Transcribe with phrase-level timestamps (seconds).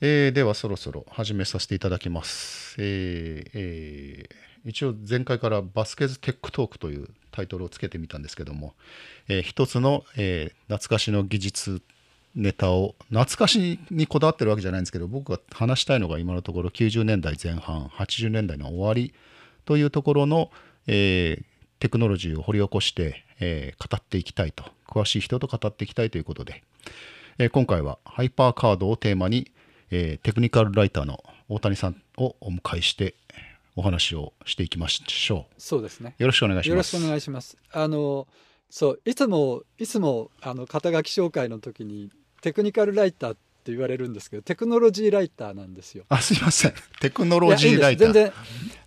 [0.00, 8.74] えー、ではそろそろ始めさせていただきます、えーえー、一応前回からバスケズテックトークというタイトルをつけてみたんですけども、
[9.26, 11.82] えー、一つの、えー、懐かしの技術
[12.36, 19.12] ネタを懐かしにこだわってるわけじゃないんですけど僕が話したいのが今のところ90年代前半80年代の終わり
[19.64, 20.52] というところの、
[20.86, 21.44] えー、
[21.80, 26.62] テクノロジーを掘り起こして、えー、語っていきたいと詳しい人と語っていきたいということで、
[27.38, 29.50] えー、今回はハイパーカードをテーマに
[29.90, 33.14] えー、テクニカルライターの大谷さんをお迎えして
[33.76, 35.54] お話をしていきましょう。
[35.60, 36.14] そうですね。
[36.18, 36.68] よろしくお願いします。
[36.70, 37.56] よろしくお願いします。
[37.72, 38.26] あの
[38.70, 42.10] そういつもいつもあの肩書き紹介の時に
[42.42, 46.04] テクニカルライターって言われるんですけどテクノロジーライターなんですよ。
[46.08, 48.32] あすいませんテクノロジーライター全然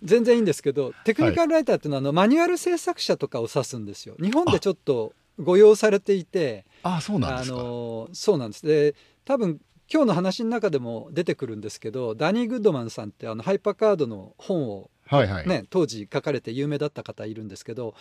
[0.02, 4.14] 全然いいんですけどテクニカルライターっていうのは、あのマニュアル制作者とかを指すんですよ。
[4.20, 9.60] 日本でちょっと誤用されていてあそうなんですかあのそうなんですで多分
[9.92, 15.46] 今日の話の中でも出てくるんですけどダニー・グッドマンさんってあのハイパーカードの本を、はいはい。
[15.48, 17.94] ね、当時書かれて有名だった方いるんですけど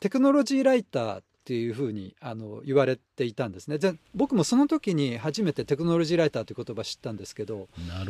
[0.00, 3.78] テクノロジーライターっていうふうにあの言われていたんですね。
[3.78, 7.68] で僕もその時に初めてテクノロジーライターという言葉知ったんですけど。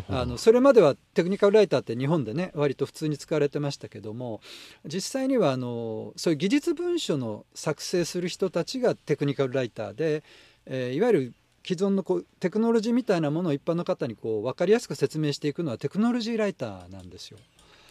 [0.08, 4.40] あのそれまではテクニカルライターって日本でね割と普通に使われてましたけども
[4.84, 10.24] 実際にはあのそういう技術文書の作成する人たちがテクニカルライターで、
[10.66, 11.34] えー、いわゆる
[11.68, 17.36] 既存のこうテクノロジーみたいなものを一般の方にこう分かりやすく説明していくのはテクノロジーライターなんですよ。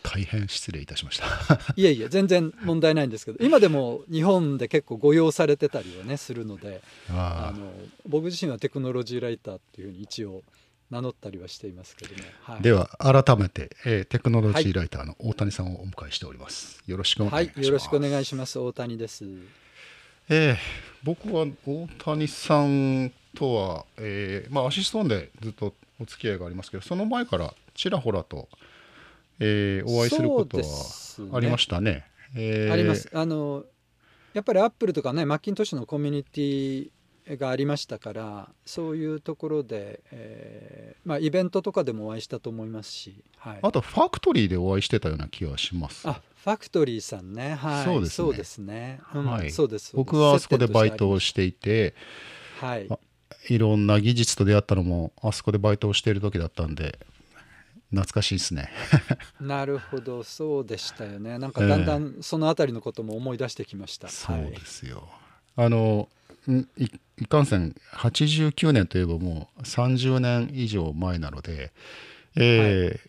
[0.02, 1.28] 大変失礼いたしました。
[1.78, 7.72] いえいえ全然問題ないんですけど今でも日本で結構誤用されてたりはねするのであの
[8.08, 10.42] 僕自身はテクノロジーライターっていうふうに一応
[10.89, 18.58] 名乗ったりはしていますけどね、はい、では改めて、えー、テクノロジーライターの大谷さんをお迎えしております、よろしくお願いします、はい、よろしくお願いします。
[18.58, 19.25] 大谷です。
[20.30, 20.58] えー、
[21.03, 28.50] 僕は大谷さんとは、えーまあ、アシストンでずっとお付き合いがありますけどその前からちらほらと、
[29.40, 30.64] えー、お会いすることは
[31.38, 31.92] ありましたね。
[31.92, 33.10] ねえー、あります。
[33.14, 33.64] あの
[34.34, 36.89] やっぱりアップルとかねマッキントッシュのコミュニティ
[37.38, 46.08] がありましたからそういうところで、えーまあ、イベントとかでもお会いしたと思いますし、はい、あとファクトリーでお会いしてたような気はします。
[46.08, 47.56] あファクトリーさんね。
[47.56, 47.86] はい。
[47.86, 48.10] そうですね。
[48.10, 49.95] そうですね、うん、はい、そうです。
[49.95, 51.94] 僕はあそこでバイトをしていて
[52.60, 52.88] はい
[53.50, 57.00] いろんな技術と出会ったのもあそこでバイトをしている時だったんで
[57.90, 58.70] 懐かしいですね。
[59.40, 61.40] なるほどそうでしたよね。
[61.40, 65.08] なんかだんだんその辺りのことも思い出してきました、えー、そうですよ、
[65.56, 66.10] あの
[66.78, 66.90] い
[67.22, 71.72] いかんせん89年といえばもう30年以上前なので、
[72.36, 73.00] え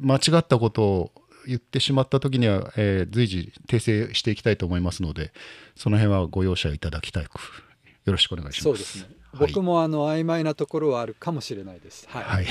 [0.00, 1.12] ー、はい、間違ったことを
[1.46, 5.32] 言ってしまった時には、えー、随時訂正していきたいと思いますので
[5.74, 7.34] その辺はご容赦いただきたく
[8.04, 8.62] よろしくお願いします。
[8.62, 12.06] そうですね僕もあの曖昧なところはあるかもしれないです。
[12.08, 12.46] はい、はい、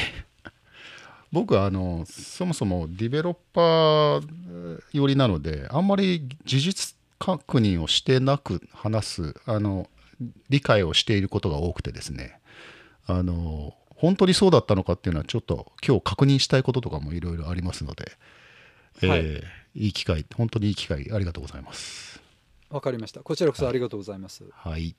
[1.32, 9.90] 僕はあのそもそもディベロッパー寄りなのであんまり事実確認をしてなく話すあの
[10.50, 12.40] 理解をしていることが多くてですね。
[13.08, 18.12] あの本当にそうだったのかっていうのはちょっと今日確認したいこととかもいろいろありますので、
[19.08, 22.20] はい、えー、いい機会本当にいい機会ありがとうございます。
[22.72, 23.22] わかりました。
[23.22, 24.46] こちらこそありがとうございます。
[24.54, 24.96] はい、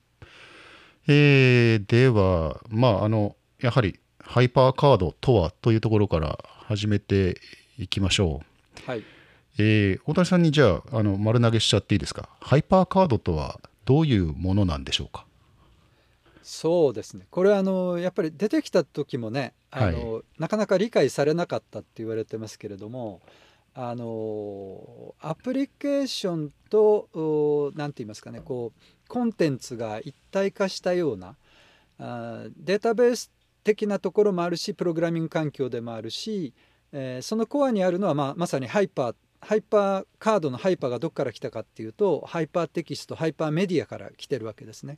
[1.07, 7.41] えー、では、まあ、あのやはりハイパーカードとはというところから始めて
[7.77, 8.41] いきましょ
[8.87, 8.89] う。
[8.89, 9.03] はい。
[9.57, 12.29] えー、大谷さんにじゃああの丸投げしちゃっていいですか？
[12.39, 15.25] ハイパーカードとはどういうものなんでしょうか？
[16.41, 17.27] そうですね。
[17.29, 23.21] これはあのやっぱり出てきた時もねあの、はい、なかなか理解されなかったって言われてますけれども
[23.75, 28.79] あのアプリケーションと何て言いますかねこう
[29.13, 31.35] コンテンツが一体化したような
[31.99, 33.31] あデータベース
[33.63, 36.55] 的なところもあるしプログラミング環境でもあるし、
[36.91, 44.97] えー、そのコアにあるのは、まあ、まさにハイパーハイパーカードのハイパーがどこから来たかっていうとハイパーテキストハイパーメディアから来てるわけですね。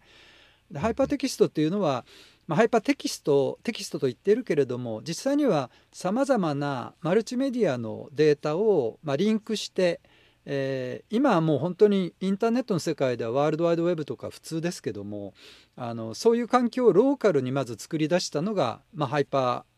[0.71, 2.05] でハイパーテキストっていうのは、
[2.47, 9.99] まあ、ハイパーテキストテキストと言ってるけれども実際にはさまざまなマルチメディアのデータを、まあ、リンクして、
[10.45, 15.33] えー、今はもう本当にインターネットの世界ではワールドワイドウェブとか普通ですけども
[15.75, 19.75] あのそういう環境をローカルにまず作り出したのが、まあ、ハイパー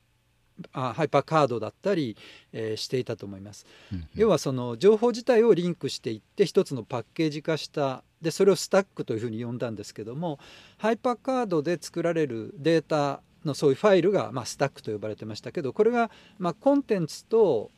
[0.73, 2.17] あハイパーカードだったり、
[2.51, 3.67] えー、していたと思います。
[3.91, 10.39] うんうん、要はその情報自体をリンクしていって一つのパッケージ化したでそれをスタックというふうに呼んだんですけども
[10.77, 17.71] ハイパーカードで作られるデータのそういうファイルが、まあ、スタックと呼ばれてましたけどこれが、まあ、コンテンツと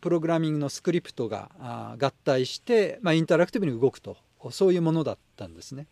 [0.00, 1.50] プログラミングのスクリプトが
[1.98, 4.16] 合体して、まあ、インタラクティブに動くと
[4.50, 5.86] そういうものだったんですね。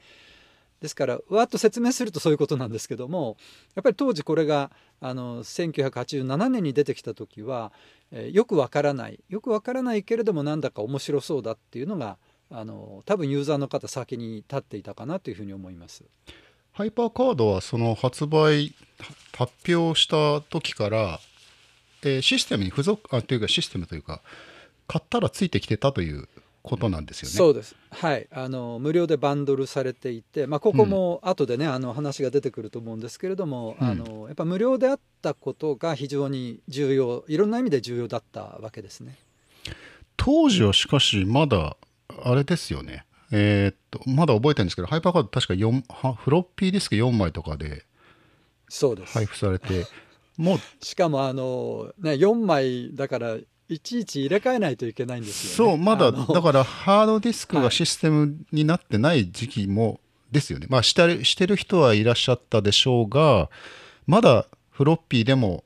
[0.81, 3.37] ですからわっと説明するとそういうことなんですけども
[3.75, 4.71] やっぱり当時これが
[5.01, 7.73] あの1987年に出てきた時は、
[8.13, 12.17] えー、よくわからないよくわからないけれどもなんだか面白そうだっていうのが
[12.51, 16.05] あの多分ユーザーの方先に立っていたかなというふうに思います。
[16.79, 18.73] ハイパーカードはその発売
[19.37, 21.19] 発表した時から、
[22.05, 24.23] えー、システムに付属あというかシステムというか
[24.87, 26.29] 買ったらついてきてたという
[26.63, 27.35] ことなんですよね。
[27.35, 27.75] そうです。
[27.91, 39.19] はい、あの無料でバンドルされていて、まあここも後でね、うん、あの話が出てくると思うんですけれども、うん、あのやっぱ無料であったことが非常に重要、いろんな意味で重要だったわけですね。
[40.17, 41.77] 当時はしかしまだ
[42.23, 43.05] あれですよね。
[43.31, 47.85] えー、っとまだ覚えてるんですけど、ハイパーカード確か4フロッピーディスク4枚とかで
[49.07, 49.87] 配布されて、
[50.37, 53.37] もうしかもあのね4枚だから
[53.69, 60.01] いちいち入れ替えないといけないんですよ、ね、そうまだだからハードディスクがシステムになってない時期も
[60.33, 63.51] ですよね、はい、まあしてしてる人はいらっしゃったでしょうが
[64.07, 65.65] まだフロッピーでも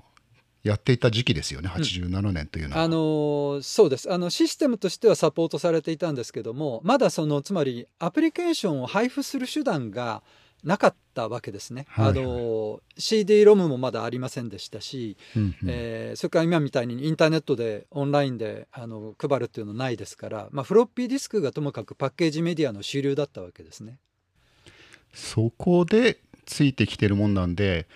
[0.62, 4.12] やっていた時期ですよね87年というのは、うん、あのそうです。
[4.12, 10.22] あのシステムとしてはサポートされていたんですけどもまだそのつまりアプリケーションを配布する手段が
[10.62, 11.86] なかったわけですね。
[11.88, 23.98] はいはい、あの CD ロムもまだありませんでしたし、うんうん、えー、それから今みたいにインターネットでオンラインであの配るっていうのないですから、まあ、フロッピーディスクがともかくパッケージメディアの主流だったわけですね。
[25.12, 27.86] そこでついてきてるもんなんで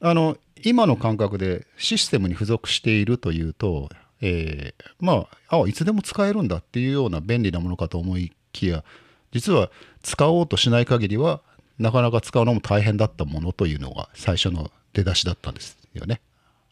[0.00, 3.88] あの今の感覚でシステムに付属しているというと、
[4.20, 8.84] えー、まああいつでも使えるんだっていうような便利なものかと思いきや
[9.32, 9.70] 実は
[10.02, 11.40] 使おうとしない限りは
[11.78, 16.20] なかなか使うのも大変だったものというのが最初の出だしだったんですよね。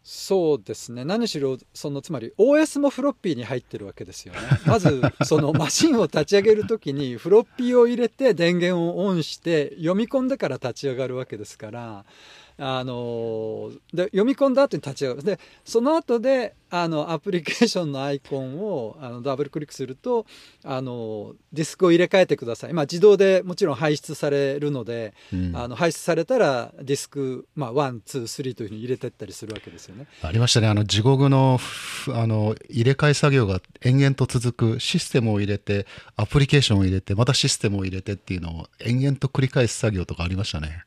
[0.06, 12.04] そうですね何しろそのつまり OS もフロッピーに入ってるわけですよね まずそのマシンを立ち上げる時にフロッピーを入れて電源をオンして読み込んでから立ち上がるわけですから
[12.56, 15.22] あので読み込んだ後に立ち上がる。
[15.22, 20.26] でその後であのアプリケーションのアイコンをあのダブルクリックすると
[20.64, 30.06] あのディスクを入れ替えてください、まあ、自動でもちろん排出されるので、うん、あの排出されたらディスク、まあ、123というふうに入れてったりするわけですよね。
[30.22, 30.66] ありましたね。
[30.66, 31.60] あの地獄の
[32.08, 35.86] あの入れ替え作業が延々と続くシステムを入れて
[36.16, 40.84] アプリケーションを入れてまたシステムを入れてっていうのを延々と繰り返す作業とかありましたね。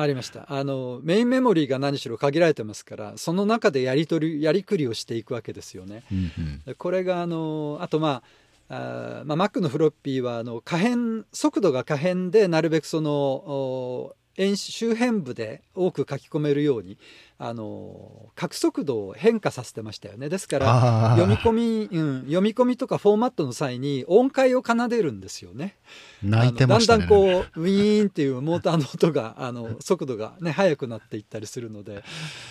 [0.00, 6.04] ありましたあのメインメモリーが何しろ限られてますからその中でやり取りやりくりをしていくわけですよね。
[6.10, 6.32] うん
[6.66, 8.22] うん、これがあのあとまあ
[8.68, 16.98] あまあ、Mac のフロッピーはあの可変速度が可変でなるべくその周辺部で多く書き込めるように
[17.38, 20.28] あの書く速度を変化させてましたよね。
[20.30, 25.76] ですから読み込み、うん、読み込みとかフォーマットの際に音階を奏でるんですよね。
[26.22, 32.02] 泣いてました、ね、だんだんこうウィーンっていうモーターの音があの速度がね速くなっていったりするので、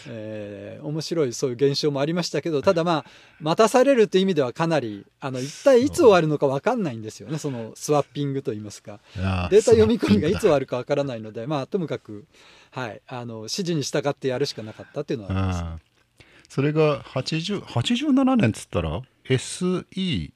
[0.08, 3.06] えー、面白いそういう現象もありましたけどただまあ
[3.40, 7.40] 待たされるっていう意味ではかなりあの一体いつ終わるのか分かんないんですよね。
[7.40, 9.00] そのスワッピングといいますか。
[9.16, 12.26] データ読み込みがいつ終わるか分からないのでまあともかく、
[12.75, 15.69] はい、あの指示に従ってやるしかなかったっていうのはあります、ね、
[16.50, 20.31] それが80 87年っつったら？SE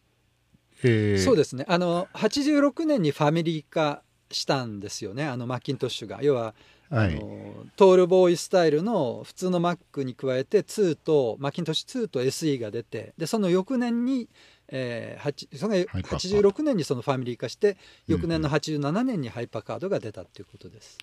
[0.82, 1.66] えー、そうですね。
[1.68, 4.02] あの86年にファミリー化
[4.32, 5.28] したんですよね。
[5.28, 6.20] あのマッキントッシュが。
[6.22, 6.54] 要は、
[6.90, 14.30] はい、あのトールボーイスタイルの普通の Mac に加えて2とマッキントッシュ2と SE が出てでその翌年に、
[14.70, 17.76] えー、その86年にそのファミリー化して
[18.08, 20.98] 翌年の87年にハイパーカードが出たっていうことです。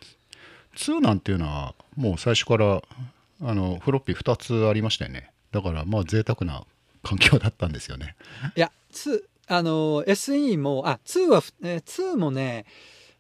[0.76, 2.82] 2なんていうのはもう最初から
[3.42, 6.64] あのフロッピー2つありましたよねだからまあ贅沢な
[7.02, 8.16] 環境だったんですよね。
[8.56, 12.66] いや2あの SE もあ2は、えー、2もね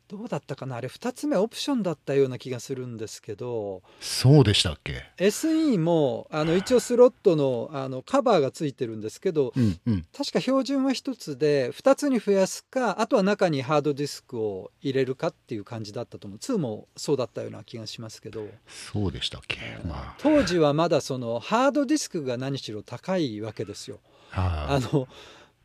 [0.08, 0.76] どうだったかな？
[0.76, 3.82] あれ2つ目オプションだったような気がするんですけど。
[4.00, 16.38] そうでしたっけ？SE もあの一応スロットのあのカバーがついてるんですけど、うんうん、確か標準は1つで2つに増やすかあとは中にハードディスクを入れるかっていう感じだったと思う。
[16.38, 18.46] 2もそうだったような気がしますけど。
[18.68, 23.98] そうでしたっけ、まあ、当時はまだそのハードディスクが何しろ高いわけですよ。
[24.32, 25.08] あの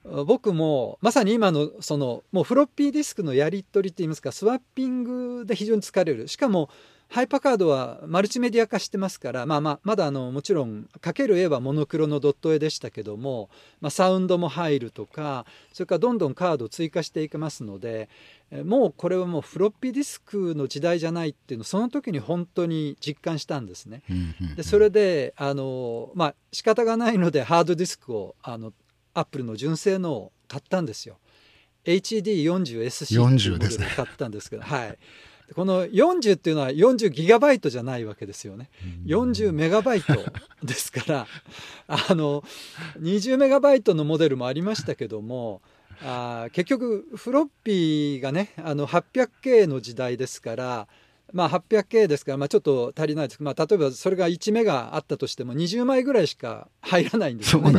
[0.04, 6.70] 僕もまさに今のそのもうフロッピーディスクのやり取りといいますかスワッピングで非常に疲れるしかも
[7.12, 13.50] ハイパーカードはマルチメディア化してますから、まあ、まあまだあのもちろんかける絵はモノクロのドット絵でしたけども、
[13.82, 18.08] まあ、サウンドも入るとかそれからどんどんカードを追加していきますので
[18.64, 24.04] もうこれはもうフロッピーディスクの時代じゃないっていうのをその時に本当に実感したんですね。
[24.56, 28.72] でそれであのまあ仕方がないのでハードディスクをあの
[29.14, 31.18] アップルの純正のを買ったんですよ。
[31.86, 34.98] HD40SC っていうモデルを買ったんですけど、ね、はい。
[35.56, 38.70] この40っていうのは40ギガバイトじゃないわけですよね。
[39.06, 40.14] 40メガバイト
[40.64, 41.28] ですから
[41.88, 42.44] あの
[43.00, 45.62] 20メガバイトのモデルもありましたけども
[46.02, 50.88] あ結局フロッピーがねあの 800K の時代ですから
[51.34, 57.78] まあ、800K ですから、まあ、ちょっと足りないですけど、まあ、例えばそれが1メガあったとしても20枚ぐらいしか入らないんですよね。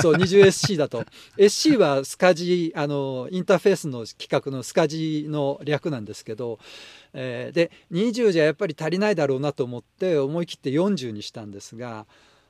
[0.00, 1.04] そう 20SC だと。
[1.36, 6.58] SC はスカジあのインターフェースの規格のスカジの略なんですけど、
[7.12, 12.06] えー、で20じゃやっぱり足りないだろうなと思って思い切って40にしたんですが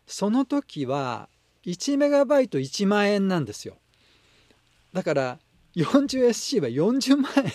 [0.07, 1.29] その時は
[1.65, 3.77] 1メガバイト1万円なんですよ。
[4.93, 5.39] だから
[5.77, 7.53] 40SC は40万円。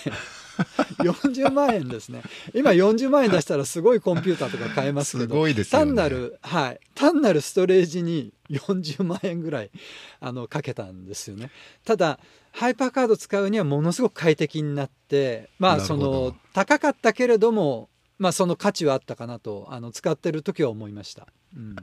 [1.00, 2.22] 40万円ですね。
[2.54, 9.72] 今40万円出したらすごいコンピューターとか買えますけど、ね、単なる、はい、単なるストレージに40万円ぐらい
[10.20, 11.50] あのかけたんですよね。
[11.86, 12.20] ただ
[12.52, 17.90] ハイパーカード使うにはものすごく快適になってまあその高かったけれども
[18.22, 21.26] まあその価値はあったかなとあの使ってる時は思いました。
[21.58, 21.76] うん。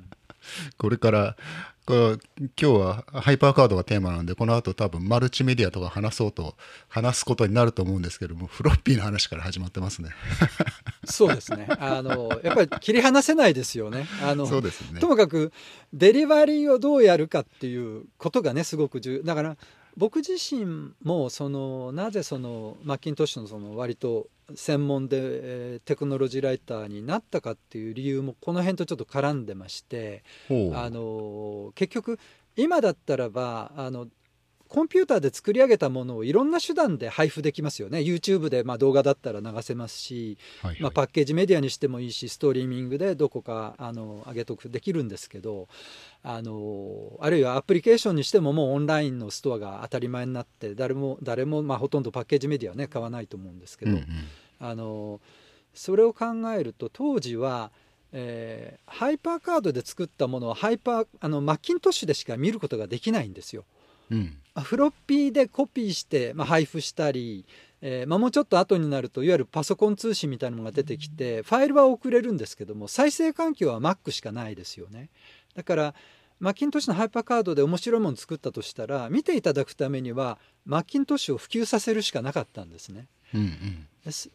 [0.78, 1.36] これから
[1.84, 2.16] 今
[2.56, 6.54] 日はハイパーカードがテーマなんでこの後多分マルチメディアとか話そうと
[6.86, 10.10] 話すことになると思うんですけどもフロッピーの話から始まってますね。
[11.04, 11.66] そうですね。
[11.80, 14.06] あのやっぱり切り離せないですよね。
[14.22, 15.00] あのそうですね。
[15.00, 15.52] ともかく
[15.92, 19.22] デリバリーをどうやるかっていうことがねすごく重要。
[19.24, 19.56] だから
[19.96, 30.24] 僕自身もそのなぜそのマッキントッシュのその割と専門で、えテクノロジーライターになったかっていう理由もこの辺とちょっと絡んでまして
[30.74, 32.18] あの結局
[32.56, 34.08] 今だったらばあの
[34.68, 38.00] コンピューターで作り上げたものをいろんな手段で配布できますよね。
[38.00, 45.68] YouTube でまあ動画だったら流せますし、はいはい、まあ、パッケージメディアにしてもいいしストリーミングでどこかあの上げとくできるんですけど
[46.22, 54.06] あのあるいはアプリケーションにしてももうオンラインのストアが当たり前になって誰も誰もまあほとんどパッケージメディアはね買わないと思うんですけど、うんうん、
[54.60, 55.20] あの
[55.74, 57.70] それを考えると当時は
[58.12, 63.64] えー、ハイパーカードで作ったものはハイパーあのマッキントッシュでしか見ることができないんですよ。
[64.10, 67.44] うん、フロッピーでコピーして、まあ、配布したり、
[67.80, 75.10] えーまあ、もうちょっと後になるといわゆるパソコン通信みたいなのが出てきてファイルは送れるんですけども再生環境は Mac しかないですよね。
[75.54, 75.94] だから
[76.40, 83.06] マッキントッシュのハイパーカードで面白いもの作ったとしたら見ていただくためにはマッキントッシュを普及させるしかなかったんですね。
[83.34, 83.86] うんうん、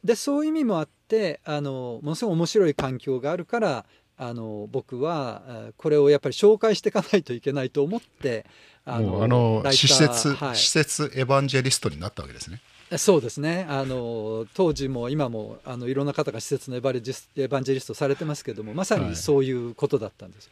[0.03, 3.86] でそういう意味もあってあのものすごい面白い環境があるから
[4.18, 8.46] あの僕はこれをやっぱり紹介していかないといけないと思って
[8.86, 12.62] あのあの施設、はい、施設エヴァンジェリストになったわけですね。
[12.98, 20.50] そうですねあの当時も今もあのいろんな方が施設のエヴァジエヴァンジェリストされてますけどもまさにそういうことだったんです。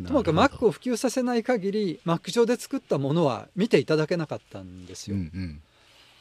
[0.00, 5.16] はい、ともかく Mac を普及させない限り Mac 上で作ったものは見ていただけなかったんですよ。
[5.16, 5.62] うんうん、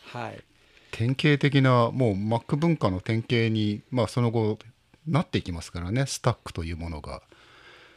[0.05, 0.43] はい
[0.91, 4.59] 典型的なもう Mac 文化の典型に、まあ、その後
[5.07, 7.23] なっていきますからねスタックというものが。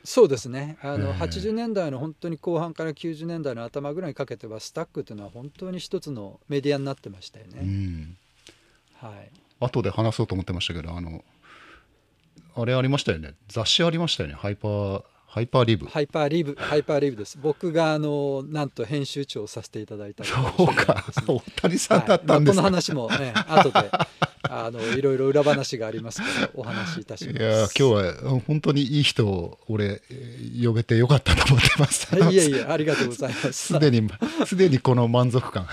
[0.06, 0.78] そうですね。
[0.82, 7.58] あの、80年代の本当に後半から90年代の頭ぐらいにかけてはスタックというのは本当に一つのメディアになってましたよね。
[7.60, 8.16] うん、
[8.94, 11.24] はい、後で話そうと思ってましたけどあの
[12.54, 13.34] あれありましたよね。
[13.48, 14.36] 雑誌ありましたよね。
[14.36, 15.86] ハイパーハイパーリブ。
[15.86, 17.36] ハイパーリブハイパーリブです。
[17.42, 21.04] 僕があのなんと編集長をさせていただいた、ね、そうか。
[21.26, 23.90] 大谷さんだったんですか、はいまあ、この話もね後で
[24.50, 30.02] あのいろいろ裏話がありますからお話しいたしますいや今日は本当にいい人を俺
[30.62, 34.08] 呼べてよかったと思ってますいえいえありがとうございますすでに
[34.46, 35.66] すでにこの満足感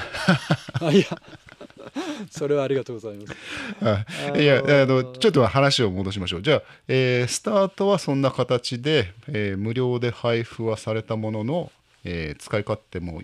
[0.81, 1.05] あいや
[2.31, 4.39] それはありがとうございます。
[4.39, 6.41] いやあのちょっと話を戻しましょう。
[6.41, 11.71] じゃあ、えー、スタートはそんな形で、えー、無料で配布はされたものの、
[12.03, 13.21] えー、使い勝手も、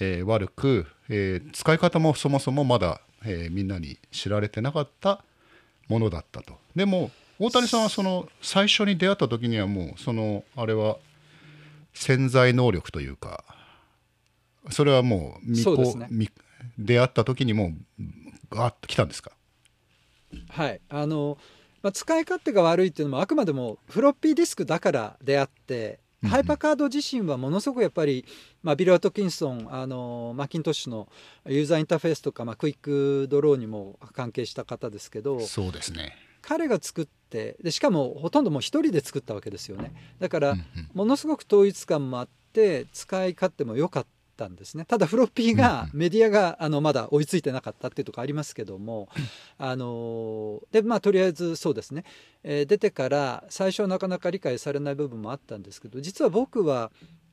[0.00, 5.24] えー、悪く、えー、使い方もそもそもまだ、えー、みんなに知られてなかった
[5.88, 6.58] ものだったと。
[6.76, 10.98] でも大谷さんはその最初に出会った時にはもうそのあれは
[11.92, 13.44] 潜在能力というか
[14.70, 16.30] それはもう見こう、ね、
[16.78, 17.72] 出会った時にも
[18.50, 19.32] ガーッと来たんですか？
[20.48, 20.80] はい。
[20.88, 21.38] あの、
[21.82, 28.24] まあ、使い勝手が悪いっていうのもあくまでもフロッピーディスクだから出会って、うん、ハイパーカード自身はものすごくやっぱり、
[28.62, 31.08] まあ、ビル・アトキンソンあのマッキントッシュの
[31.46, 36.16] ユーザーインターフェースとか、まあ、クイックドローにも関係した方ですけどそうですね。
[36.42, 39.92] 彼が作ってでしかもほとんどもう一人で作ったわけですよね。
[40.20, 40.56] だから
[40.92, 44.84] ものすごく統一感もあって使い勝手も良かったんですね。
[44.84, 49.08] ただフロッピーがメディアがあのまだ追いついてなかったっていうとこありますけども
[49.58, 52.04] あのでまあとりあえずそうですね、
[52.42, 56.90] えー、出てから最初はなかなか理解されない部分もあったんですけど実は僕は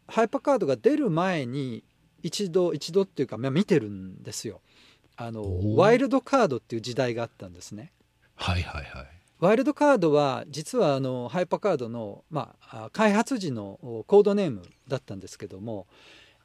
[0.07, 1.83] ハイパーカードが出る前に
[2.23, 4.61] 一度一度っていうか、まあ、見てるんですよ。
[5.17, 7.91] あのワイルドカードっていう時代があったんですね。
[8.35, 9.07] はいはいはい。
[9.39, 15.87] ワイルドカードは実はあのハイパーカードの、まあ、開発時のコードネームだったんですけども、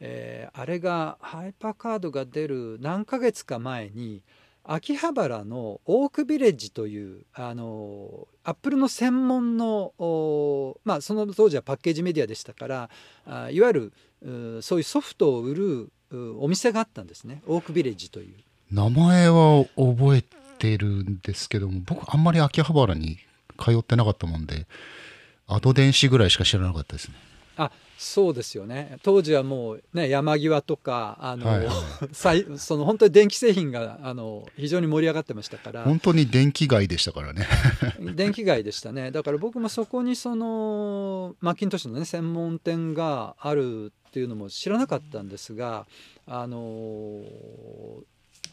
[0.00, 4.22] えー、あれがハイパーカードが出る何ヶ月か前に
[4.68, 9.92] 秋葉原のオークビレッジというあのアップルの専門の
[10.84, 12.90] まあその当時はパッケージメディアでしたから
[13.26, 15.92] あいわゆるそういうソフトを売る
[16.40, 17.42] お店があったんですね。
[17.46, 18.34] オークビレッジという。
[18.70, 20.24] 名前は覚え
[20.58, 23.18] てるんですけども僕あんまり秋葉原に
[23.62, 24.66] 通ってなかったもんで
[25.46, 27.14] アド電子ぐらいしか知らなかったですね。
[27.56, 28.98] あそうですよね。
[29.02, 35.84] 当時はもうね山際とかあの、はいは い、その本当に電気製品があの非常に盛り上がってましたから。
[35.84, 37.46] 本当に電気街でしたからね。
[38.14, 39.10] 電気街でしたね。
[39.10, 45.86] だから僕もそこにそのマッキントッシュのね専門店があるっていうのも知らなかったんですが
[46.26, 47.22] あの、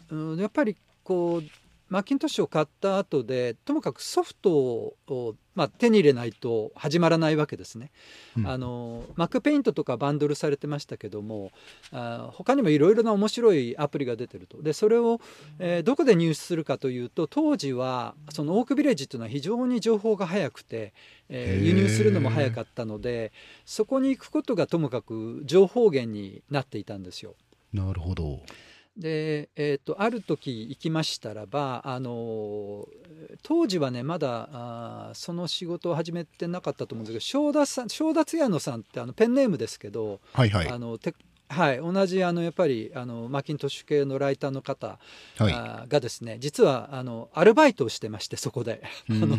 [0.09, 7.91] うん、やっぱりこうマッキントッシュを買った後でともかくソフトを、まあ、手に入れないと始まらないわけですね。
[8.37, 11.51] うん、あの Mac ペイントとかバンドルされてましたけども
[11.91, 15.21] あ他にもいろいろな面白いアプリが出てるとでそれを、
[15.59, 20.93] えー、どこで入手するかというと当時はそのオークビレッジというのは非常に情報が早くて、
[21.29, 23.31] えー、輸入するのも早かったので
[23.65, 27.35] そこに行くことがともかく情報源になっていたんですよ。
[27.71, 28.41] なるほど
[28.97, 32.87] で、えーと、ある時行きましたらばあの
[33.41, 41.15] 当時はねまだあその仕事を始めてなかったと思うんですけど正田さん正田津屋野さんってあのペンネームですけど、はいはい、あのテ
[41.53, 44.99] はい、同じあのやっぱりあのマッキントッシュ系のライターの方、
[45.37, 49.37] はい、がですね実はあのアルバイトをしてましてそこで、うん、あの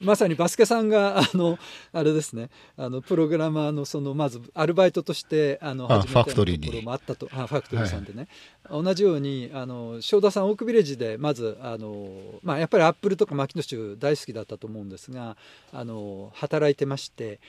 [0.00, 1.58] まさにバスケさんがあの
[1.92, 7.28] あれですねあのプログラマーのそのまずアルバイトとしてあの始めたところもあったと。
[7.32, 8.28] あファクトリーさんでね、
[8.64, 12.08] はい、同じようにあの正田さんオークビレッジでまずあの、
[12.42, 15.36] まあ、やっぱりアップルとかマッキントッシュ大好きだったと思うんですが
[15.72, 17.40] あの働いてまして。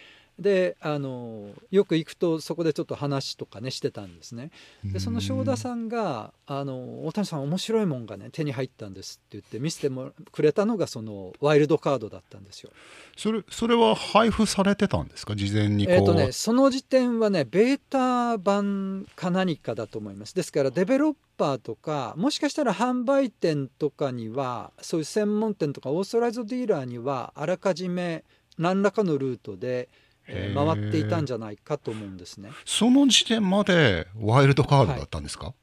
[0.41, 4.51] であのよく行くとそこでちょっと話とかねしてたんですね。
[4.83, 12.71] でその正田さんが「あの大谷さん面白いもんがね手に入ったんです」って言って見せてもくれたのがそのワイルドカードだったんですよ。
[13.15, 15.35] それそれは配布されてたんですか？
[15.35, 20.33] 事前にえっ、とねその時点はねベータ版か何かだと思います。
[20.35, 28.23] ですからデベロッパーとかもしかしたら販売店とかにはそういう専門店とかオーソライズディーラーにはあらかじめ
[28.57, 29.89] 何らかのルートで
[30.33, 32.51] えー、回っていたんじゃないかと思うんですね。
[32.65, 35.53] その時点までワイルドカードだったんですか、はい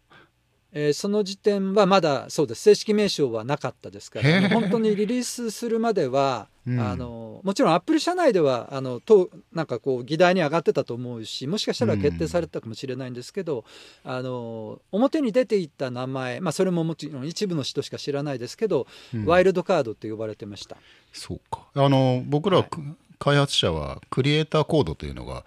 [0.72, 2.62] えー、その時点はまだそうです。
[2.62, 13.64] 正式名称はなかったですから本当にリリースするまでは、うん、あのもちろんアップル社内ではあのとなんかこう議題に上がってたと思うしもしかしたら決定されたかもしれないんですけど、
[14.04, 20.76] うん、あの表に出ていった名前、まあ、それももちろん一部の人しか知らないですけど、うん、ワイルドカードって呼ばれてました。
[21.14, 21.66] そうか。
[21.74, 22.68] あの僕ら、はい
[23.18, 25.44] 開発者はクリエイターコードというのが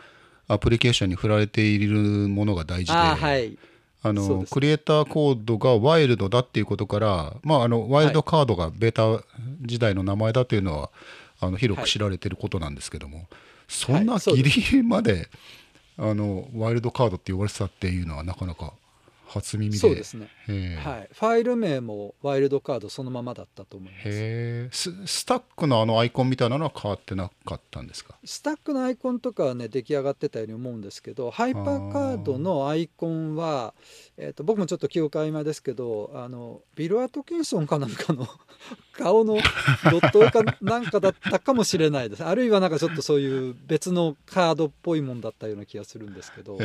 [0.48, 3.58] アプリケーションに振られているものが大事で、はい、
[4.04, 9.24] あのクリエイターコードがワイルドだっていうことから、まあ、あのワイルドカードがベータ
[9.62, 10.90] 時代の名前だというのは、
[11.40, 13.28] あの広く知られてることなんですけども、
[13.68, 15.30] そんなギリまで
[15.98, 18.74] あのワイルドカードって呼ばれてたっていうのはなかなか
[19.32, 19.78] 初耳で。
[19.78, 20.30] そうですね、
[20.84, 24.04] はい、ファイル名もワイルドカードそのままだったと思います。
[24.06, 28.16] へススタックのあのアイコンみたいなのは変わってなかったんですか？
[28.26, 33.74] スタックのアイコンとかはね出来上がってたように思うんですけどハイパーカードのアイコンは、
[34.18, 38.28] えーと、僕もちょっと記憶曖昧ですけどあのビル・アトキンソンかなんかの
[38.94, 39.38] 顔の
[39.90, 46.58] ドット絵かなんかだったかもしれないですあるいはなんかちょっとそういう別のカードっぽいもんだったような気がするんですけど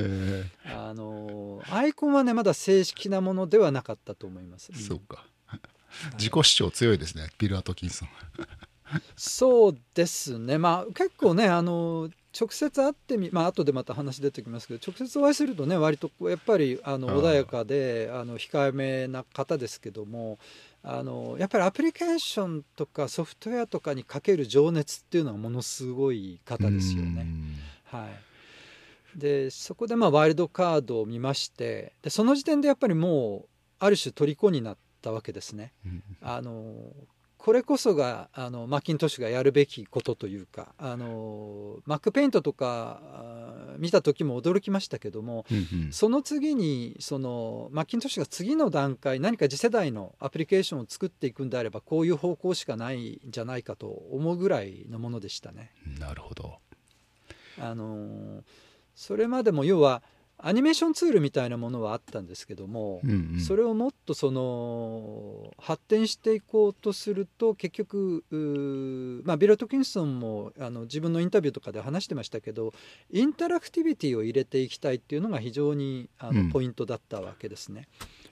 [0.67, 4.71] あのアイコンはねまだ正式なものではなかったと思います。
[4.75, 5.25] そうか。
[6.19, 8.09] 自己主張強いですね、ビル・アトキンソン。
[9.17, 12.09] そうですね、まあ、結構ねあの
[12.39, 20.39] 直接会ってみまあ後でまた話出てきますけど直接お会いするとね割とやっぱりあの穏やかであの控えめな方ですけども
[20.88, 27.27] あのやっぱりアプリケーションとかソフトウェアとかにかける情熱っていうのはものすごい方ですよね。
[27.85, 35.72] はいでそこでまあワイルドカードを見ましてでその時点でやっぱりもうある種虜になったわけですね。
[36.20, 36.92] あの
[37.46, 43.00] これこそがあのマッキントッシュがやるべきことというかあのマックペイントとか
[43.78, 55.70] 見た時も驚きましたけども、うんうん、その次にそのマッキントッシュが次の段階何か次世代のアプリケーションを作っていくんであればこういう方向しかないんじゃないかと思うぐらいのものでしたね。
[56.00, 56.59] なるほど
[57.61, 58.42] あの
[58.96, 60.02] それまでも要は
[60.38, 68.25] アニメーションツールみたいなものはあったんですけども、うんうん、それをもっとその発展していこうとすると結局
[69.25, 72.72] まあ、ビル・トキンソンもあの自分のインタビューとかで話してましたけど
[73.11, 77.88] インタラクティビティを入れていきたいっていうのが非常にあの、ポイントだったわけですね。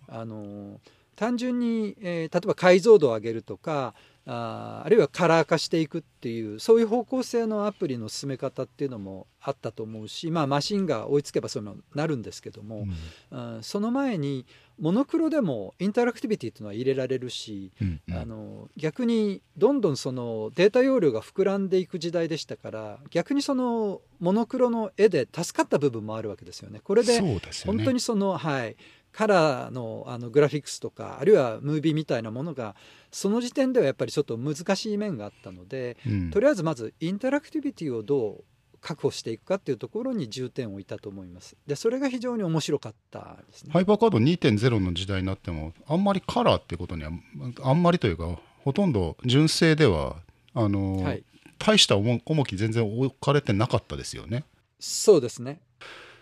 [0.08, 0.80] あの
[1.14, 3.94] 単純に、えー、例えば解像度を上げるとか
[4.26, 12.86] ああるいはカラー化していくっていうそういう方向性のアプリの進め方っていうのもあったと思うし、まあ、マシンが追いつけばそういうのになるんですけども、
[13.30, 14.46] うん、その前に
[14.80, 26.80] モノクロでもインタラクティビティっていうのは入れられるし、うんうん、あの逆にどんどんそのデータ容量が膨らんでいく時代でしたから逆にそのモノクロの絵で助かった部分もあるわけですよね。
[26.82, 28.76] これで本当にその、はい
[29.14, 32.74] カラーのあのグラフィックスとかあるいはムービーみたいなものが
[33.12, 38.44] その時点ではやっぱりちょっと難しい面があったので、うん、とりあえずまずインタラクティビティをどう
[38.80, 41.56] 確保していくかっていうところに重点を置いたと思います。
[41.66, 43.72] でそれが非常に面白かったですね。
[43.72, 47.12] ハイパーカード2.0の時代になってもあんまりカラーってことには
[47.62, 50.16] あんまりというかほとんど純正では
[50.54, 51.24] あの、はい、
[51.58, 54.44] 大した重き全然置かれてなかったですよね。
[54.80, 55.60] そうですね。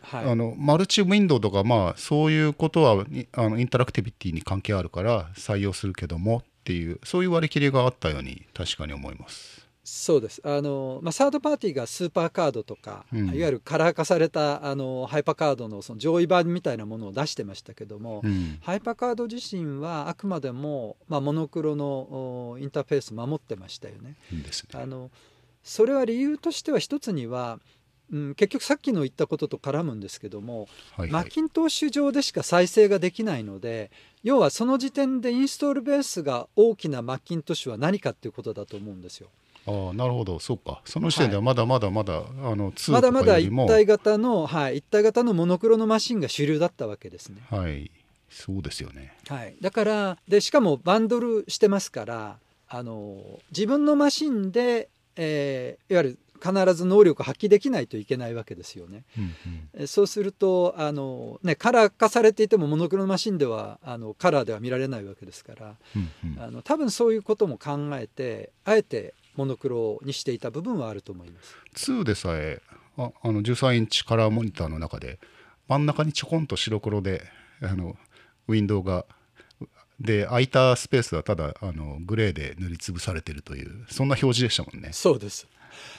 [0.03, 9.63] はい、あのマルチウィンドウとか、まあ、そういうことはあのインタラクティビティに関係あるから採用するけどもっていうそういう割り切りがあったように確かに思います。
[9.85, 10.41] そうです。
[10.45, 24.15] あの、まあ、サードパーティーがスーパーカードとか、うん、いわゆるカラー化されたあのハイパーカードのその上位版みたいなものを出してましたけども、うん、ハイパーカード自身はあくまでも、まあ、モノクロのインターフェース守ってましたよね。
[24.31, 24.45] いいね。
[24.75, 25.11] あの
[25.65, 27.59] それは理由としては一つには
[28.11, 33.91] うん、結局さっきの言ったことと絡むんですけども、はいはい、マッキントッシュ上でしか再生ができないので
[34.23, 39.29] 要はその時点でインストールベースが大きなマッキントッシュは何かっていうことだと思うんですよ。
[39.65, 40.41] ああなるほど。
[40.41, 40.83] そうか。
[40.85, 47.43] その時点ではまだまだまだ、はい、あの2まだまだ一体型の、はい、一体型のモノクロのマシンが主流だったわけですね。
[47.49, 47.91] はい。
[48.33, 52.39] そうですよね、はい、だからでしかもバンドルしてますから
[52.69, 59.05] あの自分のマシンで、えー、いわゆる必ず能力を発揮できないといけないわけですよね。
[59.17, 59.35] うん
[59.81, 71.57] うん、そうするとあの、ね、カラー化されていてもモノクロマシンではあのカラーでは見られないわけですから、うんうん、あの多分そういうことも考えてあえてモノクロにしていた部分はあると思います。
[71.77, 72.61] 2でさえ
[72.97, 75.19] ああの13インチカラーモニターの中で
[75.69, 77.23] 真ん中にちょこんと白黒で
[77.63, 77.97] あの
[78.49, 79.07] ウィンドウが
[80.01, 84.91] で空いたスペースはただあのグレーで塗りつぶされてるというそんな表示でしたもんね。
[84.93, 85.47] そうです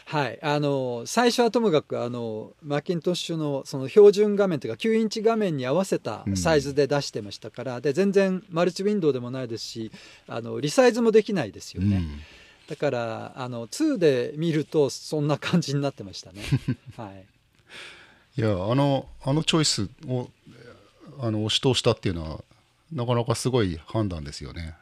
[0.05, 9.91] はい、あの最初はともかくあのマッキントッシュのその標準画面というか9インチ画面に合わせたサイズで出してましたから、うん、で全然マルチウィンドウでもないですし
[10.27, 11.97] あのリサイズもできないですよね。
[11.97, 12.19] うん
[12.67, 16.41] だからあの2で見るとそんな感じになってましたね。
[16.95, 17.25] はい、
[18.37, 20.29] いやあのあのチョイスを
[21.19, 22.43] あの押し通したっていうのは
[22.91, 24.75] なかなかすごい判断ですよね。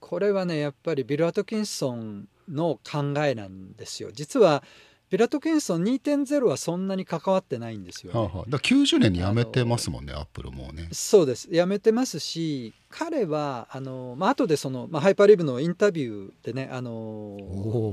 [0.00, 4.10] これはねやっぱりビル・アトキンソンの考えなんですよ。
[4.12, 4.62] 実は
[5.10, 10.88] ビラトケンソン2.0はそんなに関わってないんですよ、ね、はあはあ、だ90年に辞めてますもんねアップルもね。
[10.90, 11.48] そうです。
[11.48, 17.38] 辞めてますし彼はあの、まあ後でその、まあ、ハイパーリブのインタビューでねあの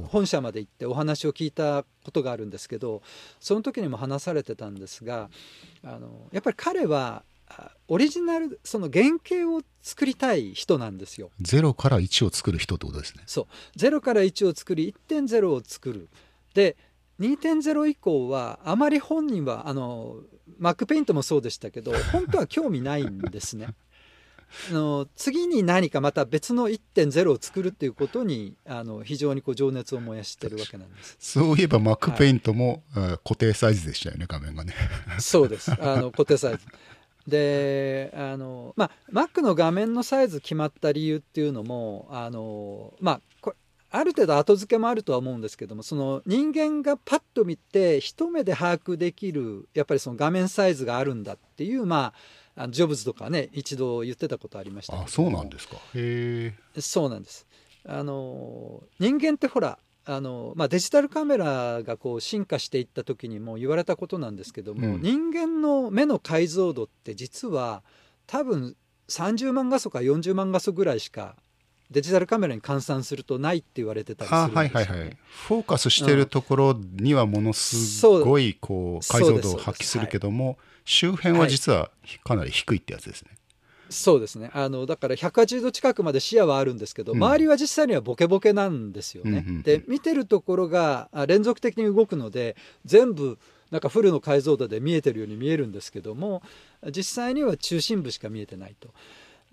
[0.07, 3.03] 本社まで行ってお話を聞いたことがあるんですけど
[3.39, 5.29] その時にも話されてたんですが
[5.83, 7.23] あのやっぱり彼は
[7.87, 11.31] オリジナルその原型を作りたい人なんですよ。
[11.41, 13.23] 0から1を作る人ってことですね。
[13.25, 16.09] そう0から1を作り1.0を作る。
[16.53, 16.77] で
[17.19, 20.17] 2.0以降はあまり本人はあの
[20.57, 23.75] マックペイントもそうでしたけど 本当は興味ないんですね。
[24.69, 34.73] あの次に何かまた別の1.0を作るっていうことにあの非常にこう情熱を燃やしてるわけなんですそういえばマックペイントも、はい、固定サイズでしたよね画面がね
[35.19, 36.65] そうですあの固定サイズ
[37.27, 43.55] であのまあ Mac の画面のサイズ決まった理由っていうのもあのまあこれ
[43.93, 52.13] ある程度後付けもあるとは思うんですけどもその人間がパッと見て一目で把握できるやっぱりその画面サイズがあるんだっていうま
[52.55, 55.75] あジョブズとかね一度言ってたことありましたあそうなんですか。
[55.95, 57.45] へえそうなんです。
[57.86, 67.83] あの人間ってほらあのまあ、デジタルカメラがこう進化していった時にも言われたことなんですけども、うん、人間の目の解像度って実は
[68.25, 68.75] 多分
[69.09, 71.35] 30万画素か40万画素ぐらいしか
[71.91, 81.91] デジタルカメラに換算するとないって言われてたりするんですよ、ね、はいはいはい、フォーカスしてるところにはものすごいこう解像度を発揮するけども、周辺は実は
[82.23, 83.31] かなり低いってやつですね。
[83.91, 89.30] そうですねあのだから180度近くまで視野はあるんですけど、うん、周りは実際にはボケボケなんですよね。
[89.30, 93.38] うんうんうん、で見てるところが連続的に動くので全部
[93.69, 96.41] なんかフルの解像度で見えてるように見えるんですけども
[96.95, 98.89] 実際には中心部しか見えてないと。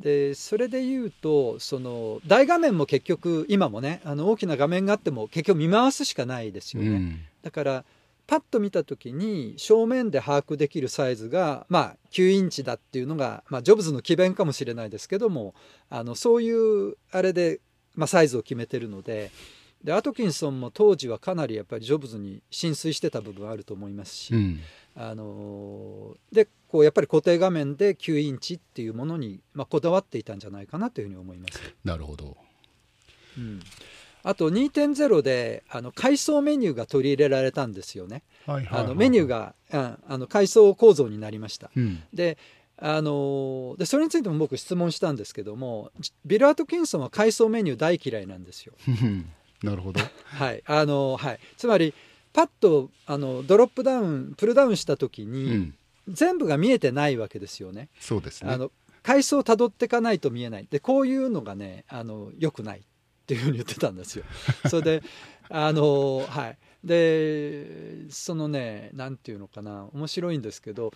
[0.00, 6.88] でそれで言うとその大画面も結局今もねあの大きな画面があっても結局見回すしかないですよね。
[6.88, 7.84] うん、だから
[8.28, 15.54] パッと見た時に正面で把握できるサイズが、まあ、9インチだっていうのが、まあ、ジョブズの詭弁かもしれないですけども
[15.88, 17.60] あのそういうあれで、
[17.96, 19.30] まあ、サイズを決めてるので
[19.82, 24.60] でアトキンソンも当時はかなりやっぱりジョブズに浸水してた部分あると思いますし、うん、
[24.94, 31.60] あのでこうやっぱり固定画面で9インチっていうものに、まあ、こだわっていたんじゃないかなというふうに思います。
[31.82, 32.36] なるほど、
[33.38, 33.60] うん
[34.22, 38.22] あと2.0であの階層メニューが取り入れられたんですよね。
[38.46, 41.70] あのメニューが、うん、あの階層構造になりました。
[41.76, 42.38] うん、で
[42.76, 45.90] あのでそれについても僕質問したんですけども
[46.24, 48.74] ビル・アートキンソンは階層メニュー大嫌いなんですよ。
[49.62, 50.62] なるほど、はい。
[50.66, 51.92] あのはい、つまり
[52.32, 55.74] パッとあのドロップダウンプルダウンした時に、うん、
[56.08, 57.88] 全部が見えてないわけですよね。
[57.98, 58.52] そうですね。
[58.52, 58.70] あの
[59.02, 60.68] 階層をたどっていかないと見えない。
[60.70, 62.82] でこういうのがねあのよくない
[63.28, 64.24] っていうふうに言ってたんですよ。
[64.70, 65.02] それで
[65.50, 70.92] あのはいでそのね何て言うのかな面白いんですけど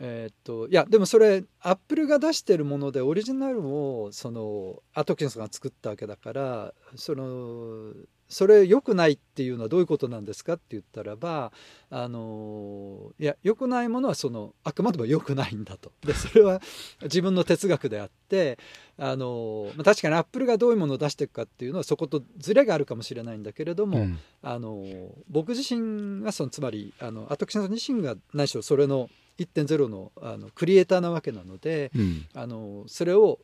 [0.00, 7.92] えー、っといやでもそれアップルが出してるものでオリジナルをそのアトキンスが作ったわけだからその
[8.28, 11.52] それ良くないっていうのはどういうことなんですかって言ったらば
[11.90, 15.92] あのいや良くないものはそのあくまでも良くないんだと。
[16.04, 16.60] でそれは
[17.02, 18.58] 自分の哲学であって
[18.98, 24.84] あの確かにアップルがどういうものを出していくかっていうのはそことずれがあるかもしれないんだけれども、うん、あの
[25.28, 29.08] 僕自身がそのつまりあのアトキンさん自身が何しろそれの
[29.38, 33.38] 1.0のあのクリエイターなわけなので、うん、あのそれを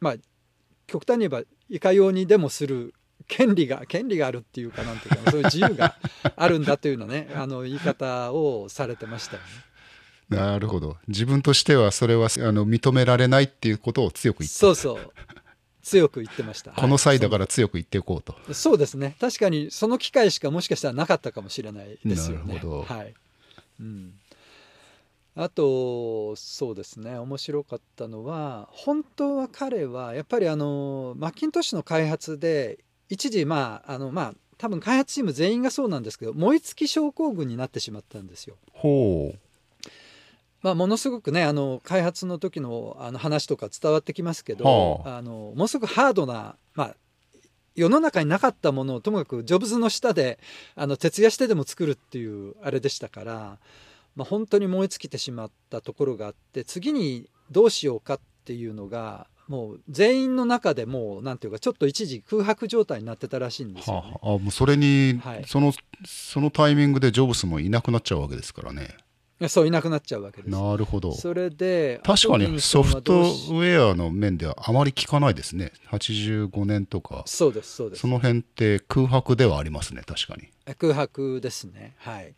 [0.00, 0.14] まあ
[0.86, 2.94] 極端に言えばいかようにでもする
[3.30, 5.94] 権利が権利があるっていうかなんていうかそういう自由が
[6.36, 9.48] あるんだというのね あの言い方をされてましたよね。
[10.36, 10.96] なるほど。
[11.08, 15.12] 自分としてはそれはあの認められないっていうことを強く言ってそうそう。
[15.82, 16.72] 強く言ってました。
[16.72, 19.16] この際だから強く言っていこうと、はい、そうですね。
[19.20, 22.54] 確かにその機会しかもしかしたらなかったかもしれないですよね。
[22.54, 23.14] なるほど、はい。
[23.80, 24.12] うん、
[25.34, 27.16] あとそうですね。
[27.18, 32.78] 面白かったのは本当は彼はやっぱりあのマッキントッシュの開発で
[33.10, 38.56] 一時まああのまあ多分開発チーム全員がそうなんですけど燃え尽き症候群になってしまったんですよ。
[38.72, 39.38] ほう
[40.62, 46.96] まあ、ものすごくねあの開発の時のあの話とか伝わってきますけど、はあ、あのものすごくハードな、まあ、
[47.74, 50.38] 世の中になかったものをともかくジョブズの下で
[50.76, 53.58] あの徹夜してでも作るっていうあれでしたから、
[54.16, 65.72] まあ、本当に燃え尽きてしまったところがあって次にどうしようかっていうのがもう全員の中でもうなんていうかちょっと一時空白状態になってたらしいんですよ、ね、はあ、あもうそれに、はい、その
[66.06, 68.96] そのタイミングでジョブスもいなくなっちゃうわけですからね。
[69.48, 70.50] そういなくなっちゃうわけです。
[70.50, 71.12] なるほど。
[71.12, 75.72] それで確かにソフトウェアの面ではあまり聞かないですね。
[75.90, 77.24] 85年とか。
[77.26, 78.02] そうですそうです。
[78.02, 80.48] その辺って空白ではありますね確かに。
[80.74, 81.94] 空白ですね。
[81.98, 82.34] はい。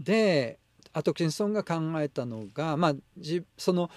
[0.00, 0.58] で
[0.92, 3.90] アトキンソンが考えたのがまあじその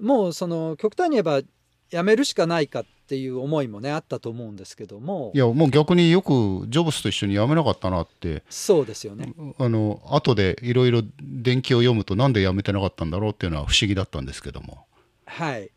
[0.00, 1.42] もうその極端に言えば
[1.90, 5.32] やめるしかないかっていう思いもねあったと思うんですけども。
[5.34, 8.42] いやもう逆によくジョブスと一緒にやめなかったなって。
[8.50, 9.32] そうですよね。
[9.58, 14.84] あの後でいろいろ伝記を読むとなんでやめてなかったんだろうっていうのは不思議だったんですけども。
[15.24, 15.70] はい。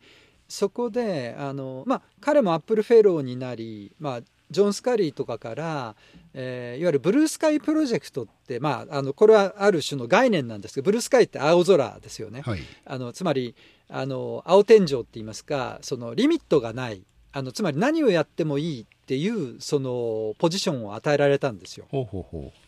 [0.48, 4.20] そこであのまあ彼もアップルフェローになりまあ
[4.52, 5.96] ジョン・スカリーとかから、
[6.34, 12.42] えー、いわゆるブルースカイプロジェクトって、まあ、あのこれはある種の概念なんですけどブルースカイって青空ですよね。
[12.42, 13.56] はい、あのつまり
[13.88, 21.86] あの青天井って言いますかそのリミットがないあのつまり何をやってもいいっていうそのポジションを与えられたんですよ。
[21.90, 22.62] ほうほうほう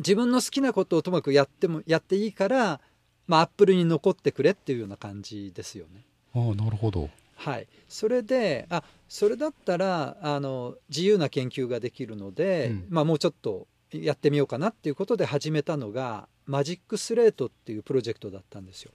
[0.00, 2.80] 自分の好きなことをともかくやってもやっていいから、
[3.26, 6.04] まあ、アップルに残ってくれっていうような感じですよね。
[6.34, 7.10] ああなるほど。
[7.40, 18.92] はい、それであそれだったらあの自由な研究ができるので、うん、まあ、もうちょっとやってみようかなっていうことで始めたのがマジックスレートっていうプロジェクトだったんですよ。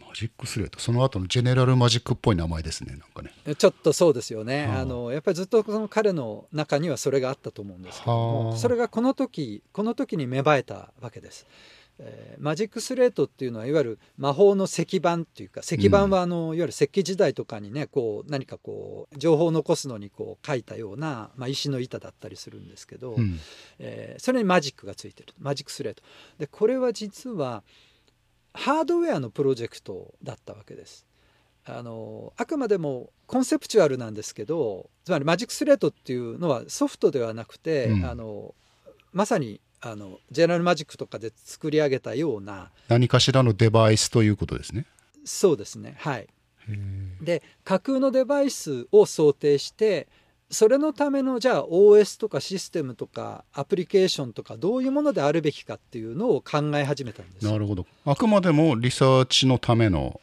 [0.00, 0.80] マジックスレート。
[0.80, 3.32] その後のジェネラルマジックっぽい名前ですねなんかね。
[3.54, 4.84] ちょっとそうですよね、あ。
[4.84, 11.46] のやっぱりずっとその彼の中にはそれがあったと思うんですけどもそれがこの時この時に芽生えたわけです。
[11.98, 23.38] えー、マジックスレートっていうのはいわゆる魔法の石板っていうか石板はあの、うん、いわゆる石器時代とかにねこう何かこう情報を残すのにこう書いたような、まあ、石の板だったりするんですけど、うん、
[23.78, 26.02] えー、それにマジックがついてるマジックスレート。
[26.38, 27.62] でこれは実は
[28.54, 31.06] ハードウェアのプロジェクトだったわけです。
[31.66, 38.54] あのあくまでもコンセプチュアルなんですけどつまりマジックスレートっていうのはソフトではなくて、うん、あの
[39.12, 44.86] まさにあのジェネラルマジックとかで作り上げたような何かしらのデバイスということですね。
[45.26, 45.96] そうですね。
[45.98, 46.26] はい。
[47.20, 50.08] で架空のデバイスを想定して
[50.50, 57.86] それのためのじゃあ OS とかシステムとかアプリケーションとかどういうものであるべきかっていうのを考え始めたんですなるほど。
[58.06, 60.20] あくまでもリサーチのための、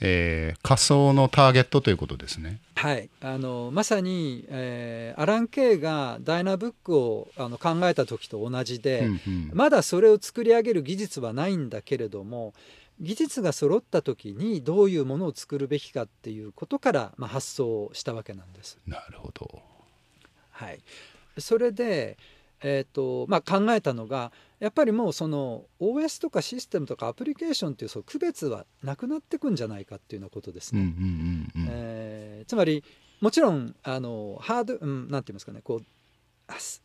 [0.00, 2.60] えー、仮想のターゲットということですね。
[2.74, 3.08] はい。
[3.20, 12.54] あのまさに、えー、アラン・ケイがダイナブックをあの考えた時と同じで、うんうん、まだそれを作り上げる技術はないんだけれども
[13.00, 18.78] 技術が揃った時にどういうものを作るべきかっていうことから、まあ、発想したわけなんです。
[18.86, 19.62] なるほど、
[20.50, 20.78] はい、
[21.38, 22.16] それで、
[22.62, 24.32] えーとまあ、考えたのが
[24.64, 32.44] やっぱりもうその OS とかシステムとかアプリケーションっていうその区別はなくなってくんじゃないかっていうようなことですね。
[32.46, 32.82] つまり
[33.20, 35.84] もちろんあのハード、うん、なんて言いますかねこう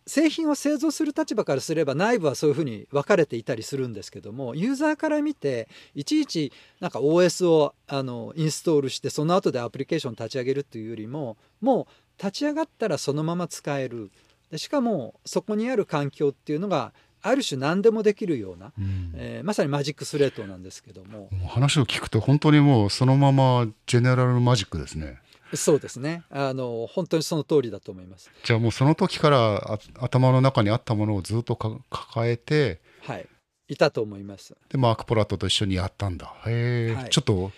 [0.05, 14.11] 製品を製造する立場からすれば内部はそういうふうに分かれていたりするんですけどもユーザーから見ていちいちなんか OS をあのインストールしてその後でアプリケーション立ち上げるっていうよりももう立ち上がったらそのまま使える。
[14.49, 21.29] でしかもそこにある環境っていうのがある種何でもできるような、うん、えー、まさにマジックスレートなんですけども。
[21.47, 25.19] 話を聞くと本当にもうそのままジェネラルマジックですね。
[25.53, 26.23] そうですね。
[26.29, 28.31] あの本当にその通りだと思います。
[28.43, 33.27] じゃあもうその時から頭の中にあったものをずっと抱えてはい。
[33.67, 34.55] いたと思います。
[34.69, 36.33] でマーク・ポラットと一緒にやったんだ。
[36.47, 37.51] へえ、はい、ちょっと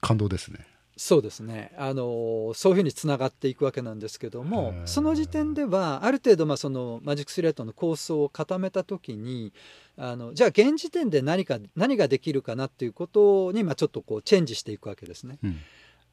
[0.00, 0.66] 感動ですね
[0.98, 9.52] そうですねあのそういうふうにつながっていくわけなんですけどもその時点ではある程度まあそのマジックスレートの構想を固めた時に
[9.96, 15.38] あのじゃあ現時点で何か何ができるかなっていうことにまあちょっとこうチェンジしていくわけですね。
[15.44, 15.60] うん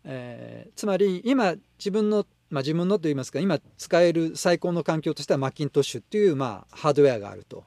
[0.06, 7.64] えー、つまり今自分の、まあ、自分のといいますか今使える最高の環境としてはマッキントッシュっていう、まあ、ハードウェアがあると。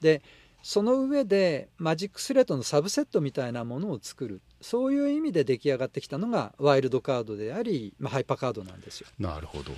[0.00, 0.22] で
[0.62, 9.08] その上でマジックスレートのサブセットみたいなものを作るそういう意味で出来上がってきたのがワイルドカードであり、まあ、ハイパーカードなんですよ。
[9.18, 9.72] なるほど。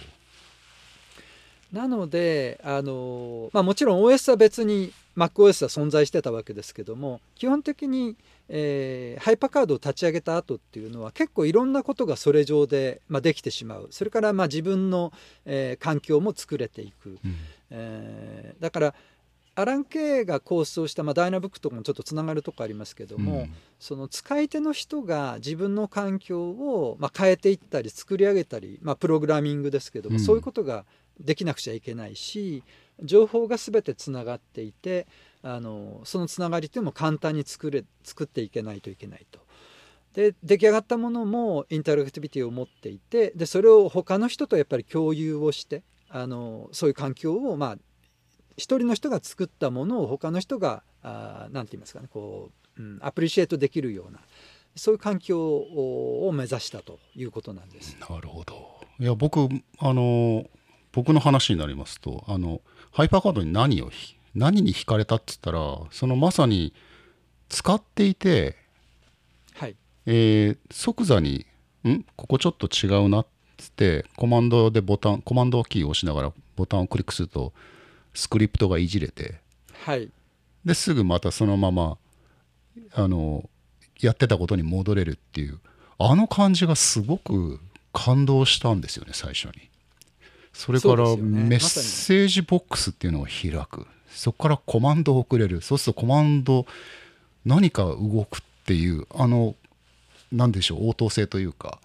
[1.73, 8.17] なのであの、まあ、もちろん OS は別に MacOS は存在してたわけですけども基本的に
[8.49, 13.89] えー、ハイパーカードを立ち上げた後っていうのは結構いろんなことがそれ上で、まあ、できてしまう。
[13.91, 15.13] それからまあ自分の、
[15.47, 17.37] えー、環境も作れていく、うん、
[17.71, 18.95] えー、だから
[19.57, 30.85] アラン・ケイが構想した、まあ、ダイナブックとかもちょっとつながるとこありますけども、うん、その使い手の人が自分の環境を、まあ、変えていったり作り上げたり、まあ、プログラミングですけども、うん、そういうことが
[31.21, 32.63] できなくちゃいけないし
[33.03, 35.07] 情報が全てつながっていて
[35.43, 39.41] あのそのつながりっていうのも簡単に作れ作っていけないといけないと。
[40.15, 47.79] で出来上がったものもインタラクティビティを持っていてでそれを他の人とやっぱり共有をしてあのそういう環境をまあ
[48.57, 54.21] 一人の人が作ったものを他の人が何て言いますかねこう、うん、アプリシエイトできるような
[54.77, 57.97] そういう環境を目指したということなんです。
[58.01, 60.45] なるほどいや僕あの
[60.93, 62.61] 僕の話になりますとあの
[62.93, 63.91] ハイパーカードに何を
[64.35, 66.73] 何に惹かれたっつったらそのまさに
[67.49, 68.57] 使っていて、
[69.55, 71.47] はいえー、即座に
[71.87, 77.53] 「んここちょっと違うな」っつってコマンドでボタンコマンドキーを押しながらボタンをクリックすると
[78.15, 79.35] スクリプトがいじれて、
[79.85, 80.09] はい、
[80.65, 81.99] ですぐまたそのまま
[82.93, 83.49] あの
[84.01, 85.59] やってたことに戻れるっていう
[85.99, 87.61] あの感じがすごく
[87.93, 89.71] 感動したんですよね最初に。
[90.53, 93.87] それからメッセージボックスっていうのを開く。
[94.09, 95.61] そこからコマンドを送れる。
[95.61, 96.67] そうするとコマンド
[97.45, 99.57] 何か動くっていうあの
[100.31, 101.81] 何でしょう応答性というか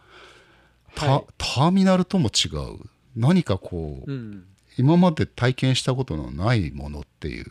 [0.96, 2.80] タはい、ターミナルとも違う。
[3.16, 4.46] 何かこう、うん、
[4.80, 7.46] 今まで体験したことのないものっていう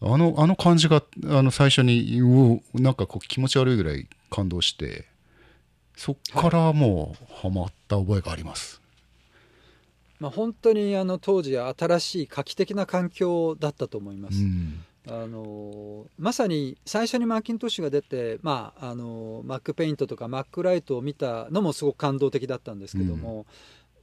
[0.00, 5.06] あのあの感じがあの最初にうなんかこう気持ち悪いぐらい感動して
[5.96, 8.80] そっからもうハマった覚えがあります。
[10.20, 14.40] まあ、本当にあの当時新しい画期的な環境だったと思います。
[14.40, 23.44] うんあのまさに最初にマッキントッシュが出て、まあ、あのマックペイントとかマックライトを見たのもすごく感動的だったんですけども、うん、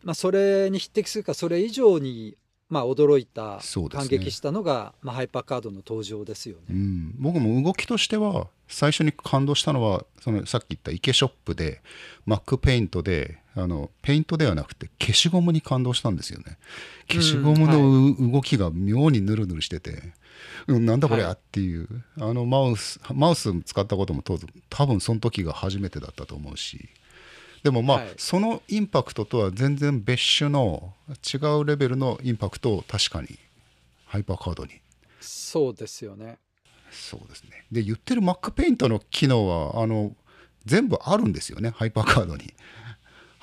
[0.03, 2.37] まあ、それに匹敵するかそれ以上に
[2.69, 11.81] まあ、驚いた、感激したのが、まあ、ハイパーカードの登場ですよね、うん、僕も動きとしては最初に感動したのはそのさっき言ったイケショップで
[12.25, 16.57] マックペイントであのペイントではなくて消しゴムに感動したんですよね。
[17.09, 20.03] 消しゴムの動きが妙にヌルヌルしてて、
[20.67, 21.87] うん、なんだこれやっていう、
[22.17, 24.21] はい、あのマウスマウス使ったことも
[24.69, 26.89] 多分その時が初めてだったと思うし
[27.67, 33.37] でもまあ、はい、そのインパクトとは全然別種の違うレベルのインパクトを確かに
[34.05, 34.71] ハイパーカードに。
[35.19, 36.37] そうですよね。
[36.91, 37.65] そうですね。
[37.69, 40.15] で言ってる Mac ペイントの機能はあの
[40.63, 42.53] 全部あるんですよねハイパーカードに。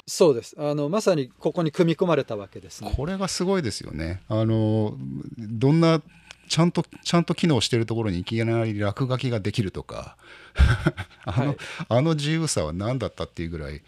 [0.07, 0.57] そうです。
[0.59, 2.95] あのまさにここに組み込まれたわけですね。
[2.97, 4.23] これがすごいですよね。
[4.31, 4.97] あの
[5.37, 6.01] どんな
[6.49, 10.17] ちゃんとちゃんと機能してるところにいきなり落書きができるとか。
[11.27, 11.57] あの、はい、
[11.91, 13.83] あの自由さは何だったっていうぐらい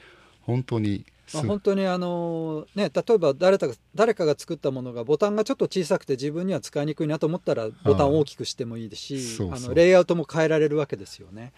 [0.46, 11.52] 本当にまあ、本当にあの、ね、例えば誰か誰かが作ったものがボタンがちょっと小さくて自分には使いにくいなと思ったらボタンを大きくしてもいいですし、あのレイアウトも変えられるわけですよね。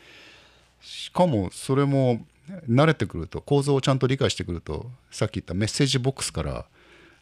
[0.80, 2.24] しかもそれも
[2.68, 6.64] 慣れてくると構造をちゃんと理解してくるとさっき言ったメッセージボックスから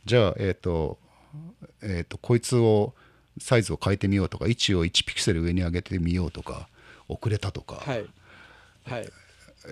[0.05, 0.99] じゃあえと
[1.83, 2.95] えっ、ー、とこいつを
[3.39, 6.69] サイズを変えてみようとか位置を1ピクセル上に上げてみようとか
[7.09, 8.07] 遅れたとか、はい。
[8.85, 9.09] はい、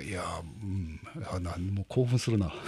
[0.03, 0.22] いや、
[0.62, 2.53] うん、あなんか興奮するな。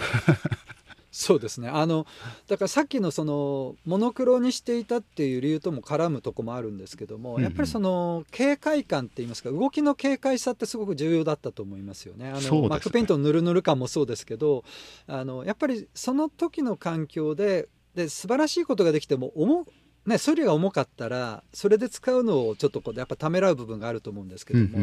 [1.17, 1.67] そうですね。
[1.67, 2.05] あの
[2.47, 12.29] だからさっきのそのモノクロにしていたっていう理由とも絡むとこもあるんですけども、うんうん、やっぱりその軽快感っていいますか動きの軽快さってすごく重要だったと思いますよね。
[12.29, 14.63] あの、ね、マックペイントのぬるぬる感もそうですけど
[15.07, 19.65] あのやっぱりその時の環境でで素晴らしいことができても重
[20.07, 24.81] ね、処理が重かったらそれで使うのをちょっとこうやっぱためらう部分があると思うんですけども、うんうん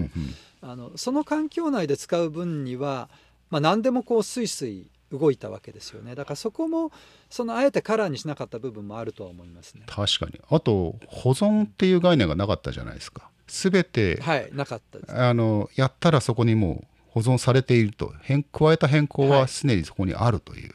[0.62, 3.09] うん、あのその環境内で使う分には、
[3.49, 6.14] まあ、何でもこうスイスイ動いたわけですよね。
[6.14, 6.93] だからそこも
[7.31, 9.83] そのあえてカラーにしなかった部分もあるとは思いますね。
[9.87, 10.41] 確かに。
[10.51, 13.31] あと保存っていう概念がなかったじゃないですか。
[13.47, 18.12] 全てはいなかったです、あのやったらそこにもう保存されていると。
[18.22, 20.75] 変加えた変更は常にそこにあるという、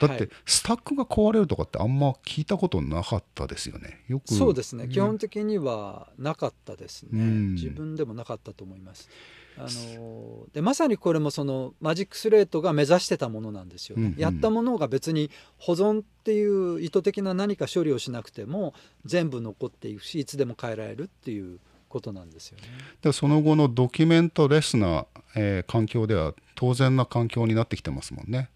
[0.00, 4.02] だってスタックが壊れるとかってあんま聞いたことなかったですよね。
[4.08, 4.34] よく。
[4.34, 9.08] そうですね、基本的にはなかったですね、うん、自分でもなかったと思います。
[9.56, 18.74] あのでまさにこれもそのマジックスレートが目指してたものなんですよね、うんうん、やったものが別に保存っていう意図的な何か処理をしなくても
[19.04, 22.64] 全部残っていくしいつでも変えられるっていうことなんですよね。
[23.00, 28.50] でその後のドキュメントレスな、えー、環境では当然な環境になってきてますもんね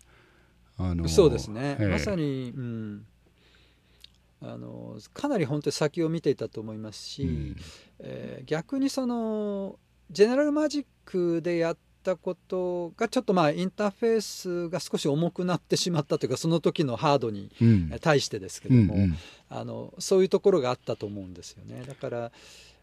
[0.79, 3.05] あのそうですね、えー、まさに、うん、
[4.43, 7.57] あのかなり本当に先を見ていたと思いますし、うん、
[7.99, 9.79] えー、逆にその
[10.11, 17.51] ジェネラルマジックでやったことがちょっとまあインターフェースが少し重くなってしまったというかその時のハードに
[18.01, 19.11] 対してですけども、うんうん。
[19.11, 19.17] うん、
[19.51, 21.83] あのそういうところがあったと思うんですよね。
[21.87, 22.33] だから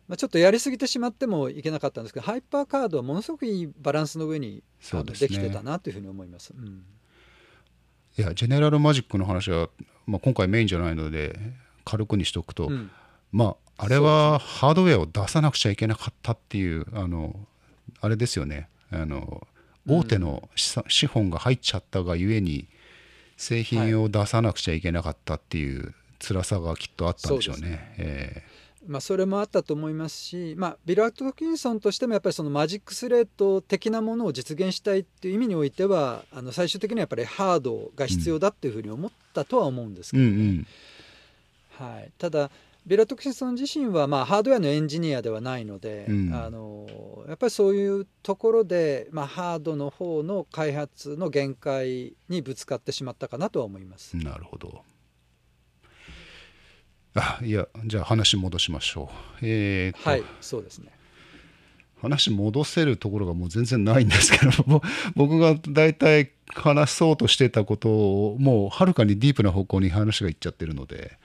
[0.07, 6.53] まあ、ちょっとやりすぎてしまってもいけなかったんですけどハイパーカードはものすごくいいバランスの上にで、ね,、できてたなというふうに思います。
[6.55, 6.83] うん
[8.17, 9.69] いやジェネラルマジックの話は、
[10.05, 11.37] まあ、今回メインじゃないので
[11.83, 12.89] 軽くにしておくと、うん、
[13.31, 17.35] まああれはハードウェアを出さなくちゃいけなかったっていうあの
[17.99, 18.69] あれですよね。
[18.89, 19.45] あの
[19.87, 22.67] 大手の資本が入っちゃったがゆえに
[23.35, 27.69] 製品を出さなくちゃいけなかったっていう辛さがきっとあったんでしょうね。
[27.69, 27.95] ね。
[27.97, 28.54] えー
[28.87, 40.29] まあ、それもあったと思いますし、まあ、ビル・アトキンソンとしてもやっぱりそのマジックスレート的なものを実現したいっていう意味においてはあの最終的にはやっぱりハードが必要だっていうふうに思ったとは思うんですけどね。
[40.29, 40.67] うんうん
[41.77, 42.49] はい、ただ
[42.85, 46.85] ビラトクシソン自身はまあハードウェアのエンジニアではないので、うん、あの
[47.27, 54.15] やっぱりそういうところで、まあ、ハードの方の開発の限界にぶつかってしまったかなとは思います。
[54.17, 54.83] なるほど
[57.15, 59.09] あいやじゃあ話戻しましょ
[59.41, 59.45] う。
[59.45, 60.91] えー、はいそうですね。
[62.01, 64.83] 話戻せるところがもう全然ないんですけど も
[65.15, 71.17] 僕が大体話そうとしてたことをもうはるかにディープな方向に話がいっちゃってるので、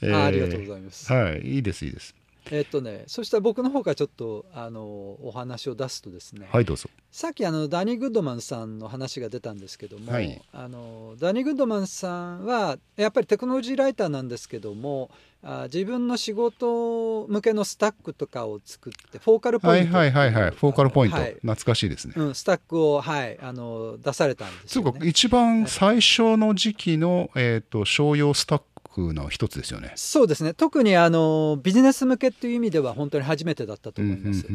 [0.00, 1.12] えー、ありがとうございます。
[1.12, 2.14] はいいいですいいです
[2.50, 6.88] えっとね、そしたら僕の方からちょっとあのお話を出すとですね、はいどうぞ。
[7.10, 15.10] さっきあのダニー・グッドマンさんの話が出たんですけども、はい、あのダニー・グッドマンさんはやっぱりテクノロジーライターなんですけども
[15.42, 20.50] あ自分の仕事向けのスタックとかを作ってフォーカルポイントはいはいはいはい。
[20.52, 28.64] フォーカルポイント、はい、懐かしいですね、うん、スタックを、はい、あの出されたんですよ、ね、一番最初の時期の、えーと商用スタック
[29.00, 29.92] の一つですよね。
[29.96, 30.54] そうですね。
[30.54, 34.46] 特にあのビジネス向けっていう意味では本当に初めてだったと思います。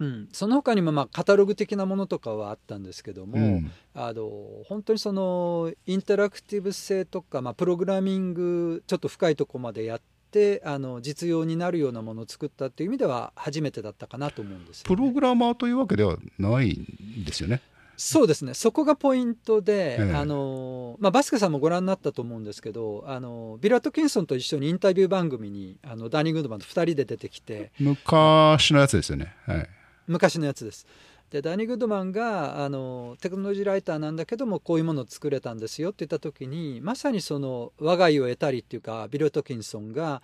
[0.00, 4.28] うん、その他にもまあカタログ的なものとかはあったんですけども、うん、あの
[4.66, 10.00] 本当にそのインタラクティブ性とか、まあ、プログラミングちょっと深いとこまでやっ
[10.32, 17.62] てあの実用になるようなものを作ったっていう意味では初めてだったかなと思うんです、ね、プログラマーというわけではないんですよね。
[17.96, 18.54] そうですね。
[18.54, 29.68] そこがポイントで、えあのまあ、バスケさんもご覧になったと思うんですけどあのビラ・トキンソンと一緒にインタビュー番組にあのダーニング・ウッドマンと2人で出てきて昔のやつですよね、はい、
[30.06, 30.86] 昔のやつです。
[31.30, 40.22] でダーニー・グッドマンがあのテクノロジーライターなんだけどもこういうものを作れたんですよって言った時にまさにその我が家を得たりっていうかビル・トキンソンが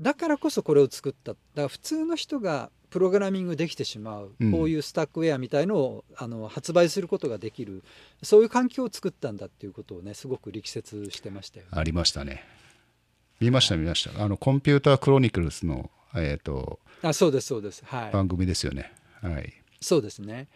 [0.00, 1.32] だからこそこれを作った。
[1.32, 7.82] だから普通の人がプログラミングできてしまう、こういうスタックウェアみたいのをあの発売することができる
[8.22, 12.44] そういう環境を作ったんだっていうことをねすごく力説してましたよ、ね、ありましたね。
[13.40, 14.22] 見ました見ました。
[14.22, 17.82] あのコンピュータークロニクルスのえっ、ー、とあそうですそうです。
[17.86, 18.12] はい。
[18.12, 18.92] 番組ですよね。
[19.22, 19.54] はい。
[19.80, 20.48] そうですね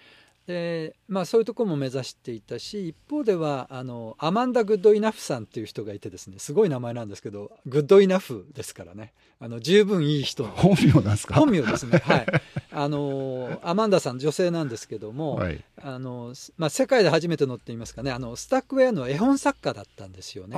[0.46, 9.12] でまあそういうところも目指していたし一方ではあのアマンダ・グッドイナフさんっていう人がいてですねすごい名前なんですけどグッドイナフですからね。
[9.38, 10.44] あの十分いい人。
[10.44, 11.34] 本名なんですか？
[11.34, 11.98] 本名ですね。
[11.98, 12.26] はい。
[12.72, 20.56] あのアマンダさん女性なんですけども、はい、あのまあ、世界で初めてのって言いますかねあのスタックウェアの絵本作家だったんですよね。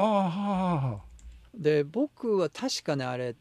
[1.54, 3.34] で僕は確かねあれ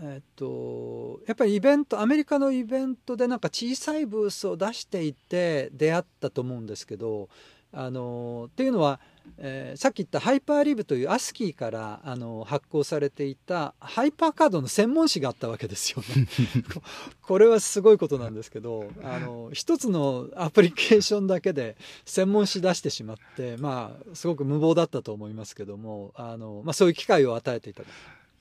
[0.00, 7.28] えっと、やっぱりイベントアメリカのイベントでなんか小さいブースを出していて出会ったと思うんですけど
[7.74, 9.00] あのっていうのは、
[9.38, 16.28] えー、さっき言ったハイパーリブというアスキーからあの発行されていたハイパーカードの専門誌があったわけですよね。
[17.22, 27.82] これはすごいことなんですけどあの一つのアプリケーションだけで専門誌出してしまってまあすごく無謀だったと思いますけどもあの、まあ、そういう機会を与えていた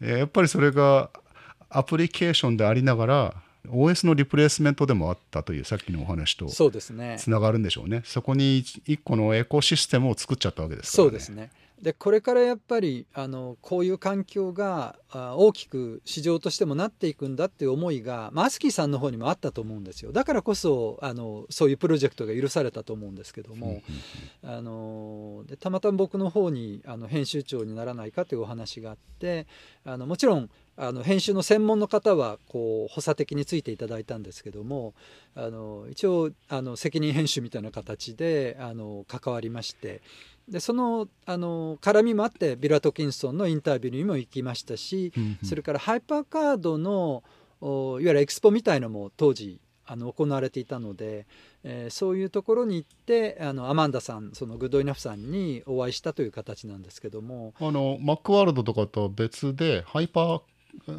[0.06, 1.10] やっぱりそれが
[1.72, 3.34] アプリケーションでありながら
[3.68, 8.02] OS のリプレイスメントでもあったというさっきのお話とつながるんでしょうね。
[8.06, 11.10] そこに一個のエコシステムを作っちゃったわけですからね。
[11.12, 11.52] そうですね。
[11.82, 23.82] でこれからやっぱりあのこういう環境が大きく市場としてもなっていくんだっていう思いがマスキーさんの方にもあったと思うんですよだからこそあのそういうプロジェクトが許されたと思うんですけども、
[24.44, 29.48] あのでたまたま僕の方にあの編集長にならないかというお話があって
[29.84, 30.52] あのもちろん
[30.84, 34.96] あの編集の専門の方はこう補佐的についていただいたんですけども
[35.36, 40.02] あの一応あの責任編集みたいな形であの関わりまして
[40.50, 47.22] でそのあの絡みもあってビラ・トキンソンのインタビューにも行きましたし、うんうん、それからハイパーカードの
[47.62, 51.28] いわゆるエクスポみたいのも当時あの行われていたので、
[51.64, 57.54] えー、そういうところに行ってあのアマンダさんそのグッドイナフさんにお会いしたという形なんですけども。
[57.60, 60.42] あのマックワールドとかと別でハイパー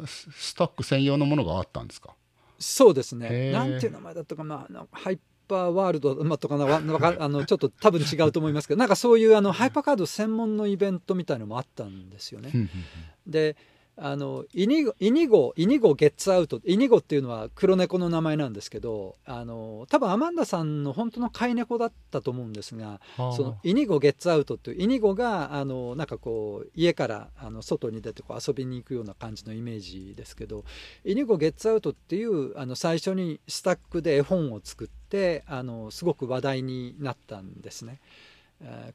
[0.05, 2.15] スタック専用のものがあったんですか？
[2.59, 3.51] そうですね。
[3.51, 4.67] なんていう名前だったかな？
[4.91, 6.77] ハイパーワールド、まあ、とかな
[7.19, 12.51] あのちょっと多分違うと思いますけどなんかそういうあのハイパーカード専門のイベントみたいのもあったんですよね。
[13.27, 13.57] で
[13.95, 30.63] あのイニゴイニゴイニゴゲッツアウトイニゴっていうのは黒猫の名前なんですけどあの多分アマンダさんの本当の飼い猫だったと思うんですが、そのイニゴゲッツアウトっていうイニゴがあのなんかこう家からあの外に出てこう遊びに行くような感じのイメージですけど
[31.05, 37.99] イニゴゲッツアウトっていうあの最初にスタックで絵本を作ってあのすごく話題になったんですね。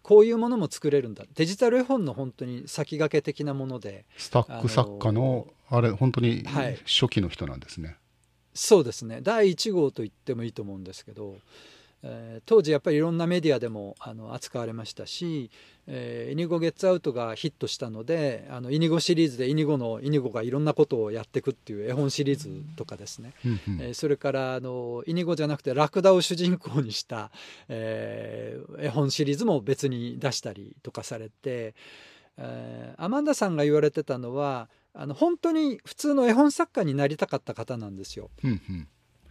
[0.02, 1.24] こういうものも作れるんだ。
[1.34, 4.04] デジタル絵本の本当に先駆け的なもので。
[4.16, 6.44] スタック作家のあれ本当に
[6.86, 7.96] 初期の人なんですね、はい、
[8.54, 9.20] そうですね。
[9.22, 11.36] 第1号と言ってもいいと思うんですけど
[12.02, 15.50] えー、当時やっぱりいろんなメディアでもあの扱われましたし、
[15.86, 27.30] えー、イニゴゲッツアウトがヒットしたのであのイニゴシリーズでイニゴのイニゴがいろんなことをやっていくっていう絵本シリーズとかですね、うんうん、えー、それからあのイニゴじゃなくてラクダを主人公にした、
[27.68, 31.74] えー、絵本シリーズも別に出したりとかされて、
[32.36, 38.30] えー、アマンダさんが言われてたのはあの本当に普通の絵本作家になりたかった方なんですよ。
[38.44, 38.88] うんうん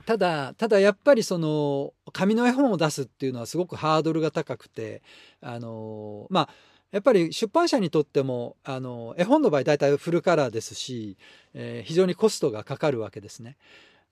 [0.07, 5.03] ただただやっぱりその紙の絵本を出すっていうのはすごくハードルが高くて
[5.41, 6.49] あのまあ
[6.93, 11.17] やっぱり出版社にとってもあの絵本の場合大体フルカラーですし、
[11.53, 13.57] えー、非常にコストがかかるわけですね。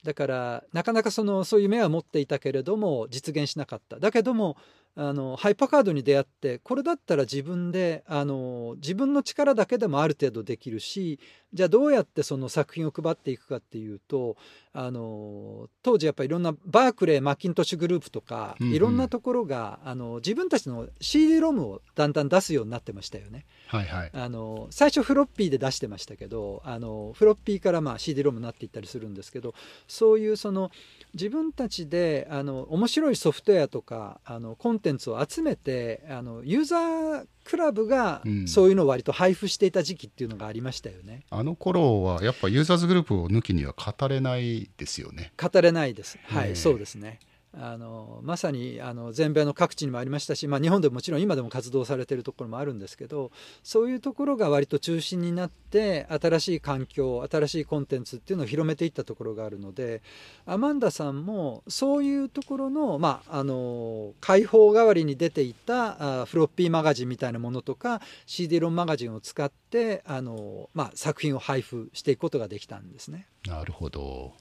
[0.03, 3.97] だからなかなかそのそういう目は持っていたけれども実現しなかった。
[3.97, 4.57] だけども
[4.97, 11.19] あのハイパーカードに出会ってこれだったら自分であの自分の力だけでもある程度できるし
[11.55, 14.35] じゃあどうやってその作品を配っていくかっていうと
[14.73, 23.45] あの当時やっぱりいろんなバークレーマッキントッシュグループとか、うんうん、いろんなところがあの自分たちの CD ロムをだんだん出すようになってましたよね。
[23.67, 29.55] はいはい、あの最初フロッピーで出してましたけどあのフロッピーからまあ CD ロムになっていったりするんですけど
[29.87, 30.71] そういうその
[31.13, 41.23] 自分たちであの面白いソフトウェアとかあのコンテンツを集めてあのユーザークラブがそういうのを割と配布していた時期っていうのがありましたよね。
[41.29, 45.31] あの頃はやっぱユーザーズグループを抜きには語れないですよね。
[45.37, 46.17] 語れないです。
[46.23, 47.19] はい、そうですね。
[47.59, 53.31] あのまさにあの全米の各地にもありましたし、まあ、日本でももちろん今でも活動されているところもあるんですけど
[53.63, 60.01] そういうところが割と中心になって新しい環境新しいコンテンツっていうのを広めていったところがあるので
[60.45, 73.27] アマンダさんもそういうところの,、まあ、あの開放代わりに出ていたあフロッピーマガジンみたいなものとか CD ロンマガジンを使ってあの、まあ、作品を配布していくことができたんですね。
[73.47, 74.33] なるほど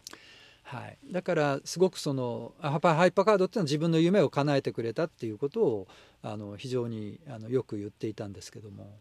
[0.74, 5.88] はい、だからすごくそのハイパーカードっていうのは自分の夢を叶えてくれたっていうことを
[6.20, 8.98] あの非常にあのよく言っていたんですけども。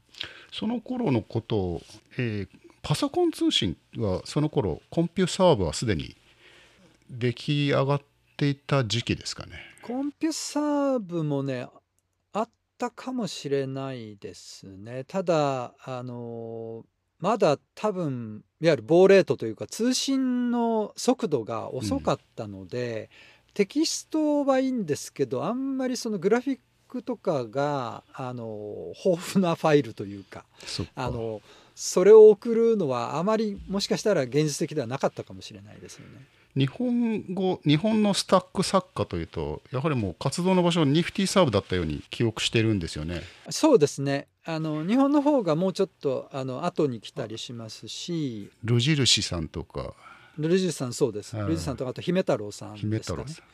[0.51, 1.81] その頃のことを、
[2.19, 2.47] えー、
[2.83, 6.15] パソコン通信はその頃コンピューサーブはすでに
[7.09, 8.01] 出来上がっ
[8.37, 9.53] ていた時期ですかね。
[9.81, 11.67] コンピューサーブもね
[12.33, 15.05] あったかもしれないですね。
[15.05, 16.85] ただあの
[17.23, 23.09] まだ多分いわゆる棒レートというか通信の速度が遅かったので、
[23.47, 30.43] うん、テキストはいいんですけどあんまりそのグラフィックとかがあの豊富なファイルというか
[30.95, 31.41] あの
[31.75, 36.25] それを送るのはあまりもしかしたら現実的ではなかったかもしれないですよね。
[36.57, 43.21] 日本語日本のスタック作家というとやはりもう活動の場所ニフティサーブだったように記憶してるんですよね。
[43.49, 48.51] そうですねあの日本の方がもうちょっとあの後に来たりしますし。
[48.63, 49.93] ルジルシさんとか。
[50.37, 53.45] ルジルシさんそうです、ルジさんとかあと姫太郎さん、ね、姫太郎さん。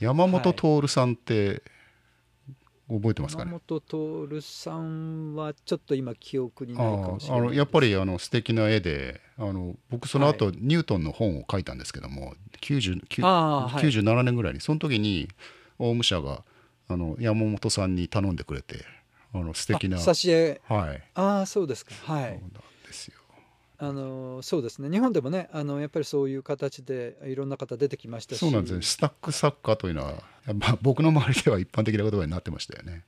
[0.00, 1.62] 山本徹さんって、はい
[2.88, 3.50] 覚えてますかね？
[3.50, 3.80] 山本
[4.30, 15.28] 徹さんはちょっと今記憶にないかもしれないあのやっぱりあの素敵な絵であの僕その後、はい、ニュートンの本を書いたんですけども97年ぐらいにその時に
[15.78, 16.44] オウム社が
[16.88, 18.84] あの山本さんに頼んでくれて
[19.40, 20.60] あの素敵な挿絵。
[20.68, 21.02] はい。
[21.14, 21.94] ああそうですか。
[22.04, 22.40] はい。
[23.78, 24.90] あのそうですね。
[24.90, 28.38] 日本でもねあのやっぱりそういう形でいろんな方出てきましたし。
[28.38, 30.22] そうなんですねスタック作家というのは、
[30.54, 33.04] まあ、僕の周りでは一般的な言葉になってましたよね。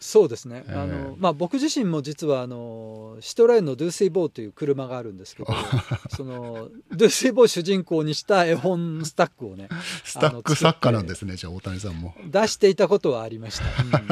[0.00, 5.52] そうですね、えー、あのまあ、僕自身も実はあのシトレーンのドゥーセイ・ボーという車があるんですけど
[6.14, 9.68] そのドゥーセイ・ボー主人公にした絵本スタックをね
[10.04, 12.14] スタック作家なんですねじゃあ大谷さんも。
[12.26, 13.64] 出していたことはありました、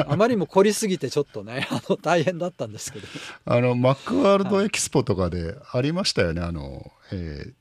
[0.03, 3.07] うん、あまりにも凝りすぎてちょっとね あの大変だったんですけど。
[3.45, 7.53] あのマックワールドエキスポとかでありましたよね、はい、あの、えー、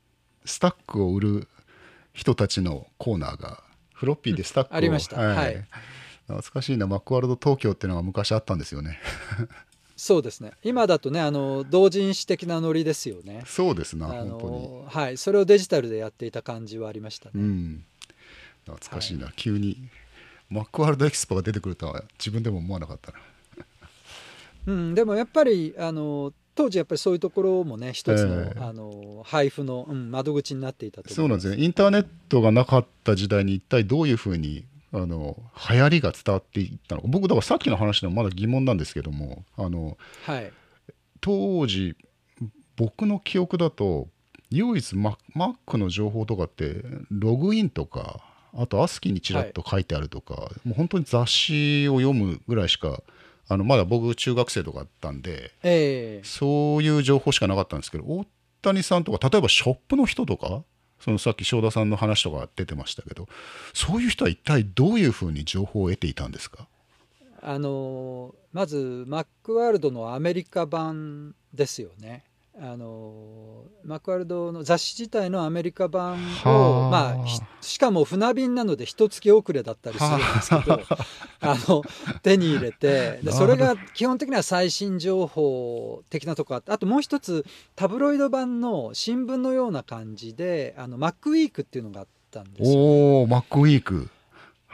[0.45, 1.49] スタックを売る
[2.13, 3.63] 人たちのコーナーが。
[3.93, 5.67] フロッピーでスタックを、うん、ありました、はい、はい
[6.27, 8.99] 懐かしいなマックワールド東京っていうのが昔あったんですよね。
[9.97, 10.53] そうですね。
[10.65, 13.43] 今だとねあの同人誌的なノリですよね。
[13.47, 14.85] そうですな本当に。
[14.89, 15.17] はい。
[15.17, 17.85] それをデジタルでやっていた感じはありましたね、うん、
[18.67, 19.79] 懐かしいな、はい、急に
[20.51, 23.19] マックワールドエキスポが出てくるとは自分でも思わなかったな。
[24.67, 34.65] うん、でもやっぱりあの当時やっぱりそういうところもね一つのえー、あの配布の、うん、窓口になっていたとそうなんですねインターネットがなかった時代に一体どういうふうに
[34.95, 35.37] あの
[35.71, 37.03] 流行りが伝わっていったの。
[37.03, 40.53] か僕だからさっきの話でもまだ疑問なんですけどもあの、はい、
[41.21, 41.97] 当時
[42.77, 44.09] 僕の記憶だと
[44.51, 48.21] 唯一 Mac の情報とかってログインとか
[48.57, 53.03] あとアスキーにちらっと書いてあるとか、はい、もう本当に雑誌を読むぐらいしか
[53.49, 58.27] あのまだ僕中学生とかだったんで、えー、そういう情報しかなかったんですけど大
[58.63, 60.63] 谷さんとか例えばショップの人とか
[61.05, 63.29] そのさっき正田さんの話とか出てましたけど
[63.75, 66.67] そういう人は一体どういうふうに情報を得ていたんですか？
[67.43, 72.25] あのまずマックワールドのアメリカ版ですよね。
[72.61, 77.27] あのマクワルドの雑誌自体のアメリカ版を、まあ、
[77.61, 80.81] しかも船便なので一月遅れだったりするんですけど
[81.41, 81.83] あの
[82.23, 87.45] 手に入れてでそれが基本的には最新情報的なとこあってあともう一つ
[87.75, 94.09] タブロイド版の新聞のような感じであのマックウィークっていうのがあったんですよ、ね、おマックウィーク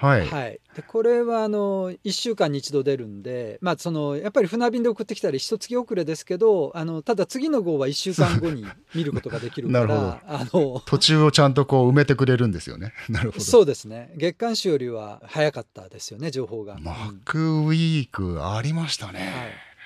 [0.00, 12.94] はい、はい、でこれはあの1週間に一度出るんで、まあ、そのやっぱり船便で送ってきたり一月遅れですけどあのただ次の号は1週間後に見ることができるから あの途中をちゃんとこう埋めてくれるんですよね。
[13.10, 13.44] なるほど。
[13.44, 14.10] そうですね。
[14.16, 16.78] 月刊誌よりは早かったですよね情報が。
[16.80, 19.34] マックウィークありましたね、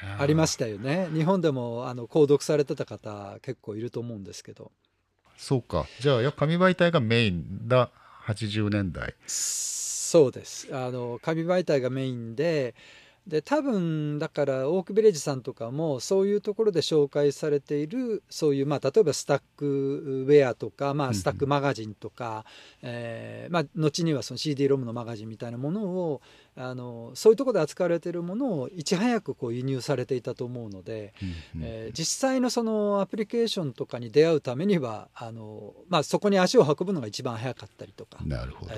[0.01, 1.09] はい、ありましたよね。
[1.13, 4.71] 日本でもあの購読されてた方結構いると思うんですけど。
[5.37, 5.87] そうか。
[5.99, 7.91] じゃあ紙媒体がメインだ。
[8.27, 9.15] 80年代
[10.15, 10.69] そうです。
[10.73, 12.77] あの紙媒体がメインで
[13.27, 22.45] で多分だからオークビレッジさんとかもそういうところで紹介されているそういうまあ例えばスタックウェアとか、まあ、スタックマガジンとか、
[22.83, 26.21] うん、えー、まあ、後にはその CD ロムのマガジンみたいなものを
[26.55, 31.15] あのそういうところで扱われているものをいち早くこう輸入されていたと思うので、
[31.55, 38.19] うん、えー、実際のそのアプリケーションとかに出会うためにはあの、まあ、そこに足を運ぶのが一番早かったりとか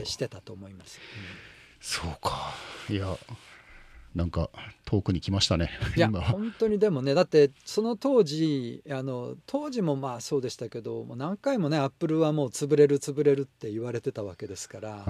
[0.04, 1.00] してたと思います。
[1.00, 1.26] うん、
[1.80, 2.54] そうか。
[2.88, 3.16] いや
[4.16, 4.48] なんか
[4.86, 5.70] 遠くに来ましたね。
[5.94, 15.04] いや本当にでもねだってその当時あの当時もまあそうでしたけどもう何回もねアップルはもう潰れる潰れるって言われてたわけですから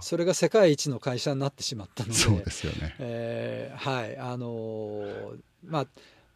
[0.00, 5.02] それが世界一の会社になってしまったのでそうですよね、えー、はいあの
[5.64, 5.86] まあ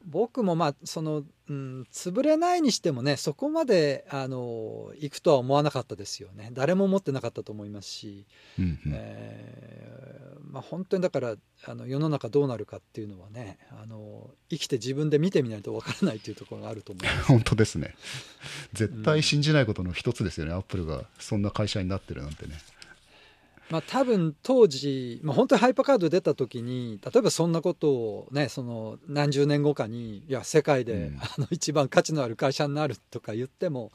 [0.04, 6.50] 僕もまあその、うん、潰れないにしてもねそこまであの行くとは思わなかったですよね。
[6.52, 8.26] 誰も思ってなかったと思いますし、
[8.58, 17.94] うんうん、えー、まあ、本当にだからあの世の中どうなるかっていうのはねあの生きて自分で見てみないとわからないというところがあると思います、 本当ですね。
[18.74, 22.58] 絶対信じないことの一つですよね、うん、アップルがそんな会社になってるなんてね。
[23.70, 33.92] まあ、多分当時、まあ、本当にハイパーカード出た時に例えばそんなことをねその何十年後かにいや世界で、うん、あの一番価値のある会社になるとか言っても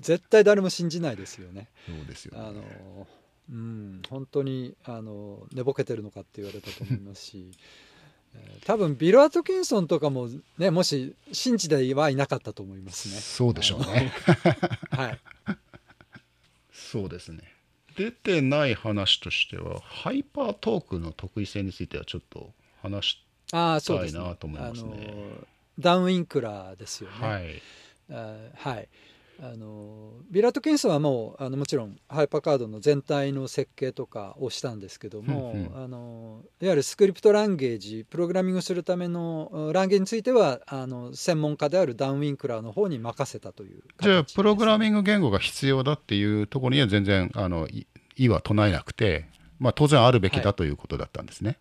[0.00, 1.68] 絶対誰も信じないですよね。
[1.86, 3.06] そうですよ、ね、あの
[3.48, 7.52] うん、本当にあの寝ぼけてるのかって言われたと思いますし
[8.66, 13.14] 多分ビル・アトキンソンとかもねもし信じてはいなかったと思いますね。
[13.16, 14.12] そうでしょうね。
[14.90, 15.20] はい。
[16.70, 17.55] そうですね。
[17.96, 24.90] 出てない話としてはハイパートークの得意性についてはちょっと話したいなと思いますね。
[24.92, 25.24] すね
[25.78, 27.16] ダウン・ウィンクラーですよね。
[27.26, 27.62] はい、
[28.10, 28.88] あはい
[29.40, 47.68] あのビラート・キンソンはもうあのもちろんハイパーカードの全体の設計とかをしたんですけども、うんうん、あのいわゆるスクリプトランゲージプログラミングするためのランゲージについてはあの専門家であるダウン・ウィンクラーの方に任せたという、ね、じゃあプログラミング言語が必要だっていうところには全然あの
[48.16, 49.26] 意は唱えなくて、
[49.58, 51.48] まあ、当然あるべきだということだったんですね。
[51.48, 51.58] はい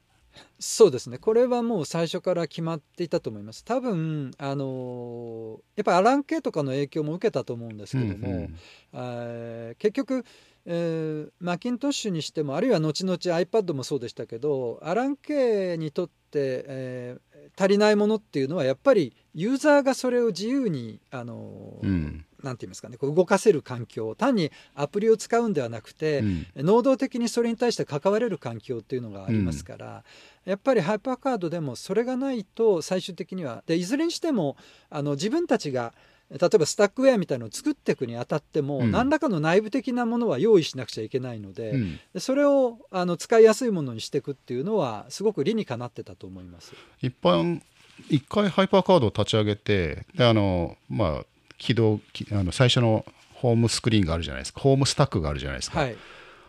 [0.59, 1.17] そうですね。
[1.17, 3.63] これはもう最初から決まっていたと思います。
[3.63, 8.55] 多分あのやっぱりアラン系とかの影響も受けたと思うんですけども、うんうん、
[8.93, 10.25] え結局、
[10.65, 22.25] えー、マキントッシュにしてもあるいは後々 iPad もそうでしたけどアラン系にとって、えー、足りないものっていうのはやっぱりユーザーがそれを自由にあの、うん。
[22.43, 30.03] なんて言いますかねこう動かせる環境単にアプリを使うんではなくて、うん、能動的にそれに対して関われる環境っていうのがありますから、
[30.45, 34.57] うん、やっぱりハイパーカードでもそれがないと最終的にはでいずれにしても
[34.91, 35.93] あの自分たちが
[36.31, 46.73] 例えばスタックウェアみたいのを作っていくにあたっても、うん、何らかの内部的なものは用意しなくちゃいけないので、うん、それをあの使いやすいものにしていくっていうのはすごく理にかなってたと思います。
[47.01, 47.61] 一般
[48.09, 51.25] 一回ハイパーカードを立ち上げてであの、まあ、
[51.57, 51.99] 起動
[52.31, 54.61] あの最初のホームスクリーンがあるじゃないですか。
[54.61, 55.95] ホームスタックがあるじゃないですか、はい、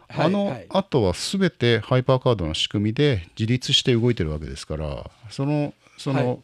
[0.09, 6.39] あの、はい、あとは全てハイパーカードの仕組みで自立して動いてるわけですからそのその、はい、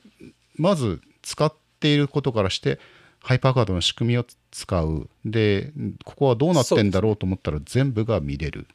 [0.57, 2.79] まず使っていることからして
[3.23, 5.73] ハイパーカードの仕組みを使うで
[6.05, 8.67] ここはどうなってんだろうと思ったら全部が見れる。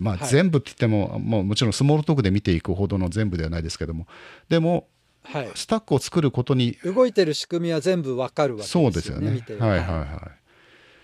[0.00, 4.06] まあ、全部って言っても、もうもちろんスモールトークで見ていくほどの全部ではないですけども
[4.48, 4.88] でも
[5.24, 8.92] はい、スタックを作ることに動いてる仕組みは全部わかるわけですよね。
[8.92, 9.44] そうですよね。
[9.60, 10.08] はいはいはい。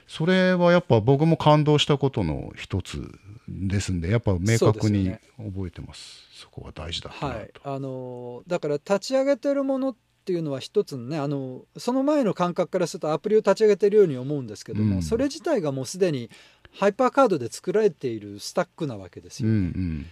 [0.08, 3.12] それはやっぱ僕も感動したことの一つ
[3.46, 6.26] ですんでやっぱ明確に覚えてます。
[6.32, 9.96] そ、ね,、こが大事だはい、あのだから立ち上げてるもの
[10.28, 16.28] っていうのは一つのねあのその前の感覚からするとアプリを立ち上げてるように思うんですけども、うん、それ自体がもうすでに
[16.70, 19.54] ハイパーカードで作られているスタックなわけですよね。
[19.54, 20.06] うんうん。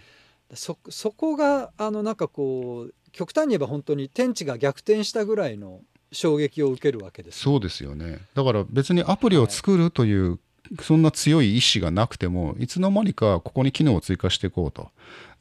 [0.55, 7.39] そそこがあのなんかこう極端に言えば本当に天地が逆転したぐらいの衝撃を受けるわけです。
[7.39, 8.17] そうですよね。
[8.33, 10.39] だから別にアプリを作るという、はい、
[10.81, 14.89] そんな強い意志がなくてもいつの間にかここに機能を追加していこうと。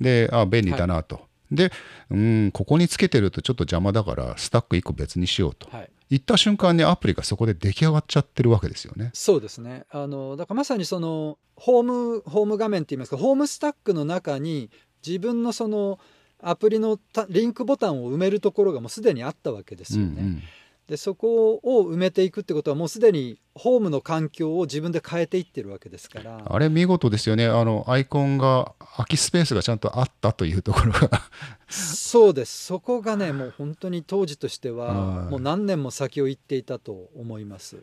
[0.00, 1.72] であ便利だなと、はい、で
[2.10, 9.10] うんここにつけてるとちょっと邪魔だからスタック1個別にしようと、はい、言った瞬間にアプリがそこで出来上がっちゃってるわけですよね。
[9.14, 14.70] そうですねあのだからまさにそのホームホーム画面っていいますかホームスタックの中に
[15.06, 15.98] 自分のその
[16.40, 20.12] アプリのリンクボタンを埋めるところがもうすでにあったわけですよね。
[20.18, 20.42] うんうん、
[20.88, 26.40] でそこを埋めていくってことはもうすでにホームの環境を自分で変えていってるわけですから。
[26.44, 27.46] あれ見事ですよね。
[27.46, 31.22] あのアイコンが空きスペースがちゃんとあったというところが。
[31.68, 32.66] そうです。
[32.66, 34.92] そこがねもう本当に当時としては
[35.28, 37.82] もう何年も先を行っていたと思います。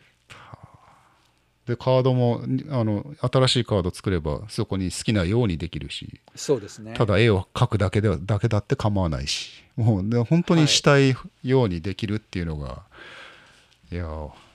[1.68, 6.94] でカードもあの新しいカード作ればそこに好きなようにできるしそうですね。
[6.94, 12.84] ただ絵を描くだけではだけだって構わないしもうで本当にしたいようにできるっていうのが、は
[13.92, 14.06] い、いや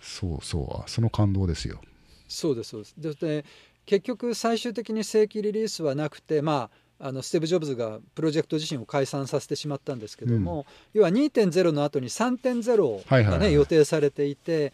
[0.03, 1.81] そうそうその感動ですよ。
[2.29, 3.21] そうですそうです。
[3.21, 3.45] で
[3.87, 14.73] 結局最終的に正規リリースはなくてまああのスティーブ・ジョブズがプロジェクト自身を解散させてしまったんですけども、うん、要は2.0の後に3.0がね、予定されていて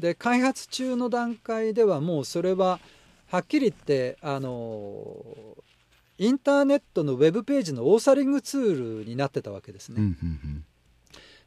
[0.00, 2.80] で開発中の段階ではもうそれは
[3.28, 5.22] はっきり言ってあの
[6.18, 10.16] インターネットのウェブページのオーサリングツールになってたわけですね。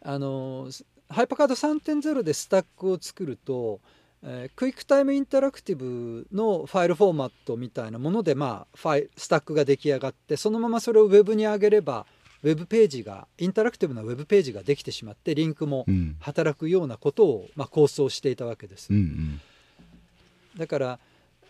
[0.01, 0.69] あの
[1.09, 3.79] ハイパーカード3.0でスタックを作ると、
[4.23, 12.05] えー、クイックタイムインタラクティブのファイルフォーマットみたいなもので、まあ、ファイスタックが出来上がってそのままそれをウェブに上げれば
[12.43, 15.85] ウェブページがインタラクティブなウェブページができてしまってリンクも
[16.19, 18.89] 働くようなことを、まあ、構想していたわけです。
[18.91, 19.41] うんうん、
[20.57, 20.99] だから、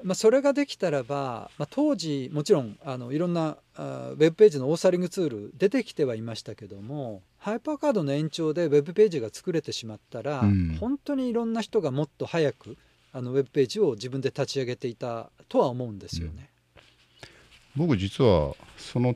[0.04, 12.78] まあ、それができたらば、まあ、当時もちろんあのいろんなあウェブページのオーサリングツール出てきてはいましたけどもハイパーカードの延長でウェブページが作れてしまったら、うん、本当にいろんな人がもっと早く
[13.12, 16.50] あのウェブページを自分で立ち上げていたとは思うんですよね。
[17.78, 19.16] うん、僕実はその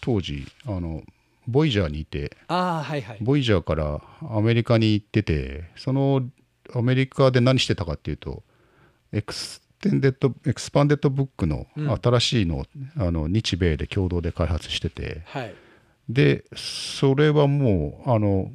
[0.00, 1.02] 当時あの
[1.46, 6.22] ボイジャーにいてあ、はいはい、ボイジャーからアメリカに行っててその
[6.74, 8.42] アメリカで何してたかっていうと
[9.12, 11.66] エクステンデッドエクスパンデッドブックの
[12.02, 12.66] 新しいの
[12.98, 15.54] うん、あの日米で共同で開発してて、はい、
[16.08, 18.50] でそれはもうあの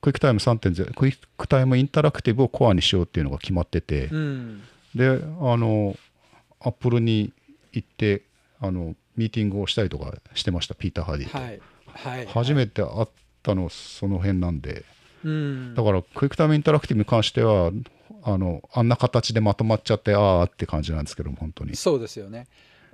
[0.00, 4.62] クイックタイム3.0クイックタイムインタラクティブをコアにしようっていうのが決まってて、うん、
[4.94, 5.96] であの
[6.60, 7.32] アップルに
[7.72, 8.22] 行って
[8.60, 11.60] あのミーティングをしたりとかしてましたピーター・ハディと、はい。
[11.86, 13.08] はい、初めて会っ
[13.42, 14.84] たのその辺なんで、
[15.24, 17.70] うん、だからクイックタイムインタラクティブに関しては
[18.24, 21.76] あのあんな形でまとまっちゃってああって感じなんですけど本当に。
[21.76, 22.46] そうですよね。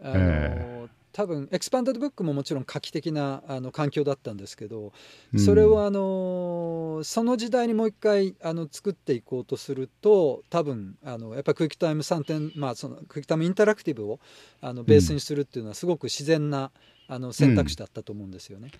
[0.02, 4.92] あの、えー多分エクスパンデッドブックももちろん画期的なあの環境だったんですけど
[5.36, 14.20] それをあのその時代にもう一回あの作っていこうとすると多分あのやっぱりクイックタイム3点、まあ、そのクイックタイムインタラクティブを
[14.60, 16.70] あのベースにするっていうのはすごく自然な
[17.08, 18.70] あの選択肢だったと思うんですよね。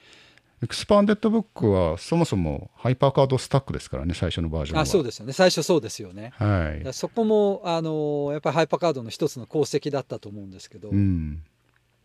[0.62, 4.82] エクスパンデッドブックはそもそもハイパーカードスタックですからね最初のバージョンは。
[4.82, 5.32] あそうですよね。
[5.32, 11.42] 最初そうですよね、はい、そこもあのやっぱりハイパーカードの一つの功績だったと思うんですけど、うん、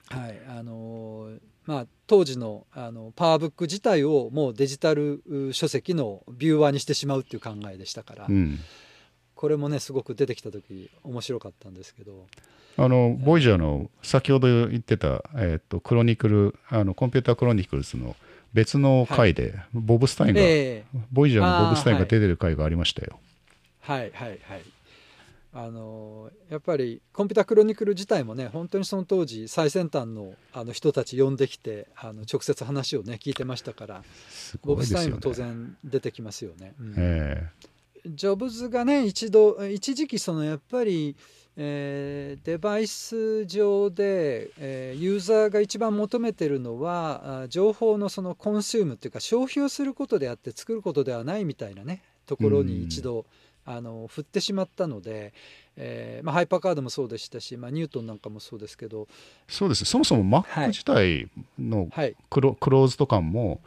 [0.10, 1.30] はいあの
[1.66, 8.60] まあ、当時のあのパワーブック自体をもうデジタル書籍のビューワーにしてしまうっていう考えでしたから、うん、
[9.34, 12.28] これもねすごく出てきた時面白かったんですけど。
[12.78, 18.18] あのボイジャーの先ほど言ってた、えーと、クロニクルあのコンピュータークロニクルズの
[18.52, 23.18] 別の回で、はい、ボブ・スタインが、えー、ボイジャーのボブ・スタインが出てる回がありましたよ。
[23.80, 24.40] はいはいはい
[25.58, 34.06] あのやっぱりコンピュータークロニクル自体もね本当にその当時最先端のあの人たち呼んできてあの直接話をね聞いてましたから、ね、
[34.66, 36.74] ボブ・スタインも当然出てきますよね。
[36.78, 41.16] うん、えー、ジョブズがね一度一時期そのやっぱり、
[41.56, 53.26] えー、デバイス上で、えー、ユーザーが一番求めてるのは情報のそのコンシュームっていうか消費をすることであって作ることではないみたいなねところに一度、うん
[53.66, 55.34] あの振ってしまったので、
[55.76, 59.08] えーまあ、ハイパーカードもそうでしたし、まあ、ニュートンなんかもそうですけど。
[59.48, 59.86] そうです。
[59.86, 61.90] そもそも Mac 自体の
[62.30, 63.60] クロ,、クローズド感も、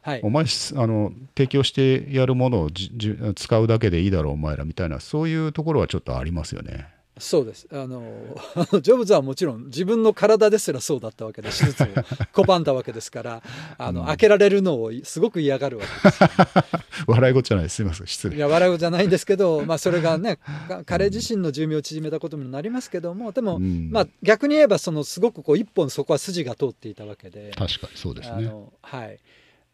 [0.00, 6.95] はい、お前あの提供してやるものをじじ使うだけでいいだろうお前らみたいなそういうところはちょっとありますよね。
[7.18, 7.66] そうです。
[7.72, 8.02] あの
[8.82, 11.86] ジョブズはもちろん自分の体ですらそうだったわけで手術を。
[12.32, 13.42] 拒んだわけですから
[13.78, 16.20] あの、うん、開けられるのをすごく嫌がるわけです、
[17.08, 17.70] 笑い事じゃない。
[17.70, 18.06] すみません。
[18.06, 18.36] 失礼。
[18.36, 20.38] いや笑い事じゃないんですけど、まあ、それがね
[20.84, 27.52] 彼自身の寿命を縮めたことにもなりますけどもでも、うん、まあ、逆に言えばそのすごくこう一本そこは筋が通っていたわけで。
[27.56, 28.52] 確かにそうですね。
[28.82, 29.18] はい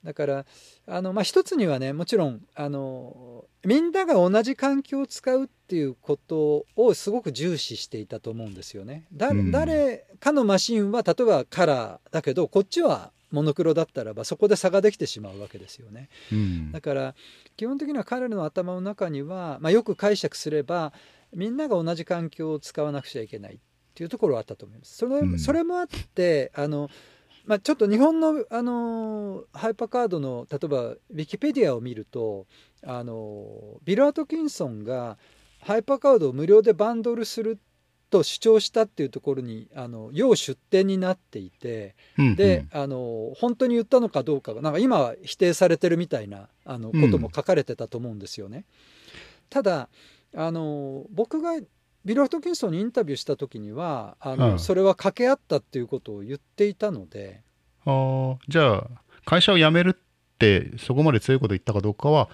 [0.04, 0.46] だから
[0.86, 9.06] あの、まあ、一つにはねもちろんあのみんなが同じ環境を使うっていうことをすごく重視していたと思うんですよね。
[9.12, 16.08] 誰うん、誰かのマシンは例えばカラーだけどこっちはモノクロだったらばそこで差ができてしまうわけですよね。
[16.30, 17.14] うん、だから
[17.56, 20.92] 基本的には彼の頭の中には、まあ、よく解釈すれば
[21.32, 23.58] みんなが同じ環境を使わなくちゃいけないっ
[23.94, 24.96] ていうところはあったと思います。
[24.96, 26.90] それうん、それもあってあの
[27.44, 32.46] まあ、ちょっと日本の、あのハイパーカードの例えばウィキペディアを見ると、
[32.84, 35.18] あのビル・アトキンソンが
[35.60, 37.58] ハイパーカードを無料でバンドルする
[38.10, 48.58] と主張したっていうところにあの要出典になっていて、うんうん、であの本当に言ったのかどうかがなんか今は否定されてるみたいなあのことも書かれてたと思うんですよね。
[48.58, 48.64] うん、
[49.48, 49.88] ただ
[50.36, 51.58] あの僕が
[52.04, 57.42] ビル・アトキンソンにインタビューした時にはあの、うん、それは掛け合ったっていうことを言っていたので。
[57.84, 58.86] あじゃあ
[59.24, 62.28] 会社を辞めるってそこまで強いこと言ったかどうかは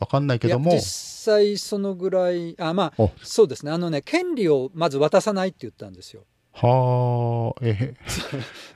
[0.00, 0.72] 分かんないけども。
[0.72, 3.72] 実際そのぐらいあまあそうですね。
[3.72, 6.24] あのね権利をまず渡さないって言ったんですよ。
[6.54, 7.94] は あ、え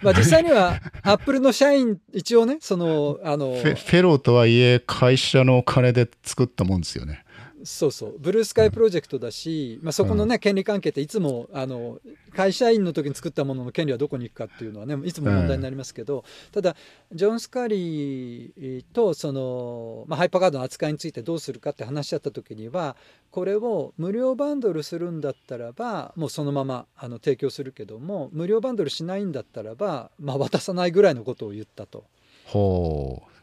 [0.02, 7.24] まあ実際には アップルの社員一応ねそのあのフェローとはいえ会社のお金で作ったもんですよね。
[7.66, 8.18] そうそう。
[8.18, 11.98] ブルースカイプロジェクトだし、まあ、そこのね、権利関係っていつもあの
[12.32, 16.76] 会社員の時に作ったものの権利はどこに行くかっていうのはねいつも問題になりますけど、ただ
[17.12, 22.96] ジョン・スカリーとその、まあ、ハイパーカードの扱いについてどうするかって話し合った時には
[23.30, 32.04] これを無料バンドルするんだったらばもうそのままあの提供するけども無料バンドルしないんだったらば、まあ、渡さないぐらいのことを言ったと。
[32.46, 33.35] ほう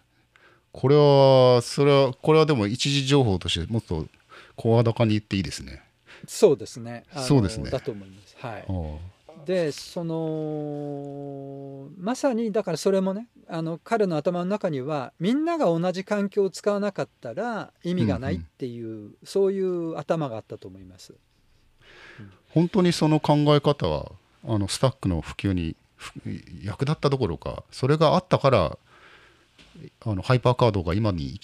[0.73, 4.07] これは、それは、これはでも一時情報としてもっと
[4.55, 5.81] 声高に言っていいですね。
[6.27, 7.05] そうですね。
[7.15, 7.69] そうですね。
[7.69, 8.35] だと思います。
[8.39, 8.65] はい。
[9.45, 21.13] でそのまさにだからそれもねあの彼の頭の中にはみんなが同じ環境を使わなかったら意味がないっていう、うんうん、そういう頭があったと思います。
[22.51, 24.11] 本当にその考え方は
[24.47, 25.75] あのスタックの普及に
[26.63, 28.77] 役立ったどころかそれがあったから
[30.05, 31.39] あのハイパーカードが今に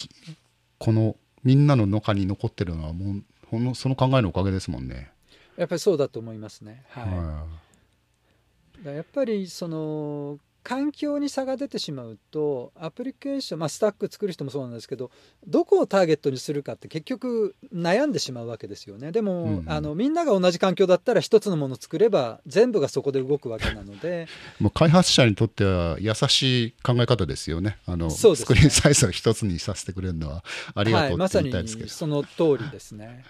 [0.78, 5.12] このみんなの中に残ってるのはもうほんのその考えのおかげですもんね。
[5.58, 6.84] やっぱりそうだと思いますね。
[6.90, 8.88] はい。
[8.88, 10.40] はい、やっぱりその
[10.70, 15.10] 環境に差が出てしまうとアプリケーション、まあ、スタック作る人もそうなんですけど
[15.48, 19.12] どこをターゲットにするかって結局悩んでしまうわけですよね。
[19.12, 24.28] でも、うんうん、あのみんなが同じ環境だったら一つのものを作れば全部がそこで動くわけなので。
[24.62, 27.80] もう開発者にとっては優しい考え方ですよね。
[27.88, 30.44] あの、ね、スクリーンサイズを一つにさせてくれるのは
[30.76, 31.52] ありがとうはい、まさに
[31.88, 33.24] その通りですね。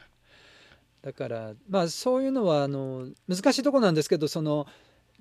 [1.01, 4.67] だからまあそういうのはあの難しいところなんですけどその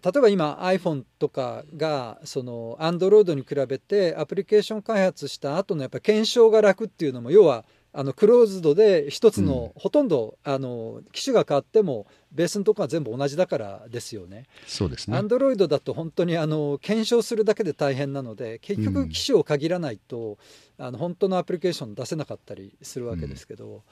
[0.05, 14.45] 例えば今 iPhone とかがその Android に比べてアプリケーション開発した後のやっぱ検証が楽っていうのも要はあのクローズドで一つの、ほとんどあの機種が変わってもベースのところは全部同じだからですよね。
[14.67, 15.17] そうですね。
[15.17, 20.39] アンドロイドだと本当にあの検証するだけで大変なので結局機種を限らないと、
[20.79, 23.83] うん、あの本当のアプリケーション出せなかったりするわけですけど、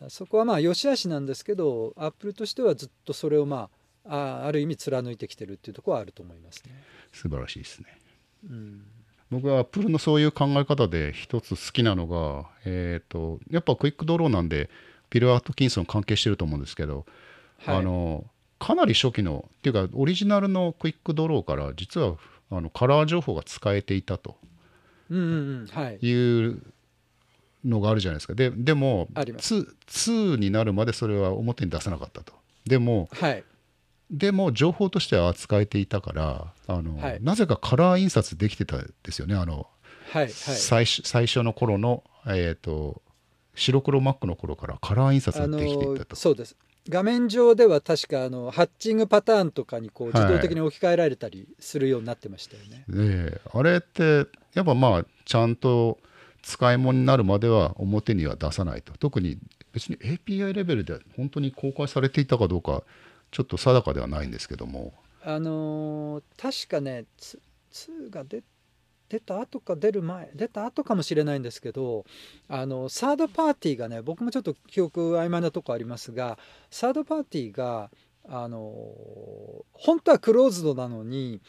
[0.00, 3.77] うん、そこはまあ良し悪しなんですけどアップルとしてはずっとそれをまあ
[4.08, 6.82] あある意味貫いてきてるっていうところはあると思いますね。
[7.12, 7.86] 素晴らしいですね。
[8.48, 8.82] うん、
[9.30, 14.70] 僕はアップルのそういう考え方で一つ好きなのが、えーと、やっぱクイックドローなんで
[15.10, 17.06] ピル・アートキンソン関係してると思うんですけど、
[17.58, 18.24] はい、あの
[18.58, 22.16] かなり初期のっていうかオリジナルのクイックドローから実は
[22.50, 24.36] あのカラー情報が使えていたと
[25.10, 26.62] いう
[27.64, 28.34] のがあるじゃないですか。
[28.34, 32.32] ででも 2, 2になるまでそれは表に出さなかったと。
[32.66, 33.44] でも、はい、
[34.10, 39.34] でも情報としては扱えていたからあの、はい、なぜかカラー印刷できてたですよね。
[39.34, 39.66] あの、
[40.10, 43.02] はいはい、最最初の頃の、えーと、
[43.54, 46.16] 白黒マックの頃からカラー印刷ができていたと。
[46.16, 46.56] そうです。
[46.88, 52.84] 画面上では確かあのハッチングパターンとかにこう自動的に置き換えられたりするようになってましたよね。
[53.52, 55.98] はい、あれってやっぱまあちゃんと
[56.42, 58.94] 使い物になるまでは表には出さないと。
[58.96, 59.38] 特に
[59.72, 62.82] 別に API レベルで本当に公開されていたかどうか
[63.30, 64.92] ちょっと定かではないんですけども。
[65.22, 67.04] あのー、確かね
[67.72, 68.42] 2が出
[69.08, 72.04] 出た後か出る前出た後かもしれないんですけど
[72.48, 76.38] あのサードパーティーがね僕もちょっと記憶曖昧なとこありますが
[76.70, 77.90] サードパーティーが
[78.28, 78.60] あの
[79.72, 81.40] 本当はクローズドなのに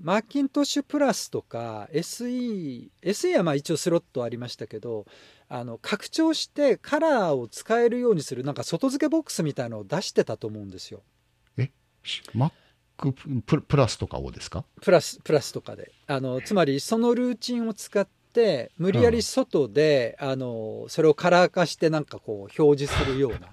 [0.00, 5.06] マッキントッシュプラスとか SE SE はまあ一応スロットありましたけど
[5.54, 11.02] あの拡張してカラーを使えるようにするなんか外付けボックスみたいのを出してたと思うんですよ。
[11.58, 11.70] え
[12.34, 12.52] ？Mac
[13.60, 14.64] プラスとかをですか？
[14.80, 15.92] プラスプラスとかで。
[16.06, 23.48] あのつまりそのルーチンを使って無理やり外で、うん、あのそれをカラー化してなんかこう表示するような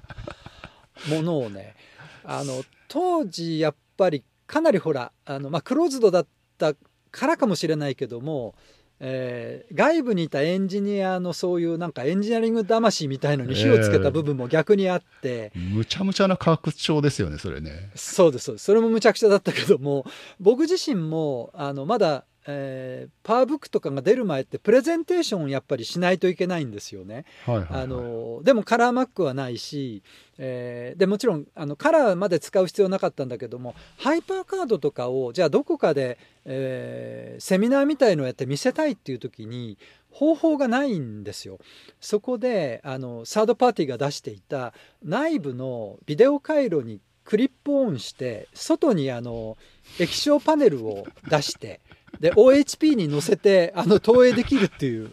[1.14, 1.76] ものをね
[2.24, 6.28] あの当時やっぱりかなりほらあの、まあ、クローズドだっ
[6.58, 6.76] た
[7.12, 8.56] からかもしれないけども
[9.02, 17.92] えー、外部にいたエンジニアのそういうなんかエンジニアリング魂みたいのに火をつけた部分も逆にあって、えー、むちゃむちゃな拡張ですよねそれね。
[17.96, 18.66] そうですそうです。
[18.66, 20.06] それもむちゃくちゃだったけども
[20.40, 27.26] 僕自身もあのまだえー、パワーブックとかが出る前ってプレゼンテーションやっぱりしないといけないんですよね。
[27.46, 30.02] あのでもカラーマックはないし、
[30.40, 39.78] えー、でもちろんあのカラーまで使う必要なかったんだけどもハイパーカードとかをじゃあどこかで、えー、セミナーみたいのをやって見せたいっていう時に
[40.10, 41.60] 方法がないんですよ。
[42.02, 44.74] そこであのサードパーティーが出していた
[45.04, 49.56] 内部のビデオ回路にクリップオンして外にあの
[50.00, 51.80] 液晶パネルを出して
[52.20, 55.10] で OHP に乗せてあの投影できるっていう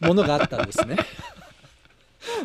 [0.00, 0.96] ものがあったんですね。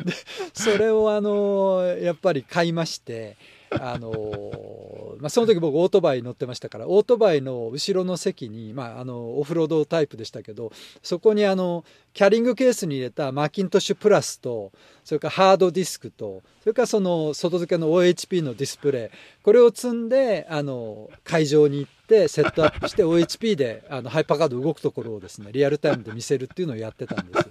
[0.04, 0.14] で
[0.54, 3.36] それをあのやっぱり買いまして
[3.72, 11.84] あのまあ、その時僕オートバイ乗ってましたからオートバイの後ろの席に、まあ、あのオフロードタイプでしたけどそこにあの
[12.14, 14.72] キャリングケースに入れたマキントッシュプラスと
[15.04, 27.50] それからハードディスクとそれからその外付けの OHP のディスプレイこれを積んであの会場に行ってセットアップして OHP であのハイパーカード動くところをですねリアルタイムで見せるっていうのをやってたんです。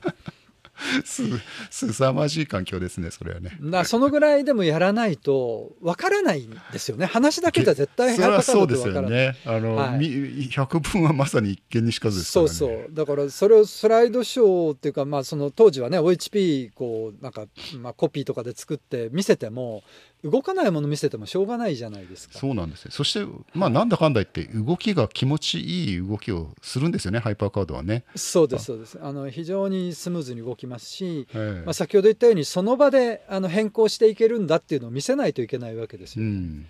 [1.05, 1.23] す
[1.71, 3.57] すさまじい環境ですねそれはね。
[3.61, 7.07] なそのぐらいでもやらないとわからないんですよね。
[7.07, 9.37] 話だけじゃ絶対それはそうですよね。
[9.45, 12.87] あの、はい、百分はまさに一見にしかずですから、ね、そうそう。
[12.93, 17.47] だからそれをスライドショーっていうかまあその当時はね OHP こうなんか、
[17.79, 19.83] まあ、コピーとかで作って見せても
[20.25, 22.39] 動かないもの見せてもしょうがないじゃないですか。
[22.39, 28.05] そうなんですねそしてまあなんだかんだ言って動きが気持ちいい動きをするんですよねハイパーカードはね。
[28.17, 28.99] そうですそうです。
[29.01, 36.67] あの非常にスムーズに動きますし、まあ、先ほど言ったようにその場であの変更していけるんだっていうのを見せないといけないわけですよ、ね、うん、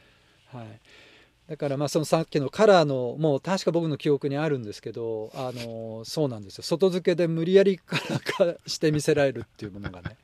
[0.53, 0.67] はい。
[1.49, 6.65] だからまあそのさっきのカラーのもう確か僕の記憶にあるんですけどあのそうなんですよ。
[6.65, 10.17] 外付けで無理やりカラー化して見せられるっていうものがね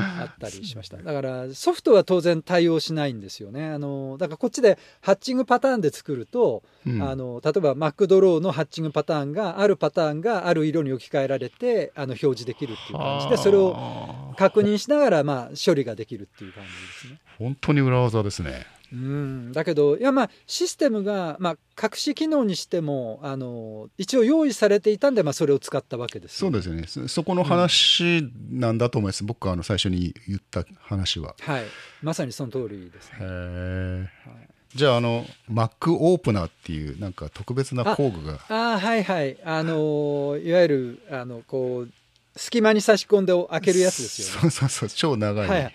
[0.00, 0.96] あったりしました。
[0.96, 3.70] だからソフトは当然対応しないんですよね。
[3.70, 16.76] あのだからこっちでハッチングパターンで作ると、うん、あの例えば Mac ドローのハッチングパターンがあるパターンがある色に置き換えられてあの表示できるっていう感じでそれを確認しながらまあ処理ができるっていう感じで
[17.08, 17.20] すね。
[17.38, 26.86] 本当に裏技ですねうん、だけどいやまあシステムが、まあ、隠し機能にしてもあの一応用意されていたんで、まあ、それを使ったわけです、そうですよね。
[26.86, 31.34] そこの話なんだと思います、うん、僕あの最初に言った話は。
[31.40, 31.64] はい。
[32.02, 38.40] まさにその通りです、ね、へえ、はい、じゃああの Mac オープナーっていうなんか特別な工具が。
[38.48, 39.36] ああはいはい。
[39.44, 41.90] あのいわゆるあのこう
[42.36, 44.50] 隙間に差し込んで開けるやつですよね。
[44.50, 45.74] そうそうそう超長い、はい、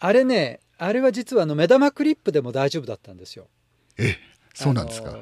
[0.00, 3.48] あれねあれは実はあの目玉クリップでも大丈夫だったんですよ。
[3.98, 4.16] え
[4.54, 5.14] そうなんですか。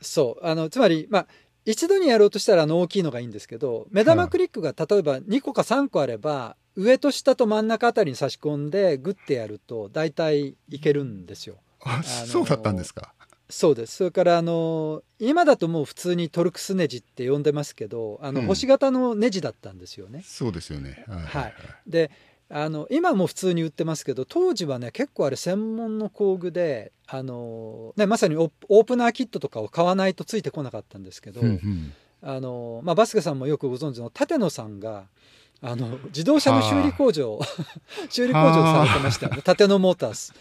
[0.00, 1.26] そうあのつまりまあ
[1.64, 11.56] 一度にやろうとしたらあの大きいのがいいんですけど目玉クリップが例えば2個か3個あれば上と下と真ん中あたりに差し込んでグッてやると大体いけるんですよ。
[11.84, 13.12] あそうだったんですか。
[13.50, 13.96] そうです。
[13.96, 20.22] それからあの今だともう普通にトルクスネジって呼んでますけどあの、星型のネジだったんですよね。
[20.24, 21.04] そうですよね。
[21.06, 21.54] はい、はい、
[21.86, 22.10] で
[22.54, 35.04] あの今も普通に売ってますけど当時はね結構あれ専門の工具であの、ね、まさにオープナーキットとかを買わないとついてこなかったんですけど、うんうん、あのまあ、バスケさんもよくご存知の立野さんが
[35.62, 37.40] あの自動車の修理工場
[38.10, 39.42] 修理工場されてましたよね。
[39.46, 40.34] 立野モータース。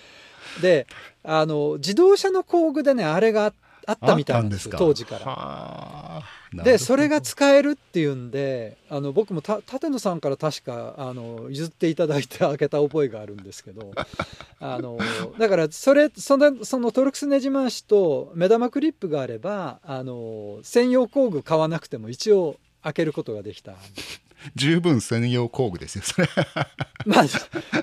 [0.61, 0.87] で
[1.23, 3.53] あの自動車の工具でねあれが
[3.85, 6.23] あったみたいなんですよ当時から。
[6.53, 13.93] でそれが使えるっていうんであの僕も立野さんから確かあの譲っていただいて開けた覚えがあるんですけど
[14.59, 14.99] あの
[15.39, 23.75] だからそれそのそのトルクスネジ回しと目玉クリップがあればあの専用工具買わなくても一応開けることができた。
[24.55, 26.27] 十分専用工具ですよそれ。
[27.05, 27.27] まあ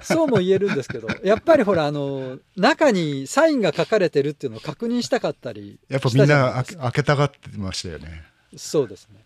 [0.02, 8.24] そうも言えるんですけどやっぱりほらあの中にサインが書かれてるっていうのを確認したかったりやっぱみんな開けたがってましたよね
[8.56, 9.24] そうですね、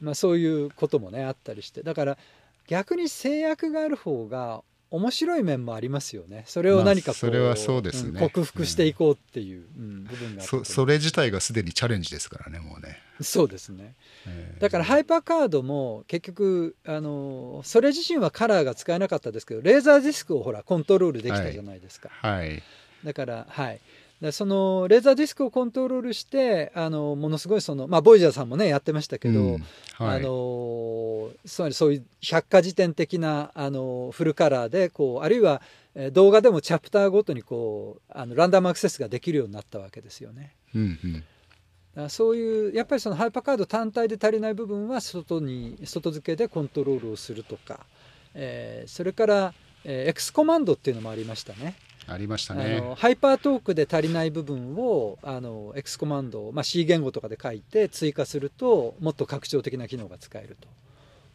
[0.00, 1.82] まあ、そういうこともねあったりして。
[1.82, 2.18] だから
[2.66, 6.44] 逆に制約がある方が面白い面もありますよね。
[6.46, 12.98] それを何かこう、それはそうですね、うん、克服していこうっていう、うん、部分がそそれ自体がすでにチャレンジですからねもうね。
[13.20, 13.94] そうですね、
[14.26, 22.62] えー、だからハイパーカードも結局あのそれ自身はカラーが使えなかったですけどレーザーディスクをほらコントロールできたじゃないですか、はい、はい、
[23.04, 23.80] だからはい
[24.20, 29.64] でそのレーザーディスクをコントロールしてあのものすごいそのまあボイジャーさんもねやってましたけど、うん
[29.94, 35.62] はい、あのつまりそういう百科事典的なあのフルカラーでこうあるいは
[36.12, 40.54] 動画でもチャプターごとにこうあのランダムアクセスができるようになったわけですよね。
[40.74, 41.24] うん
[41.96, 47.80] うん、そういうやっぱりそのハイパーカード単体で足りない部分は外に外付けでコントロールをするとか、
[48.34, 49.54] えー、それから、
[49.84, 51.74] えー、X コマンドっていうのもありましたね。
[52.06, 52.82] ありましたね。
[52.96, 60.56] ハイパートークで足りない部分をあの X コマンド、まあ、C 言語とかで書いて追加するともっと拡張的な機能が使える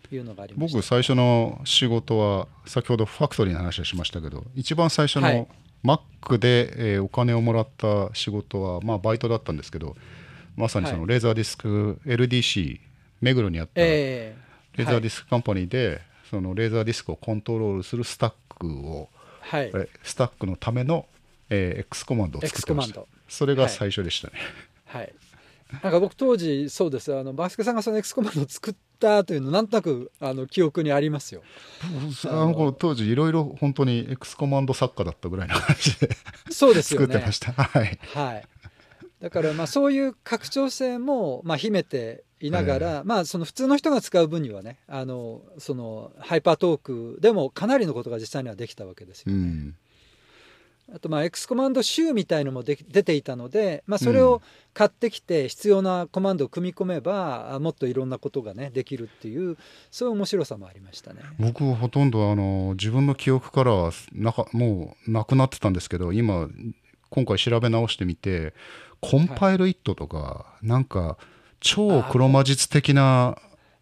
[0.10, 5.48] というのがあります僕最初の仕事は先ほどファクトリーの話をしましたけど一番最初の
[5.84, 9.96] Mac で、えー、お金をもらった仕事は、まあ、バイトだったんですけど
[10.56, 12.80] まさにそのレーザーディスク、はい、LDC
[13.22, 19.10] 目黒にあったレーザーディスクカンパニーで、はい、そのレーザーディスクをコントロールするスタックを、
[19.46, 19.72] はい、
[20.04, 21.06] スタックのための、
[21.50, 23.02] えー、X コマンドを作ってました。
[23.28, 24.34] それが最初でしたね、
[24.86, 25.14] はい、はい、
[25.84, 27.16] なんか僕当時そうです。
[27.16, 31.42] あのバスケさんがその X コマンドを作ったというのなんとなくあの記憶にありますよ。
[32.26, 36.10] あの当時いろいろ本当に X コマンド作家だったぐらいの話で
[36.50, 37.08] そうですよね。
[37.08, 37.52] 作ってました。
[37.52, 38.48] はい、はい、
[39.22, 49.38] だからまあそういう拡張性もまあ秘めていながら、まあその普通の人が使う分にはねあのそのハイパートークでもかなりのことが実際にはできたわけですよね。
[49.38, 49.76] うん。
[50.94, 54.44] あとまあ X コマンド集みたいのもで出ていたので、まあ、それを
[54.74, 59.58] 買ってきて必要なコマンドを組み込めばもっといろんなことがねできるっていう
[59.90, 61.22] そういう面白さもありましたね。
[61.40, 66.48] 僕はほとんどあの自分の記憶からはなかもうなくなってたんですけど今
[67.10, 68.54] 今回調べ直してみて
[69.02, 71.18] コンパイルイットとか、はい、なんか
[71.60, 73.38] 超黒魔術的な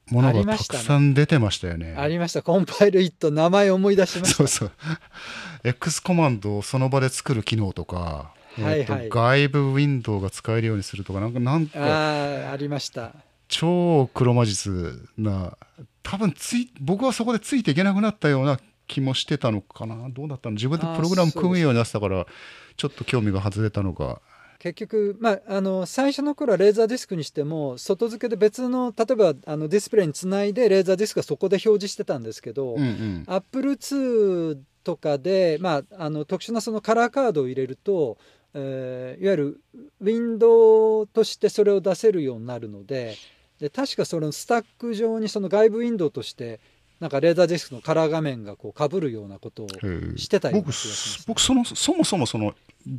[0.09, 1.95] ものがたくさん出てましたよね。
[1.97, 4.35] ありました、ね、コンパイルイット名前思い出しました。
[4.35, 4.71] そうそう。
[5.63, 13.13] X コマンドをその場で作る機能とか、はいはい、外部ウィンドウが使えるようにするとかなんかなんかあありました
[13.47, 15.57] 超黒魔術な
[16.03, 20.55] 多分つい僕はそこでついていけなくなったような気もしてたのかなどうだったの？
[20.55, 22.27] 自分でプログラム組むようになってたから
[22.75, 24.21] ちょっと興味が外れたのか
[24.63, 38.17] 結局、まあ、あの最初の頃はレーザーディスクにしても外付けで別の例えばあのディスプレイにつないでレーザーディスクがそこで表示してたんですけど、うんうん、Apple2 とかで、まあ、あの特殊なそのカラーカードを入れると、
[38.53, 39.61] えー、いわゆる
[39.99, 43.17] ウィンドウとしてそれを出せるようになるので
[43.59, 46.61] で確かそのスタック上にその外部ウィンドウとして
[47.03, 49.67] なんかレーザーディスクのカラー画面がこう被るようなことを
[50.15, 52.55] してたような気がします、ね、僕そのそもそもその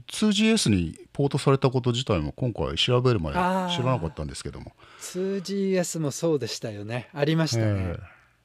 [0.09, 4.73] 2GS にポートされたこと自体も今回調べる前知らなかったんですけども。
[5.01, 7.09] 2GS もそうでしたよね。
[7.15, 7.97] ありましたね。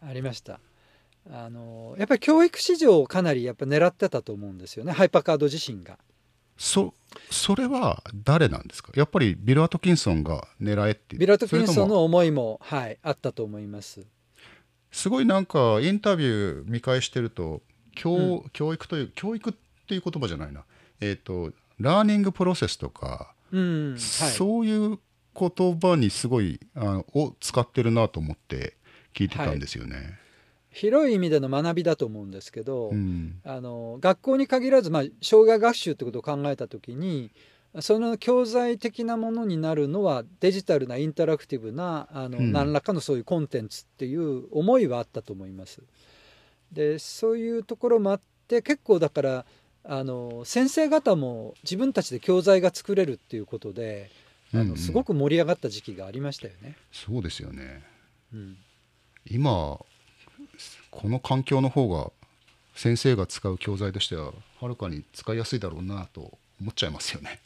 [0.02, 0.61] ありました。
[1.30, 4.94] あのやっぱり教育市場をかなりやっぱ狙ってたと思うんですよね。
[4.94, 5.98] ハイパーカード自身が。
[6.57, 6.94] そ
[7.30, 8.94] それは誰なんですか？
[8.95, 14.06] やっぱりビル・アトキンソンが狙えってビル・アトキンソンの思いもはいあったと思います
[14.91, 17.61] すごいなんかインタビュー見返してると
[17.95, 19.53] 教うん、教育という教育っ
[19.88, 20.64] ていう言葉じゃないな。
[21.02, 24.99] えっ、ー、とラーニングプロセスとか、うんはい、そういう
[25.36, 28.76] 言葉にすごいあのを使ってるなと思って
[29.14, 29.95] 聞いてたんですよね。
[29.95, 30.06] はい、
[30.72, 37.32] 広い意味での学びだと思うんですけど、うん、あの学校に限らず、まあ、障害学習ってことを考えた時に
[37.82, 45.82] その教材的なものになるのはデジタルなインタラクティブなあの、うん、何らかのそういうコンテンツっていう思いはあったと思います。
[46.72, 49.46] でそういうところもあって結構だから
[49.84, 54.12] あの先生方も自分たちで教材が作れるっていうことで、
[54.54, 56.76] あのすごく盛り上がった時期がありましたよね。
[56.91, 57.84] そうですよね、
[58.34, 58.58] うん、
[59.30, 59.80] 今
[60.91, 62.12] この環境の方が
[62.76, 67.40] 先生が使う教材としてははるかに使いやすいだろうなと思っちゃいますよね。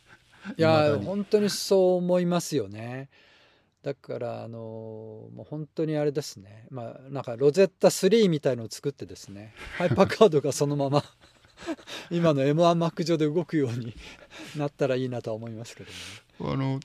[0.57, 3.10] いや本当にそう思いますよね。
[3.82, 4.57] だからあの
[5.36, 11.03] もう本当にあれですねまあなんかロゼッタ3みたいのを作ってですねハイパーカードがそのまま
[12.10, 13.94] 今の M1Mac 上で動くように
[14.56, 15.98] なったらいいなとは思いますけどね。
[16.53, 16.80] あの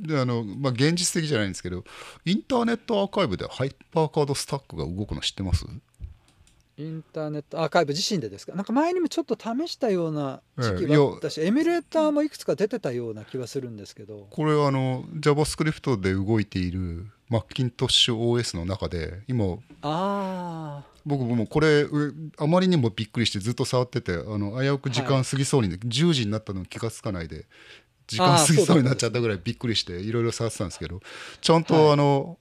[0.00, 1.84] であのまあ、現実的じゃないんですけど
[2.24, 5.66] インターネットアーカイブでハイパーカードスタックが動くの知ってます？
[6.76, 8.54] インターネットアーカイブ自身でですか？
[8.54, 14.26] なんか前にもちょっと試したような時期があったし、ええ、エミュレーターもいくつか出てたような気はするんですけど。
[14.30, 21.86] これあの JavaScript で動いているマッキントッシュ OS の中で今あ僕もこれ
[22.38, 27.46] あまりにもびっくりしてずっと触っててあの危うく時間過ぎそうに、はい、10時になったの気が付かないで
[28.06, 31.00] 時間過ぎそうになっちゃったぐらいびっくりしていろいろ触ってたんですけど
[31.40, 32.38] ちゃんとあの、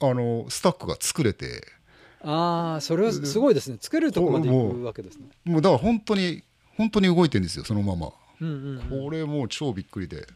[0.00, 1.64] はい、あのスタックが作れて
[2.22, 3.78] ああそれはすごいですね。
[3.80, 5.26] 作れるとこまでいくわけですね。
[5.44, 6.42] もうだから本当に
[6.76, 10.26] 本当に動いてるんですよそのまま、うんうんうん、これもう超びっくりで。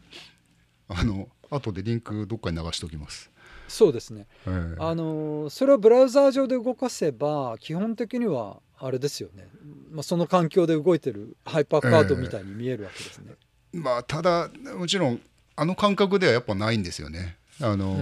[0.87, 3.31] あの後でリンクどっかに流しておきます。
[3.67, 9.47] そうですね、えー、あのそれをブラウザー上で動かせば基本的にはあれですよね、
[9.89, 13.31] まあ、その環境で動いてるハイパーカードみたいに見えるわけですね、
[13.73, 15.19] えー、まあただもちろん
[15.55, 17.37] あの感覚ではやっぱないんですよね。
[17.59, 17.97] あの、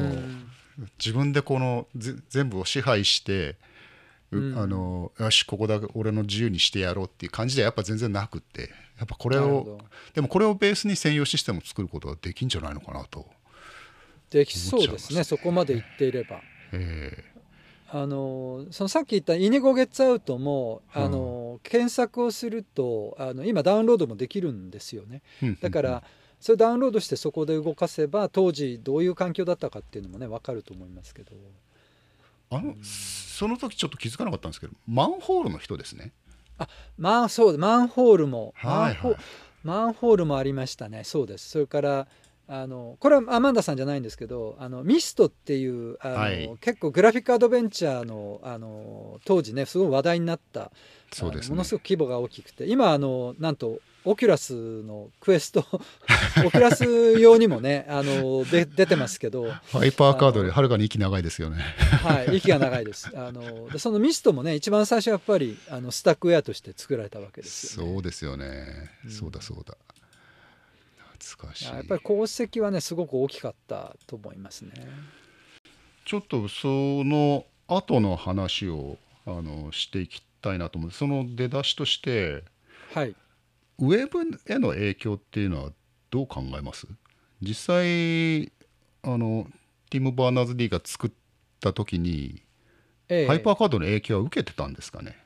[0.97, 1.87] 自分でこの
[2.29, 3.55] 全部を支配して
[4.39, 4.59] うん。
[4.59, 8.69] あのよしここだけ俺の自由にしてやろうっていう感じではやっぱ全然なくって。
[8.97, 9.79] やっぱこれを
[10.13, 13.25] でもこれをベースに専用システムを作ることができんじゃないのかなと。
[14.29, 15.23] できそうですねね。
[15.23, 16.41] そこまで言っていれば。
[16.71, 17.23] え
[17.89, 21.03] あのそのさっき言った「イネゴゲッツアウトも」うん。
[21.03, 25.21] あの検索をするとあの今ダウンロードもできるんですよね。
[25.41, 26.03] ーだから
[26.39, 31.31] それダウンロードしてそこで動かせば当時どういう環境だったかっていうのもね分かると思いますけど
[32.55, 36.11] あのその時ちょっと気づかなかったんですけどマンホールの人ですね。
[36.97, 38.93] まあそうマンホールも、はいはい。
[38.93, 39.15] マンホ
[39.63, 41.03] マンホールもありましたね。
[41.03, 41.49] そうです。
[41.49, 42.07] それから
[42.47, 50.71] あのこれはアマンダさんじゃないんですけどあのミストっていうあの、はい結構グラフィックアドベンチャーのあの当時ねすごい話題になった
[51.11, 55.65] そうですねものすごく規模が大きくて今あのなんとオキュラスのクエスト
[56.45, 56.85] オキュラス
[57.19, 61.57] 用にもねあので出てますけど、ハイパーカードよりはるかに息長いですよね。
[62.03, 67.93] はい、息が長いですあのでそのミストもね一番最初やっぱりあのスタックウェアとして作られたわけですよね。
[67.93, 68.89] そうですよね。
[69.05, 69.77] うんそうだそうだ。
[69.87, 70.02] 懐
[71.37, 71.65] かしい。
[71.65, 74.71] やっぱり功績はねすごく大きかったと思いますね。
[76.05, 76.67] ちょっとそ
[77.03, 80.91] の後の話をあのしていきたいなと思う。
[80.91, 82.43] その出だしとして
[82.93, 83.15] はい、
[83.79, 85.71] ウェブへの影響っていうのは
[86.11, 86.87] どう考えます？
[87.41, 88.51] 実際
[89.01, 89.47] あの
[89.89, 91.11] ティム・バーナーズ・リーが作っ
[91.59, 92.43] た時に、
[93.07, 93.27] ええ。
[93.27, 95.17] ハイパーカードの影響は受けてたんですかね？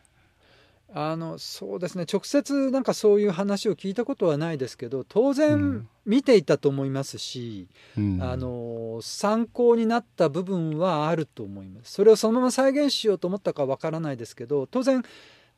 [0.94, 2.06] あのそうですね。
[2.12, 5.90] 直接なんかそういう話を聞いたことはないですけど当然うん。
[6.06, 8.20] 見ていたと思いますし、うん。
[8.24, 11.92] あの参考になった部分はあると思います。
[11.92, 15.04] それをそのまま再現しようと思ったかわからないですけど当然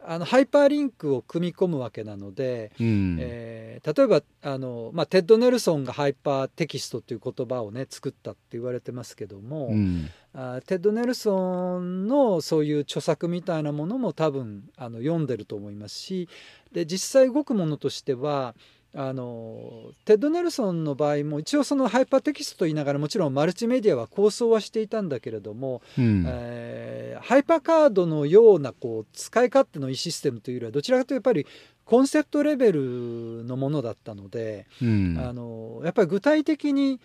[0.02, 3.18] あのハイパーリンクを組み込むわけなので、うん。
[3.20, 10.10] えー例えばあの、まあ、テッド・ネルソンがハイパーテキストという言葉をね作ったって言われてますけども、うん。
[10.34, 16.30] あテッド・ネルソンのそういう著作みたいなものも多分あの読んでると思いますし
[16.72, 18.54] で実際動くものとしては
[18.96, 26.26] あのテッド・ネルソンの場合も一応そのハイパーテキストと言いながらもちろんマルチメディアは構想はしていたんだけれども、うん。
[26.28, 31.46] えーハイパーカードのようなこう使い勝手のいいシステムというよりはどちらかというとやっぱり
[31.84, 35.18] コンセプトレベルのものだったので、うん。
[35.20, 37.00] あのやっぱり具体的に、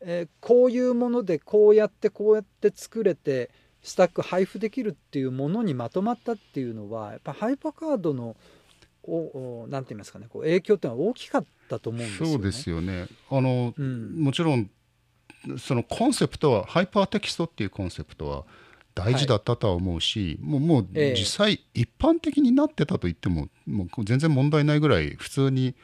[0.00, 3.50] えーこういうものでこうやってこうやって作れて
[3.82, 8.36] スタック配布できるっていうものにまとまったっていうのはやっぱハイパーカードの
[9.06, 10.26] おおなんて言いますかね。
[10.28, 12.32] こう影響っていうのは大きかったと思うんですよね。
[12.32, 13.06] そうですよね。
[13.30, 14.22] あのうん。
[14.22, 14.70] もちろん
[15.58, 18.44] そのコンセプトはハイパーテキストっていうコンセプトは
[18.94, 21.14] 大事だったとは思うし、もうもうええ。
[21.14, 25.74] 実際一般的になってたと言ってももう全然問題ないぐらい普通に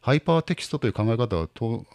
[0.00, 1.86] ハイパーテキストという考え方はと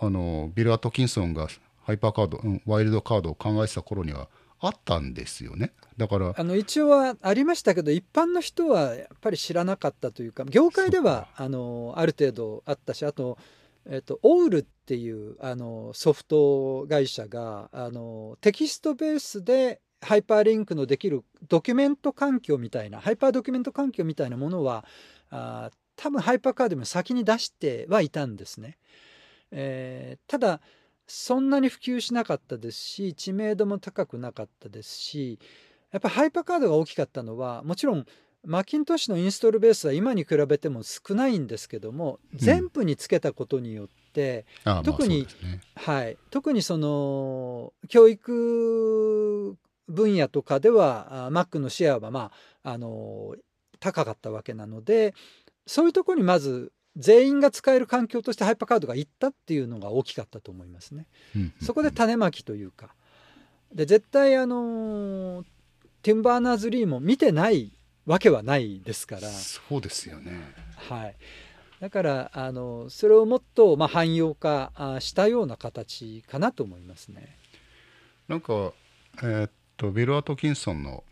[0.00, 1.48] あのビル・アトキンソンが
[1.82, 4.28] ハイパーカード、うんワイルドカードを考えてた頃には
[4.60, 13.36] あったんですよねだからあの一応はありましたけど一般の人はやっぱり知らなかったというか業界ではあのある程度あったしあと,、
[13.86, 24.84] えっとオウルっていうあのソフト会社があのテキストベースでハイパーリンクのできるドキュメント環境みたいなハイパードキュメント環境みたいなものは
[25.30, 28.78] あ多分ハイパーカードよりも先に出してはいたんですね。
[29.50, 30.60] えーただ
[31.06, 35.38] そんなに普及しなかったですし知名度も高くなかったですし
[35.92, 38.06] やっぱハイパーカードが大きかったのはもちろん
[38.46, 44.44] マッキントッシュのインストールベースは今に比べても少ないんですけども全部につけたことによって、
[44.84, 45.60] 特にね。
[45.76, 49.56] はい、特にその教育
[49.88, 52.32] 分野とかではあ Mac のシェアはま
[52.62, 53.34] ああの
[53.80, 55.14] 高かったわけなので
[55.66, 61.06] そういうところにまず全員が使える環境としてハイパーカードがいったっていうのが大きかったと思いますね。
[61.62, 62.94] そこで種まきというか。
[63.72, 65.44] で絶対あの
[66.02, 67.72] ティンバーナーズ・リーも見てない
[68.06, 70.32] わけはないですから、そうですよね。
[70.76, 71.16] はい、
[71.80, 77.36] だからあのそれをもっと、まあ、汎用化あしたような形かなと思いますね。
[78.28, 78.72] なんか
[79.18, 81.02] えーっとビル・アトキンソンの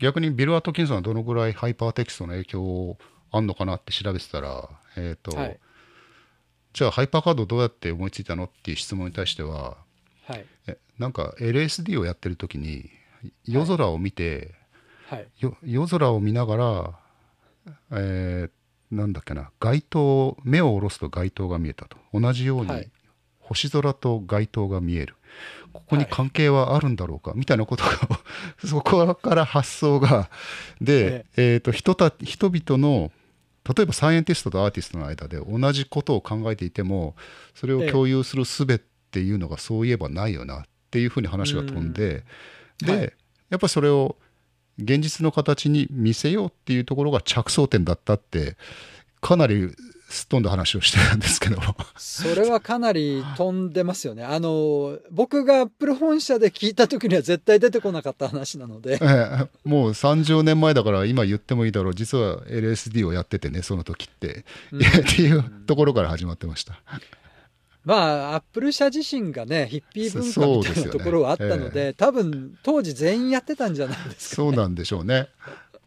[0.00, 2.96] 逆にビル・アトキンソンはどのぐらいハイパーテキストの影響
[3.30, 5.58] あんのかなって調べてたら、えーっとはい。
[6.72, 9.76] じゃあハイパーカードどうやって思いついたのっていう質問に対しては
[10.26, 10.46] はい。
[10.66, 12.90] えなんか LSD をやってる時に
[13.44, 14.54] 夜空を見て、
[15.06, 15.28] はい。
[15.38, 16.98] よ夜空を見ながら、
[17.92, 18.50] えー
[18.92, 21.96] なんだっけな街灯目を下ろすと街灯が見えたと。
[22.12, 22.90] 同じように、はい。
[23.40, 25.16] 星空と街灯が見える。
[25.72, 27.90] ここに関係はあるんだろうか、みたいなことが
[28.66, 30.28] そこから発想が
[30.82, 33.10] で、えー、と人た人々の
[33.64, 37.14] 例えばサイエンティストとアーティストの間で同じことを考えていても
[37.54, 38.80] それを共有する術っ
[39.12, 42.24] ていうのがそういえばないよなっていうふうに話が飛んで、
[42.78, 42.98] で、うん。
[42.98, 43.12] はい。
[43.50, 44.16] やっぱりそれを
[44.78, 48.56] 現実の形に見せようっていうところが着想点だったって
[49.20, 49.70] かなり
[50.12, 51.56] すっ飛んだ話をしてるんですけど
[51.96, 54.24] それはかなり飛んでますよね。
[54.24, 61.94] あの僕がアップル本社で聞いた時には絶対出てこなかった話なので、 ええ、もう30年前だから今言ってもいいだろう。
[61.94, 66.78] 実は LSD をやっててねその時って、うん、 っていうところから始まってました。
[67.84, 67.94] ま
[68.32, 71.86] あアップル社自身がねヒッピー文化みたいなところはあったので、ね。
[71.86, 75.28] えー、多分当時全員やってたんじゃないですか、ね、そうなんでしょうね。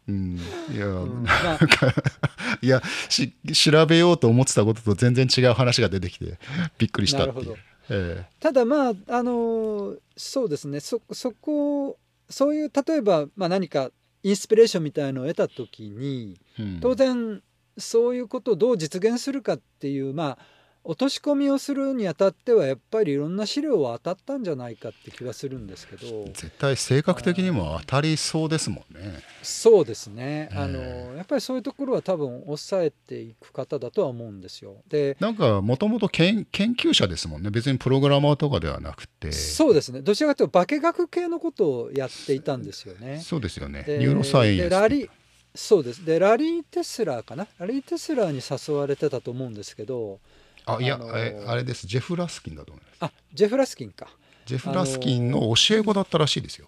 [0.08, 0.40] うん、
[0.72, 1.24] いや、うん。
[1.24, 1.60] まあ、
[2.62, 6.38] いやし調べようと思ってたことと全然違う話が出てきて
[6.78, 7.56] びっくりしたっていう。
[7.90, 10.80] えー、ただまああのそうですね。
[10.80, 11.98] そそこ
[12.30, 13.92] そういう例えば、まあ、何か
[14.24, 17.42] インスピレーションみたいのを得た時に、うん、当然
[17.78, 20.55] そういうことをどう実現するかっていうまあ
[20.88, 26.26] 落とし込みをするにあたってはやっぱりいろんな資料は当たったんじゃないかって気がするんですけど。
[26.26, 29.20] 絶対性格的にも当たりそうですもんね。
[29.42, 30.80] そうですね、あの
[31.16, 34.78] やっぱりそういうところは多分抑えていく方だとは思うんですよ。
[34.88, 37.50] でなんかもともと研究者ですもんね。
[37.50, 39.32] 別にプログラマーとかではなくて。
[39.32, 40.02] そうですね。
[40.02, 43.22] どちらかというと化学系のことをやっていたんですよね。
[43.24, 43.86] そうですよね。
[43.88, 45.10] ニューロサイエンスラリ
[45.56, 46.06] そうです。
[46.06, 47.48] でラリー・テスラーかな？
[47.58, 50.20] ラリー・テスラーに誘われてたと思うんですけど
[50.66, 51.88] あいや、あのー、あれです。
[51.88, 52.98] ジェフ・ラスキンだと思います。
[53.02, 54.08] あジェフ・ラスキンか。
[54.46, 56.68] ジェフ・ラスキンの教え子だったらしいですよ、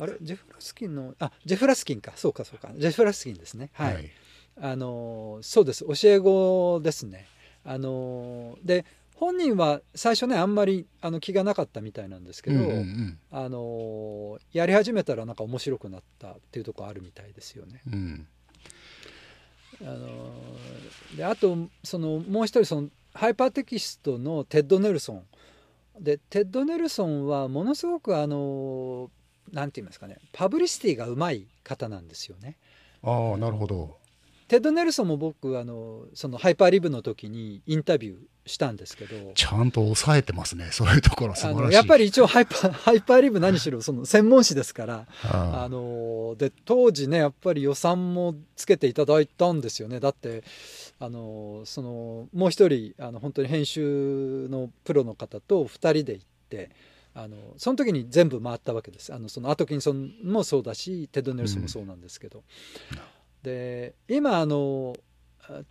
[0.00, 0.14] あれ？
[0.20, 2.12] ジェフ・ラスキンのあジェフ・ラスキンか。
[2.16, 2.70] そうかそうか。
[2.76, 3.70] ジェフ・ラスキンですね。
[3.72, 4.10] はい、はい、
[4.60, 5.84] あのそうです。
[5.84, 7.26] 教え子ですね。
[7.64, 8.84] あので
[9.14, 17.82] 本人は最初ねあんまりあの気がなかったみたいなんですけど、うんうんうん、あのやり始めたらなんか面白くなったっていうとこあるみたいですよね。
[17.92, 18.26] うん。
[19.82, 20.08] あの
[21.16, 25.24] であとそのもう一人そのハイパーテキストのテッド・ネルソン。
[26.00, 29.10] でテッド・ネルソンはものすごくあの
[29.52, 32.56] 何て言いますかねパブリシティがうまい方なんですよね。
[33.02, 33.96] ああなるほど。
[34.48, 38.16] テッド・ネルソンも僕あのそのハイパーリブの時にインタビュー
[38.46, 39.32] したんですけど。
[39.34, 41.74] ちゃんと抑えてますねそういうところ素晴らしい。
[41.74, 45.06] やっぱり一応ハイパー ハイパーリブ何しろその専門誌ですから。
[45.22, 50.00] あので当時ねやっぱり予算もつけていただいたんですよね。
[50.00, 50.42] だって
[51.00, 56.70] あのそのもう一人あの本当に編集のプロの方と2人で行って
[57.14, 59.12] あのその時に全部回ったわけです。
[59.12, 62.98] あのそのアトキンソンもそうだしテッド・ネルソンもそうなんですけど、うん、
[63.42, 64.94] で今あの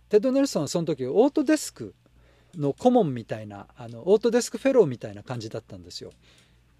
[0.08, 1.94] テッド・ネルソンはその時オートデスク
[2.56, 6.12] の顧問みたいなあのオートデスクフェローみたいな感じだったんですよ。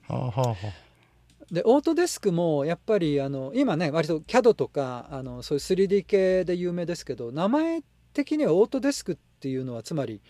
[0.06, 0.88] はあはあはあ。
[1.52, 7.82] でオートデスクもやっぱりあの今ね割と CAD とかあのそういう 3D 系で有名ですけど名前
[8.12, 10.20] 的にはオートデスクっていうのはつまり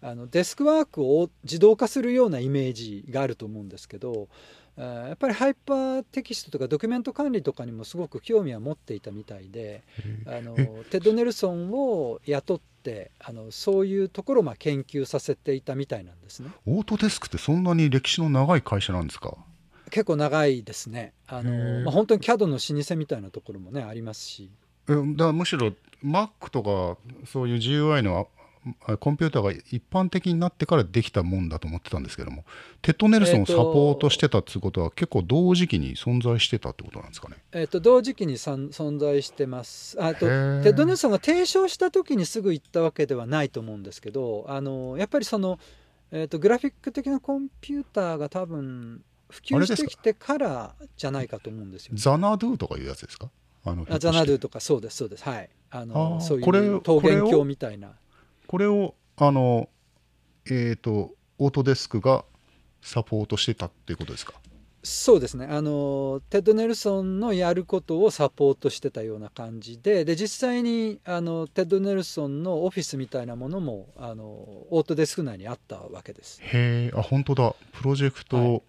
[0.00, 4.28] あのデスクワークを自動化するようなイメージがあると思うんですけど
[4.76, 9.82] やっぱりハイパーテキストとかドキュメント管理とかにもすごく興味は持っていたみたいで
[10.24, 10.54] あの
[10.90, 16.50] テッド・ネルソンを雇ってあのそういうところをまあ研究させていたみたいなんですね。
[16.64, 19.36] オートデスクってそんなに歴史の長い会社なんですか？
[19.90, 21.12] 結構長いですね。
[21.26, 24.48] あの、まあ、本当に CAD の老舗みたいなところもねありますし。
[25.16, 25.72] だむしろ
[26.04, 28.28] Mac とかそういう GUI の
[29.00, 32.44] コンピューターが一般的になってからできたもんだと思ってたんですけども
[32.82, 37.36] テッド・ネルソンをサポートしてたっていうことは、結構同時期に存在してたってことなんですかね？
[37.52, 39.96] えーと、同時期に存在してます。
[40.02, 45.58] あとテッド・ネルソンが提唱した時にすぐ行ったわけではないと思うんですけどあのやっぱりその、
[46.10, 53.30] えーと、グラフィック的なコンピューターが多分普及してきてからじゃないかと思うんですよ、ね、ザナドゥとかいうやつですか？
[53.64, 55.24] あのザナドゥとかそうですそうです。
[55.24, 57.92] はいあのそういう桃源郷みたいな。
[58.46, 59.68] これをあの
[60.46, 62.24] えっ、ー、とオートデスクが
[62.80, 64.34] サポートしてたっていうことですか？
[64.82, 65.46] そうですね。
[65.50, 76.40] あのテッド・ネルソンのやることをサポートしてたような感じでで実際にあのテッド・ネルソンのオフィスみたいなものもあのオートデスク内にあったわけです。
[76.40, 77.54] へえあ本当だ。
[77.72, 78.62] プロジェクト、はい、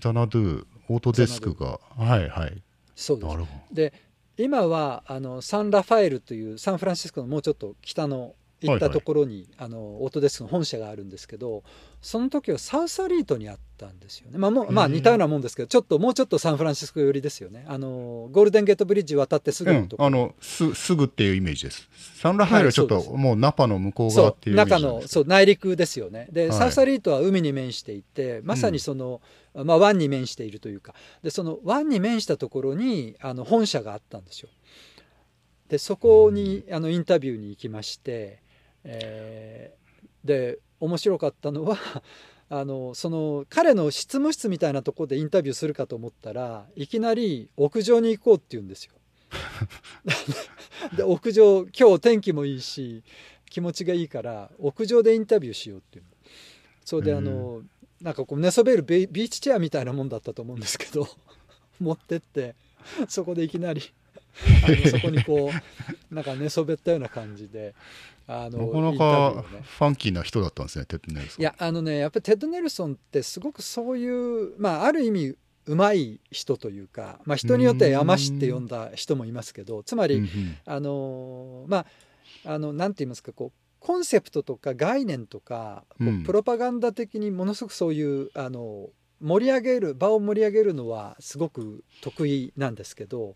[0.00, 1.78] ザナドゥオートデスクが。
[1.96, 2.62] はいはい。
[2.96, 3.74] そうです。
[3.74, 3.92] で
[4.38, 11.62] 今はあのサンラファエルというサンフランシスコのもうちょっと北の行ったところに、はいはい、あのオートデスクの本社があるんですけど
[12.00, 17.64] その時はサウスアリートにあったんですよね、まあ、もまあ似たようなもんですけどちょっともうちょっとサンフランシスコ寄りですよね。
[17.68, 21.88] あのゴールデンゲートブリッジ渡ってすぐのところ、うん、あのすすぐっていうイメージです。
[22.16, 26.28] サンラファイルはちょっと、もうナパの向こう側っていう中のそう内陸ですよね。
[26.32, 29.20] で、はい、サウスアリートは海に面していてまさにその、うん、
[29.64, 30.94] まあ、湾に面しているというか。
[31.22, 34.48] でその湾に面したところにあの本社があったんですよ。
[35.68, 38.42] でそこにあのインタビューに行きまして、
[38.84, 41.78] えー、で面白かったのは
[42.48, 48.94] あのその彼の執務室みたいなところでインタビューするかと思ったらいきなり屋上に行こうって言うんですよ。
[50.96, 53.02] で屋上今日天気もいいし
[53.50, 56.04] 気持ちがいいから屋上でインタビューしようっていう
[56.88, 57.60] それであの、
[58.00, 61.08] なんかこう寝そべるビーチチェアみたいなもんだったと思うんですけど
[61.80, 62.54] 持ってって
[63.08, 63.82] そこでいきなり
[64.64, 65.74] あのそこにこう
[66.14, 67.74] なんか寝そべったような感じで
[68.26, 68.58] あの
[68.92, 71.42] なかなかファンキーな人だったんですねテッド・ネルソン。
[71.42, 75.34] いやあのねやっぱりテッド・ネルソンってすごくそういうまあある意味
[75.66, 80.26] うまい人というか、まあ、人によっては山師って呼んだ人もいますけどつまり、
[80.64, 81.86] あのまあ
[82.44, 88.88] あのなんて言いますかこうコンセプトとか概念とか、こうプロパガンダ的にものすごくそういうあの
[89.20, 93.34] 盛り上げる場を盛り上げるのはすごく得意なんですけど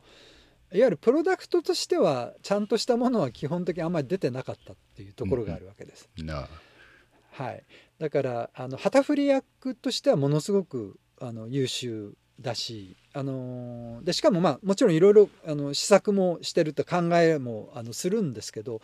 [0.73, 6.09] いわゆるプロダクトとしてはちゃんとしたものは基本的にあんまり出てなかったっていうところがあるわけです。
[6.19, 7.65] うん、はい、
[7.99, 18.81] だからあの旗振り役としてはものすごくあの優秀だし、あのでしかもまあもちろんいろいろあの試作もしてるって考えもあのするんですけど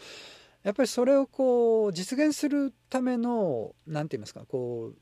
[0.69, 4.97] やっぱりそれをこう実現するための何て言いますかこう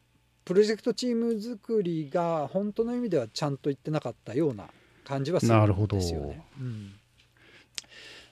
[0.45, 4.69] プロジェクトチーム作りが本当の意味ではちゃんと言ってなかったような
[5.03, 6.41] 感じはするんですよね。
[6.61, 6.93] うん、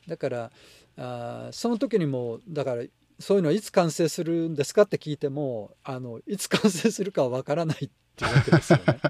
[0.06, 0.52] だから
[0.97, 2.85] あその時にもだから
[3.19, 9.00] そういうのはいつ完成するんですかって聞いてもあのいつ完成するかはわからないっていうわけですよね。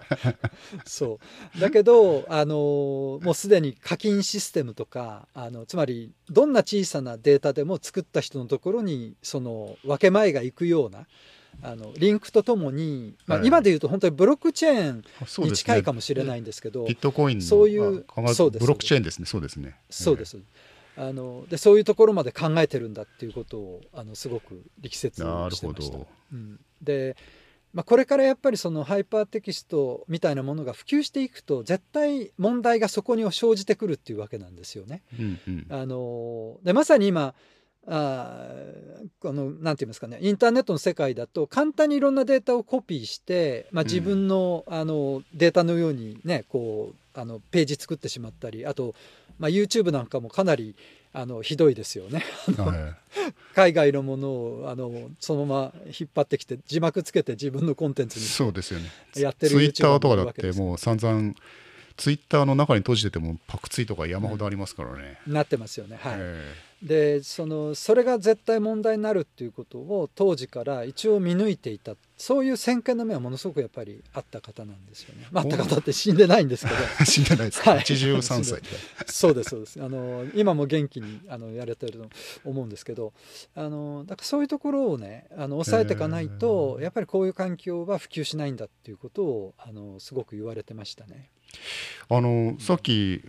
[0.85, 1.18] そ
[1.56, 1.60] う。
[1.60, 2.55] だけどあの
[3.22, 11.06] もうすでに課金システムとかあのつまりどんな小さなデータでも作った人のところにその分け前がいくような
[11.62, 18.05] あのリンクとともに、まあ、今でいうと本当にブロックチェーンに近いかもしれないんですけど、ね、ビットコインそういう
[18.35, 19.26] そうブロックチェーンですね。
[19.26, 19.76] そうですね。
[19.90, 20.39] そうです、
[20.97, 25.60] あのでそういうところまで考えてるんだっていうことをあのすごく力説してまし
[25.90, 25.98] た。
[26.32, 27.16] うん、で、
[27.75, 35.03] まあ、これからやっぱりそのハイパーテキストみたいなものが普及していくと絶対問題がそこに生じてくるっていうわけなんですよね。
[35.19, 37.35] うんうん、あのでまさに今
[37.87, 38.49] あ
[39.19, 48.95] このなんて言いますかねインターネットの世界だと簡単にいろんなデータをコピーして、まあ、自分の,、あのデータのようにねこうあのページ作ってしまったりあと、
[49.39, 50.77] まあ、YouTube なんかもかなり
[51.16, 52.24] あのひどいですよね。
[53.55, 61.35] 海外のものをあのそのまま引っ張ってきて字幕つけて自分のコンテンツにそうですよねやってるツイッターとかだってもう散々
[61.97, 65.20] ツイッターの中に閉じててもパクツイとか山ほどありますからね。
[65.28, 65.99] なってますよね。
[66.01, 66.19] はい、
[66.85, 71.94] でそのそれが絶対問題になるっていうことを当時から一応見抜いていた。
[72.16, 75.27] そういう先見の目はものすごくやっぱりあった方なんですよね。
[75.35, 76.78] あった方って死んでないんですけど。
[77.05, 78.61] 死んでないですか、はい、83歳。
[79.11, 79.82] そうですそうです。
[79.82, 82.11] あの今も元気にあのやれてると
[82.44, 83.15] 思うんですけど。
[83.55, 91.31] あのだからそういうところをねあの抑えていかないとやっぱりこういう環境は普及しないんだっていうことをあのすごく言われてましたね。
[92.11, 93.23] あのさっき、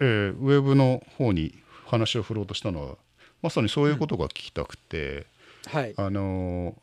[0.00, 1.61] えー、ウェブの方に
[1.92, 2.96] 話を振ろうとしたのは
[3.42, 5.26] まさにそういうことが聞きたくて、
[5.72, 6.74] うん、はい、あの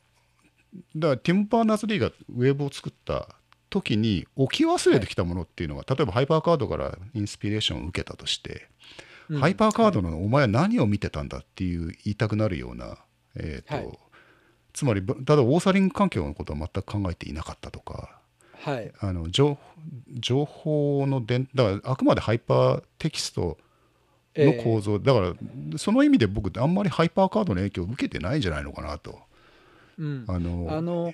[0.95, 3.27] だからティム・バーナーズ・リーがウェブを作った
[3.71, 8.67] 時に置き忘れてきたものっていうのが、はい、例えばハイパーカードからインスピレーションを受けたとして、
[9.29, 12.97] うん、ハイパーカードのお前は何を見てたんだっていう言いたくなるような、
[13.35, 13.97] えーと、はい、
[14.73, 18.15] つまりただオーサリング環境のことは全く考えていなかったとか。
[18.61, 19.57] はい、あの情
[20.19, 23.57] 情報の伝だからあくまでハイパーテキスト
[24.35, 29.19] の構造、えー、だからその意味で僕あんまりハイパーカードの影響を受けてないんじゃないのかなと。
[29.97, 31.13] うん、あのあの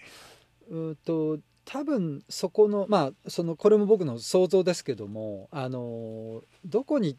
[0.69, 7.17] うと多分そこのまあそのこれも僕の想像ですけどもあのどこに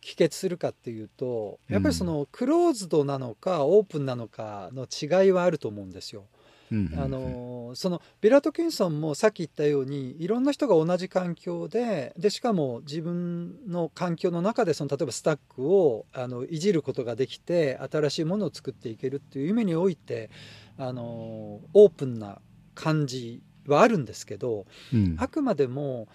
[0.00, 6.24] 帰結するかっていうとやっぱりそのクローズドなのかオープンなのかの違いはあると思うんですよ。
[6.70, 20.30] あのそのビラ・トキンソンもさっき言ったようにいろんな人が同じ環境ででしかも自分の環境の中でその例えばスタックをあのいじることができて新しいものを作っていけるっていう意味において
[20.76, 22.38] あのオープンな
[22.74, 26.08] 感じはあるんですけど、うん、あくまでも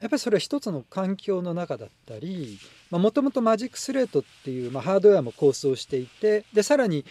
[0.00, 2.58] やっぱりそれは一つの環境の中だったり
[2.90, 7.04] もともとマジックスレートっていう、まあ、ハードウェアも構想していてでさらに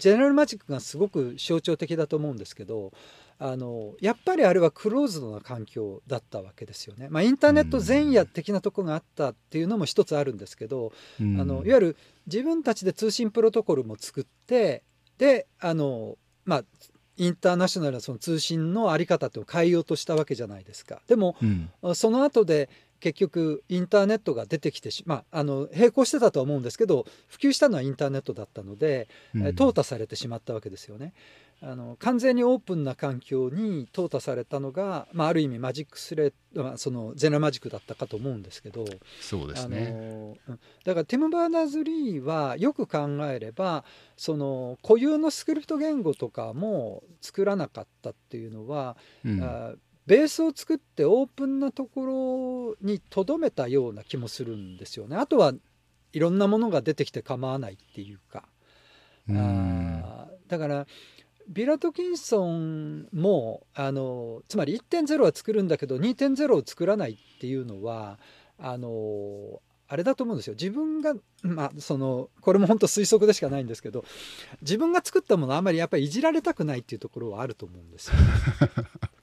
[0.00, 2.92] ジェネラルマジックがすごく象徴的だと思うんですけど
[3.38, 7.08] あのやっぱりあれはクローズドな環境だったわけですよね。
[7.08, 11.96] まあ、インターネット前夜的なとこがあったっていうのも一つあるんですけど、あのいわゆる
[12.26, 14.82] 自分たちで通信プロトコルも作って
[15.16, 16.64] であのまあ
[17.16, 21.00] インターナショナルなその通信の在り方と変えようとしたわけじゃないですか。
[21.06, 21.36] でも、
[21.82, 22.68] うん、その後で
[23.00, 31.12] 結局インターネットが出てきてしまああの並行してたとは思うんですけど普及したのはインターネットだったので、うん、淘汰されてしまったわけですよね。
[31.62, 38.84] あの完全にオープンな環境に淘汰されたのが、まあ、ある意味マジックスレッまあ、そのゼネラルマジックだったかと思うんですけど。
[39.20, 40.34] そうですね。
[40.84, 43.84] だからティム・バーナーズ・リーはよく考えれば
[44.16, 49.74] その固有のスクリプト言語とかも作らなかったっていうのは、うん、あ
[50.06, 55.16] ベースを作ってオープンなところにとどめたような気もするんですよね。
[55.16, 55.52] あとは
[56.12, 58.48] いろんなものが出てきて構わないっていうか。
[59.28, 60.86] うあだから
[61.48, 68.18] ビラ・トキンソンもあのつまり1.0は作るんだけど2.0を作らないっていうのは
[68.58, 74.04] あのあれだと思うんですよ自分がまあそのこれも本当推測でしかないんですけど
[74.62, 78.14] 自分が作ったものあんまりやっぱりいじられたくないっていうところはあると思うんですよ。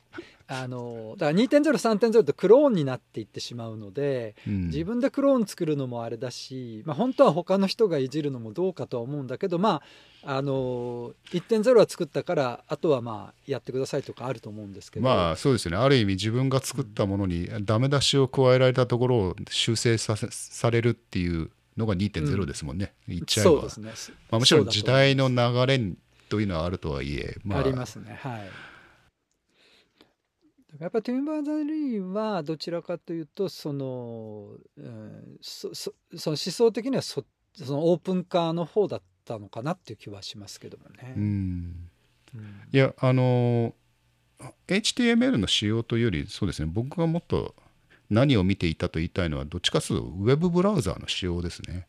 [0.50, 9.82] あのだから2.03.0ってクローンになっていってしまうので、うん、自分でクローン作るのもあれだし、まあ、本当は他の人がいじるのもどうかとは思うんだけどま
[10.24, 15.06] ああの1.0は作ったからあとはまあやってくださいとかあると思うんですけど。
[15.06, 15.78] まあそうですね。
[15.78, 23.52] ある意味自分が作ったものにダメ出しを加えられたところを修正させされるっていうのが2.0ですもんね、うん、言っちゃえば。
[23.52, 25.80] そうですね、まあ、もちろん時代の流れ
[26.30, 28.20] というのはあるとはいえ、まあ、ありますね。
[28.22, 28.50] はい
[30.80, 37.24] やっぱティム・バーザー・リーはどちらかというとその,、うん、そそその思想的にはそ
[37.56, 41.14] そのオープン化の方だったのかなっていう気はしますけどもね。
[41.18, 41.90] うん、
[42.36, 43.74] うん、いやあの
[44.68, 47.56] HTML の仕様というよりそうですね僕がもっと
[48.10, 51.88] 何を見ていたと言いたいのはどっちかというとウェブブラウザーの仕様ですね。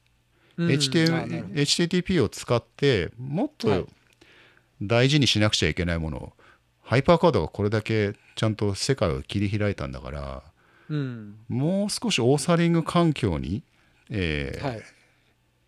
[0.56, 3.86] うん、HTML HTTP を使ってもっと
[4.82, 6.32] 大事にしなくちゃいけないものを、
[6.89, 10.43] ハイパーカードがこれだけちゃんと世界を切り開いたんだから、
[10.89, 13.62] うん、もう少しオーサリング環境に、
[14.09, 14.82] えーはい、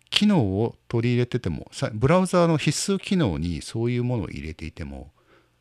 [0.09, 5.11] 機能を取り入れててもブラウザーの必須機能にそういうものを入れていても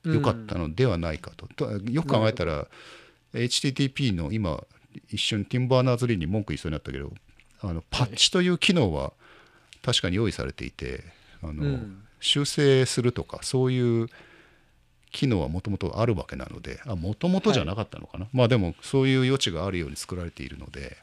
[0.07, 1.67] よかったのではないかと。
[1.67, 2.67] うん、よく考えたら
[3.35, 4.65] HTTP の今
[5.11, 7.13] 一緒にティンバーナーズリーに文句言いそうになったけど
[7.61, 9.13] あのパッチという機能は
[9.83, 11.05] 確かに用意されていて
[11.43, 14.09] あの、うん、修正するとかそういう
[15.11, 20.97] 機能はもともとあるわけなのでもともとじゃなかったのかな、はい、まあでもそういう余地があるように作られているので、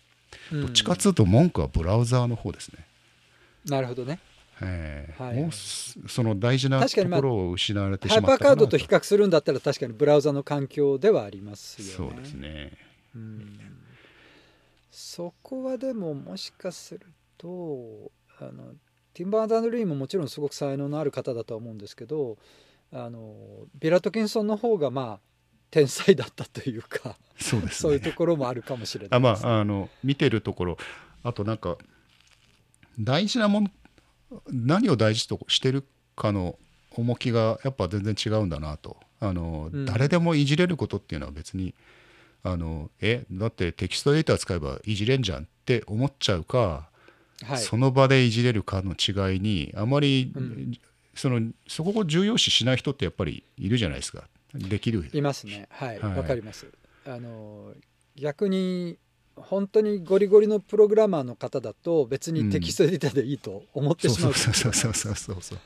[0.52, 2.86] うん、どっちかっつうと文句はブラウザーの方ですね。
[3.66, 4.20] なるほどね。
[4.62, 5.52] えー、はい、もう
[6.10, 11.94] その大事なところを失われてしまったハイパーカードと比較するんだったら確かにブラウザの環境ではありますよね。
[11.94, 12.72] そうですね。
[13.16, 13.60] うん、
[14.92, 17.06] そこはでももしかする
[17.38, 18.74] とあの
[19.14, 22.38] ティンバー・ダン・リーももちろんすごく才能のある方だとは思うんですけど
[22.94, 23.36] あの
[23.80, 25.20] ビラトキンソンの方がまあ
[25.70, 30.78] 天才だったというかそうです、ね、そういうところもあるかもしれない、ね、あまああの見てるところ。
[31.24, 31.78] あとなんか
[33.00, 33.70] 大事なもの
[34.50, 35.86] 何を大事としてる
[36.16, 36.58] かの
[36.92, 38.98] 重きがやっぱ全然違うんだなと。
[39.20, 41.74] あの、うん、誰でもいじれることっていうのは別に
[42.44, 46.90] あのえだってテキストデータ使えばいじれんじゃんって思っちゃうか、
[47.44, 50.34] はい、その場でいじれるかの違いにあまり
[51.18, 54.28] そのそこを重要視しない人ってやっぱりいるじゃないですか。
[54.54, 55.10] できる。
[55.14, 55.68] いますね。
[55.72, 56.00] はい。
[56.00, 56.68] わ、はい、かります。
[57.06, 57.74] あの
[58.16, 58.98] 逆に
[59.36, 65.60] 本当にゴリゴリのプログラマーの方だと別にテキストエディターでいいと思ってしまう、うん、そうそうそうそうそうそう。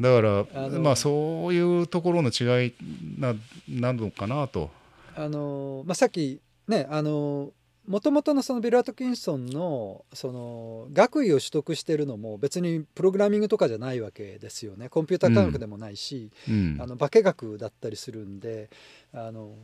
[0.00, 2.74] だからまあそういうところの違い
[3.18, 3.34] な
[3.68, 4.70] なのかなと。
[5.16, 7.52] あの、まあ、さっきねあの
[7.86, 14.88] もともとのそのビル・アトキンソンのその学位を取得してるのも別にプログラミングとかじゃないわけですよね。
[14.88, 18.70] コンピューター科学でもないし、うん、あの化学だったりするんで
[19.12, 19.54] あの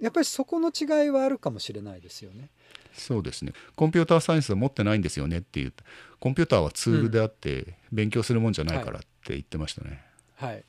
[0.00, 2.50] やっぱりそこの違いはあるかもしれないですよね。
[2.92, 3.52] そうですね。
[3.76, 5.72] コンピューターサイエンスは持ってないんですよねっていう
[6.18, 10.02] コンピューターはツールであって勉強するもんじゃないからって言ってましたね。
[10.34, 10.64] はい、はい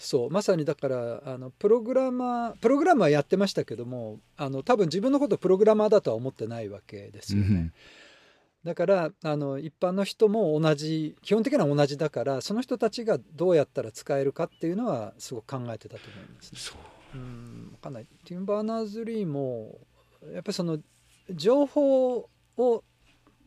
[0.00, 7.46] そうまさにだからあのプログラマープログラムはやってましたけどもあの多分自分のことプログラマーだとは思ってないわけですよね。
[7.46, 7.72] うん、
[8.64, 16.58] だからあの一般の人も同じ基本的には同じだからその人たちがどうやったら使えるかっていうのはすごく考えてたと思います、ね。
[16.58, 19.80] そううんかんないティンバーナーズ・リーも
[20.32, 20.78] やっぱりその
[21.28, 22.84] 情報を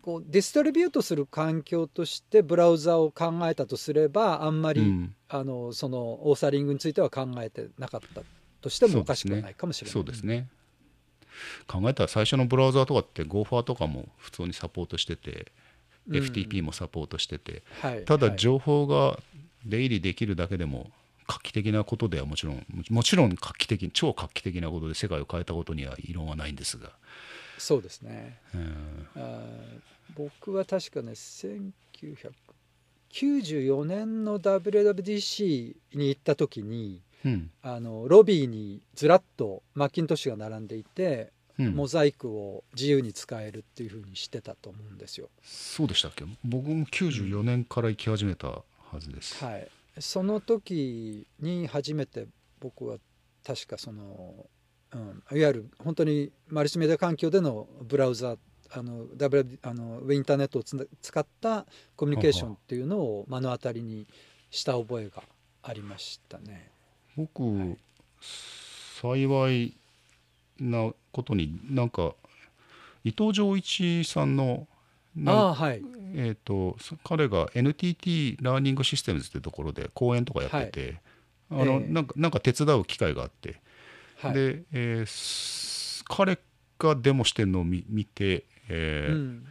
[0.03, 8.21] こうディストリビュートする環境としてブラウザを考えたとすればあんまり、うん、あのそのオーサリングについては考えてなかった
[8.61, 9.93] としてもおかしくないかもしれない。
[9.93, 10.49] そうですね。
[11.67, 15.53] 考えたら最初のブラウザーとかって GoFar とかも普通にサポートしてて、
[16.09, 19.17] うん、FTP もサポートしてて、はい、ただ情報が
[19.65, 20.91] 出入りできるだけでも
[21.27, 26.89] 画期的なことではもちろんもちろん画期的超画期的なことで世界を変えたことには異論はないんですが
[27.63, 29.39] そうですね、うん、あ
[30.15, 31.73] 僕は確かね1990
[33.11, 37.51] 94年の WWDC に行った時にうん。
[37.61, 41.75] あのロビーにずらっとマッキントッシュが並んでいて、うん。
[41.75, 45.29] モザイクを自由に使えるっていうふうにしてたと思うんですよ。
[45.41, 46.25] そうでしたっけ？
[46.43, 48.63] 僕も94年から行き始めたは
[48.99, 49.67] ずです、はい、
[49.99, 52.27] その時に初めて
[52.59, 52.97] 僕は
[53.45, 54.33] 確かその、
[54.93, 54.97] う
[55.35, 58.35] ん、いわゆる本当にマルチメディア環境でのブラウザ
[58.75, 61.65] あの W あのインターネットを使った
[61.95, 64.07] コミュニケーションっていうのを目の当たりに
[64.49, 65.23] した覚えが
[65.61, 66.71] ありましたね。
[67.15, 67.77] 僕、
[69.01, 69.77] 幸い
[70.59, 72.13] なことになんか
[73.03, 74.67] 伊藤浄一さんの
[75.25, 75.83] ああはい。
[76.15, 81.01] えー、とそ彼が NTT ラーニングシステムズってところで講演とかやってて、
[81.49, 83.61] あのええなんかなんか手伝う機会があって、
[84.27, 84.33] はい。
[84.33, 86.37] で、えーす彼
[86.79, 89.45] がデモしてるのを見見て、えーうん。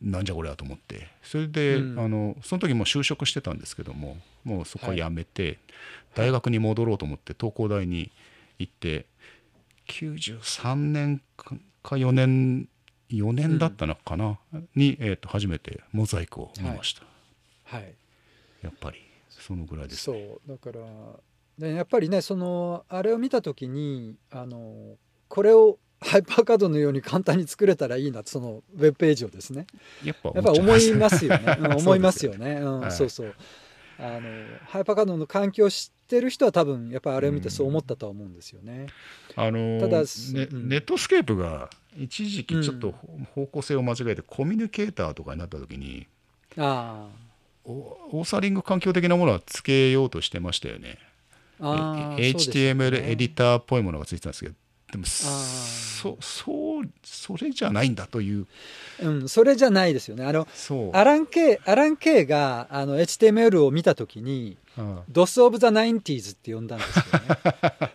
[0.00, 1.08] なんじゃこりゃと思って。
[1.22, 2.00] それで、うん。
[2.00, 5.58] あのその時もう就職してたんですけどももうそこは辞めて、
[6.14, 8.10] 大学に戻ろうと思って東工大に
[8.58, 9.06] 行って
[9.88, 11.56] 93年か
[11.96, 12.68] 4年
[13.10, 14.38] 4年だったのかな、
[14.74, 17.02] に、えー、と初めてモザイクを見ました、
[17.64, 17.94] はい。
[18.62, 20.84] やっぱりそのぐらいですそねうだから
[21.58, 24.96] でやっぱりねそのあれを見た時にあの
[25.28, 29.68] これを ハイパーカードのように簡単に作れたらいいなそのウェブページをですね。
[30.02, 31.72] やっぱ思いますよね、うん。
[31.76, 32.90] 思いますよね、うんはい。
[32.90, 33.34] そうそう。
[34.00, 34.22] あの
[34.66, 38.88] ハイパーカードの環境を知ってる人は多分やっぱりあれを見てそう思ったとは思うんですよね。
[39.36, 40.68] あのーただねうん。
[40.68, 42.94] ネットスケープが一時期ちょっと
[43.36, 46.08] 方向性を間違えてコミュニケーターとかになった時に
[46.56, 47.06] あ
[47.64, 50.98] おオーサリング環境的なものはつけようとしてましたよね。
[51.62, 54.54] HTML エディターっぽいものがついてたんですけど
[54.92, 58.46] でもそそうそれじゃないいんだという
[59.02, 60.24] うん、それじゃないですよね。
[60.24, 60.46] あの
[60.92, 67.10] アラン・ケイ、アラン・ケイがあの HTML を見た時にあ DOS of the 90s って呼んだんですよね。
[67.30, 67.90] あ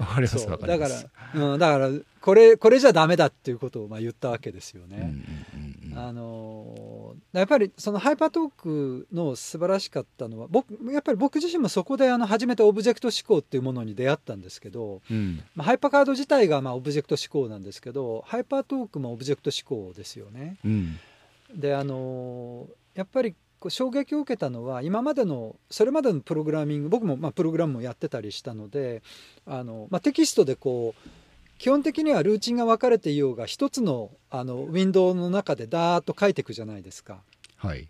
[0.00, 4.96] わかりますかまだからす。、うん、だからこれこれじゃダメだっていうことをまあ言ったわけですよね。
[4.96, 6.99] うんうんうんうんあのー
[7.32, 20.56] やっぱりそのハイパートークの素晴らしかったのは僕やっぱり僕自身もそこであの初めてオブジェクト指向っていうものに出会ったんですけど、うんまあ、ハイパーカード自体がまあオブジェクト指向なんですけどハイパートークもオブジェクト指向ですよね。
[20.64, 20.98] うん
[21.54, 29.02] であのーやっぱりこう衝撃を受けたのは今までのそれまでのプログラミング僕もまあプログラムもやってたりしたので
[29.46, 31.08] あの、まあ、テキストでこう
[31.60, 37.18] 基本的にはルーチンが分かれていようが一つのあのウィンドウの中でダーッと書いていくじゃないですか。
[37.56, 37.86] はい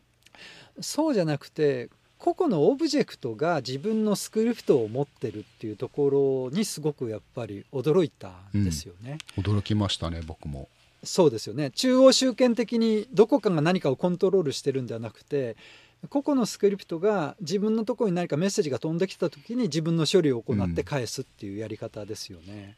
[0.80, 1.88] そうじゃなくて
[2.18, 9.18] 個々のオブジェクトが自分のスクリプトを持ってるっていうところにすごくやっぱり驚いたんですよね。
[9.36, 10.68] 驚きましたね僕も。
[11.04, 15.56] そうですよね中央集権的にどこかが何かをコントロールしてるんではなくて
[16.08, 22.74] 個々のスクリプトが自分のところに何かメッセージが飛んできた時に自分の処理を行って返すっていうやり方ですよね。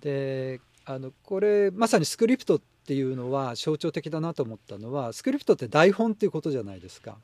[0.00, 7.16] であのこれまさにスクリプトっていうのは象徴的だなと思ったのはスクリプトって台本っていうことじゃないですか。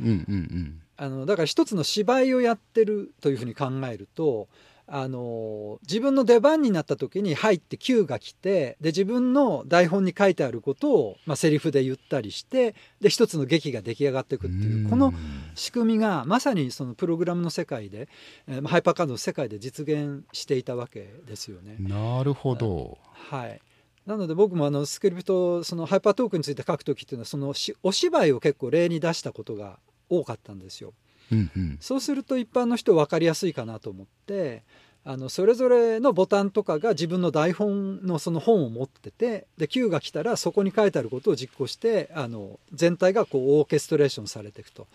[0.00, 4.48] うんうんうんあのだから一つの芝居をやってるというふうに考えると
[4.92, 15.14] あの自分の出番になった時に入って Q が来てで自分の台本に書いてあることを、まあ、セリフで言ったりしてで一つの劇が出来上がっていくっていうこの
[15.54, 18.08] 仕組みがまさにそのプログラムの世界で、
[18.48, 21.76] えーまあハイパーカードの世界で実現していたわけですよね。
[21.78, 22.98] なるほど。
[23.12, 23.60] はい
[24.06, 30.94] なので僕もあのスクリプトそのハイパートークについて書く時っていうのはそのしお芝居を結構例に出したことが多かったんですよ。
[31.32, 31.78] うんうん。
[31.80, 34.62] そうすると一般の人分かりやすいかなと思って
[35.04, 44.86] あのそれぞれのボタンとかが自分の台本のその本を持っててで Q が来たらそこに書いてあることを実行してあの全体がこうオーケストレーションされていくと。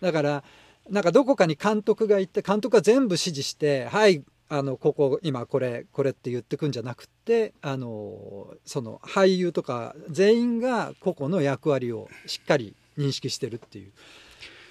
[0.00, 0.44] だから
[0.90, 13.92] なんかどこかに監督がいて監督が全部指示してはいあのここ今これこれって言ってくんじゃなくってあのその俳優とか全員が個々の役割をしっかり認識してるっていう。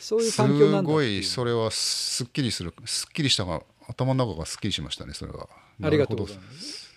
[0.01, 5.47] そういう環境なんだすごいそれはすっきりするすっきりしたが頭の中がすっきりしましたねそれは。
[5.83, 6.91] ありがとうございます。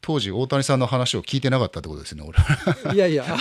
[0.00, 3.38] 当時大谷さんの話を聞いてなかったってことですね俺いやいや、あ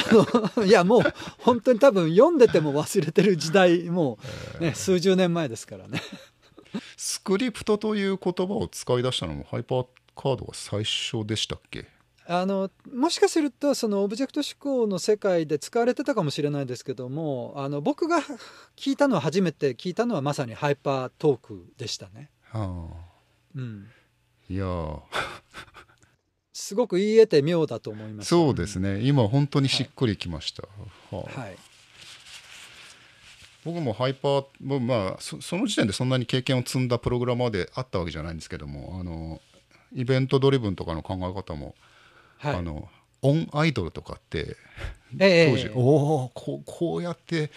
[0.60, 1.02] の、 いやもう
[1.40, 4.20] 本当に多分読んでても忘れてる時代、も
[4.60, 6.00] うね、数十年前ですからね。
[6.98, 11.88] スクリプトという言葉を使い出したのもハイパーカードが最初でしたっけ？
[12.28, 18.20] あのもしかするとそのオブジェクト思考の世界で使われてたかもしれないですけどもあの僕が
[18.78, 22.30] 聞いたのは初めて聞いたのはまさにハイパートークでしたね。
[22.44, 23.12] はあ。
[23.56, 23.88] うん、
[24.50, 25.00] いやー。
[26.54, 28.30] すごく言い得て妙だと思います。
[28.30, 29.02] そうですね。
[29.02, 31.58] 今本当にしっくりきました、はあはい。
[33.66, 39.42] 僕もハイパー、まあそ、その時点でそんなに経験を積んだプログラマーであったわけじゃないんですけどもあの
[39.94, 41.76] イベントドリブンとかの考え方も、
[42.42, 42.90] はい、あの
[43.22, 44.58] オンアイドルとかって、
[45.20, 45.80] え当時、え、お
[46.26, 47.52] おここうやって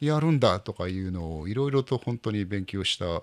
[0.00, 3.22] やるんだとかいうのをいろいろと本当に勉強した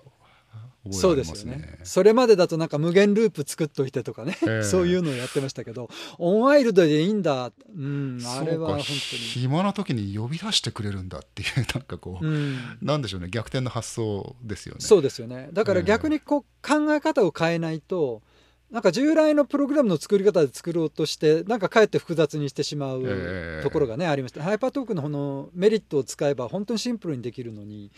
[0.92, 1.78] そうですよね。
[1.82, 8.88] それまでだとなんか無限ループ作っといてとかね、えー、 そういうのをやってましたけどオンワイルドでいいんだ、うん、あれは本当に。
[8.88, 13.28] 暇な時に呼び出してくれるんだっていうなんかこう、うん、なんでしょうね。
[13.28, 14.80] 逆転の発想ですよね。
[14.80, 15.48] そうですよね。
[15.52, 18.22] だから逆にこう考え方を変えないと、
[18.70, 24.42] なんか従来のプログラムの作り方で作ろうとしてなんかかえって複雑にしてしまうところがね、えー、ありました。
[24.42, 27.90] ハイパートークのこのメリットを使えば本当にシンプルにできるのに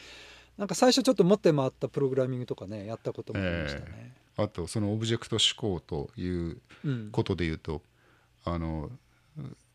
[0.57, 3.87] なんか最初ちょっと持って回ったプログラミングとかねやったこともありましたね。
[4.39, 6.59] えー、あとそのオブジェクト思考という
[7.11, 7.83] ことでいうと、
[8.47, 8.91] うん、あの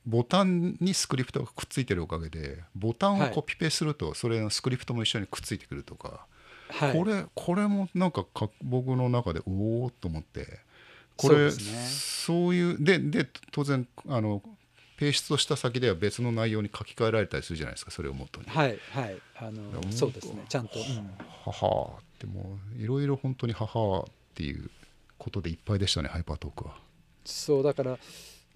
[0.06, 6.26] ボタンにスクリプトがくっついてるおかげでボタンをコピペするとそれのスクリプトも一緒にくっついてくるとか、
[6.70, 10.60] はい、これこれもなんかか僕の中でおおと思って
[11.18, 14.42] これそう、ね,、そういうでで当然あの
[14.98, 18.48] ペーストした先では別の内容に書き換えられたりするじゃないですかそれをもとに。
[18.48, 19.18] はいはい。
[19.38, 20.46] あのそうですね。
[20.48, 21.12] ちゃんと、うん、
[21.44, 24.70] 初ってもういろいろ本当に初っていう
[25.18, 26.76] ことでいっぱいでしたねハイパートークは。
[27.26, 28.00] そうだから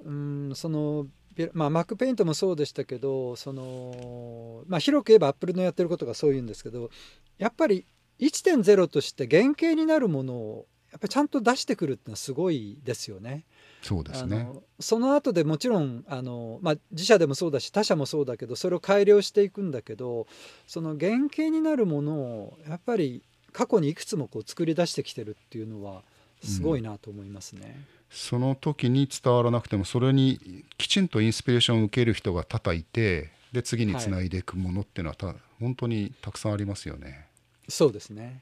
[0.06, 1.08] うんその
[1.54, 6.90] まあ、マックペイントもそうでしたけどその、まあ、広く言えばアップルのやってることがそういうんですけど
[7.38, 7.86] やっぱり
[8.20, 13.44] 1.0として原型になるものをやっぱりちゃんと出してくるってのはすごいですよね。
[13.82, 14.50] そうですね
[14.80, 20.28] その後でもちろんあの、まあ、自社でもそうだし他社もそうだけどそれを改良していくんだけど
[20.68, 26.04] その原型になるものをやっぱり過去にいくつもこう作り出してきてるっていうのは
[26.44, 27.74] すごいなと思いますね。
[27.76, 37.28] うん、その時に伝わらなくてもそれにきちんとインスピレーションを受ける人が多々いてで次につないでいくものっていうのはた、はい、本当にたくさんありますよね。
[37.68, 38.42] そうですね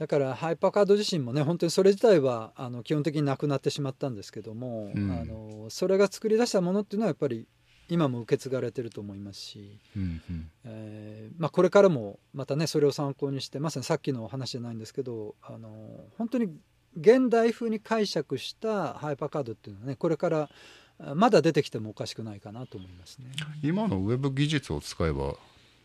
[0.00, 7.46] だからハイパーカード自身もね本当にそれ自体はあの基本的になくなってしまったんですけども、うん、あのそれが作り出したものっていうのはやっぱり
[7.90, 15.68] 今も受け継がれてると思いますし、うんうん、えー、まあ、これからもまたねそれを参考にしてまさにさっきの話じゃないんですけどあの
[16.16, 16.48] 本当に
[16.96, 20.48] 現代風に解釈したハイパーカードっていうのはねこれから
[21.14, 23.26] まだ出てきてもおかしくないかなと思いますね。
[23.62, 25.34] 今のウェブ技術を使えば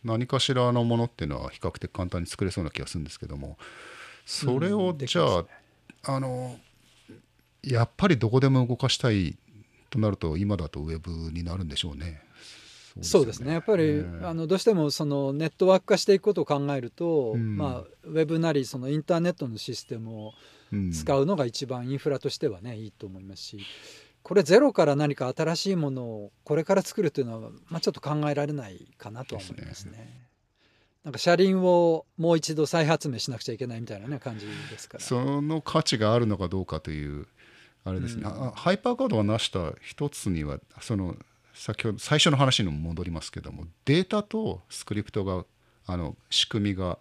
[0.04, 3.58] 何かしらのものっていうのは比較的簡単に作れそうな気がするんですけども
[4.26, 5.46] それをじゃあ、
[6.02, 6.58] あの
[7.62, 9.38] やっぱりどこでも動かしたい
[9.88, 12.20] となると今だとウェブになるんでしょうね。
[13.02, 20.32] そうですね、ね、やっぱり、あのどうしてもそのネットワーク化していくことを考えると、うん、まあ、ウェブなりそのインターネットのシステムを
[20.92, 23.58] 使うのが一番インフラとしてはねいいと思いますし
[24.22, 30.26] これゼロから何か新しいものをこれから作るというのは、まあ、ちょっと考えられないかなとは思いますね。
[31.06, 35.04] なんか車輪をもう一度再発明しなくちゃいけないみたいな、ね、感じですから。
[35.04, 37.28] その価値があるのかどうかという
[37.84, 41.14] あれですね、うん、ハイパーカードが成した一つにはその
[41.54, 45.44] 先ほど最初の話にも戻りますけどもデータとスクリプトが
[45.86, 46.98] あの仕組みが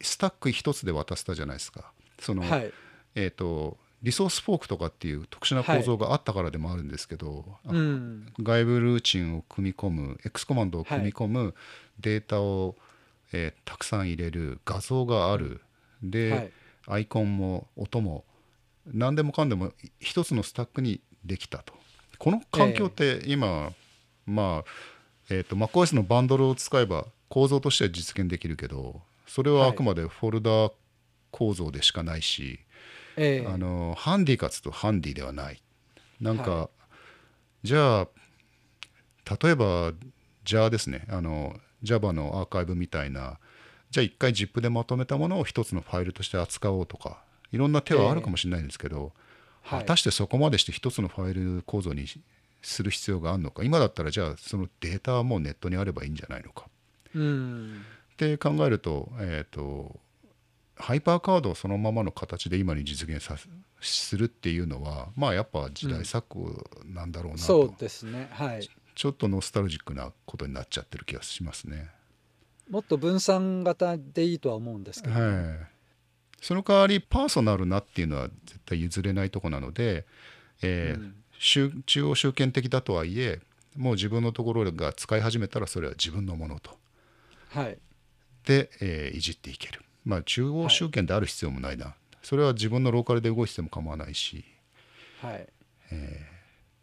[0.00, 1.90] スタック一つで渡せたじゃないですか。
[2.20, 2.72] その、はい、
[3.16, 7.74] えーとリソースフォークとかっていう特殊な構造があったからでもあるんですけど、はい。
[7.74, 11.54] うん、外部ルーチンを組み込む X コマンドを組み込む
[12.00, 12.76] データを、
[13.32, 15.60] えー、たくさん入れる画像がある。
[16.02, 16.52] で、はい、
[16.86, 18.24] アイコンも音も
[18.86, 21.74] 何でもかんでも一つのスタックにできたと。
[22.18, 23.50] この環境って今、え。
[23.50, 23.72] ー、
[24.26, 24.70] まあ
[25.30, 30.70] えーと、MacOS のバンドルを使えば構造としては実現できるけどそれはあくまでフォルダ
[31.30, 32.60] 構造でしかないし、
[33.16, 35.60] えー、あのハンディかつとハンディではない。
[36.20, 36.64] なんか、は
[37.64, 38.08] い、じゃあ
[39.42, 39.92] 例えば
[40.44, 41.06] じゃあですね。
[41.08, 43.38] あの Java のアーカイブみたいな
[43.90, 49.12] じゃあ一回 ZIP でまとめたものを一つのファイルとして扱おうとかいろんな手はあるかもしれないんですけど、
[49.66, 52.06] えー、果たしてそこまでして一つのファイル構造に
[52.62, 53.62] する必要があるのか。
[53.62, 56.66] 今だったらじゃあそのデータはもうネットにあればいいんじゃないのか。
[57.14, 57.84] うん。
[58.14, 60.00] って考えると,、えーと
[60.76, 63.36] ハイパーカードをそのままの形で今に実現さ
[63.80, 66.50] するっていうのはまあやっぱ時代錯誤
[66.84, 68.28] なんだろうなと、うん、そうですね。
[68.32, 71.90] はいちょっとノスタルジックなことになっちゃってる気がしますね。
[72.70, 75.58] もっと分散型でいいとは思うんですけど、はい、
[76.40, 80.06] その代わりパーソナルなっていうのは絶対譲れないとこなので、
[80.62, 83.40] えー、うん、中央集権的だとはいえ
[83.76, 86.70] もう自分のところが使い始めたらそれは自分のものと、
[87.50, 87.78] はい、
[88.46, 89.82] で、えー、いじっていける。
[90.04, 94.44] まあ、中央集権である必要もないな、はい、それは自分のローカルで動いてても構わないし、
[95.22, 95.48] はい。
[95.90, 96.33] えー、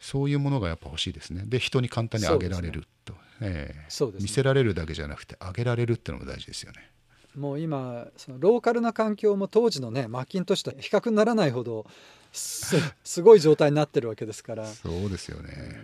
[0.02, 1.44] そういうものがやっぱ欲しいですね。
[1.46, 3.86] で人に簡単にあげられると、ええ。
[3.88, 4.24] そうですね。
[4.24, 6.90] 見せられるだけじゃなくてあげられるっていうのも大事ですよね。
[7.38, 11.86] もう今そのローカルな環境も当時のねマッキントッシュと比較にならないほど
[12.32, 15.82] すすごい状態になってるわけですから、そうですよね。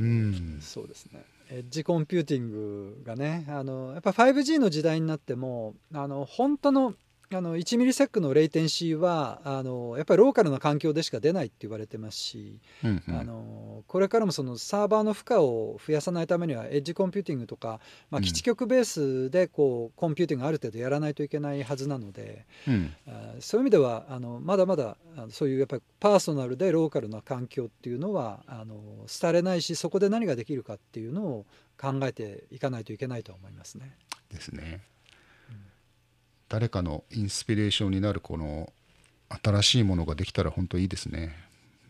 [0.00, 1.24] うん、そうですね。
[1.50, 6.94] エッジコンピューティングがねあのやっぱ 5G の時代になってもあの本当の
[7.34, 17.80] あの1 millisec の latency はあのやっぱりローカルな環境でしか出ないって言われてますし、うんうんあのこれからもそのサーバーの負荷を増やさないためにはエッジコンピューティングとか、
[18.10, 28.76] まあ、うん基地局ベースでこうコンピューティングある程度やらないといけないはずなのでうんあそういう意味ではあのまだまだあのそういうやっぱりパーソナルでローカルな環境っていうのはあの
[29.20, 31.46] 廃れないしそこで何ができるかっていうのを
[31.80, 33.96] 考えていかないといけないと思いますね。
[34.32, 34.93] ですね。
[36.48, 38.72] 誰かのインスピレーションになるこの
[39.42, 41.34] 新しいものができたら本当いいですね。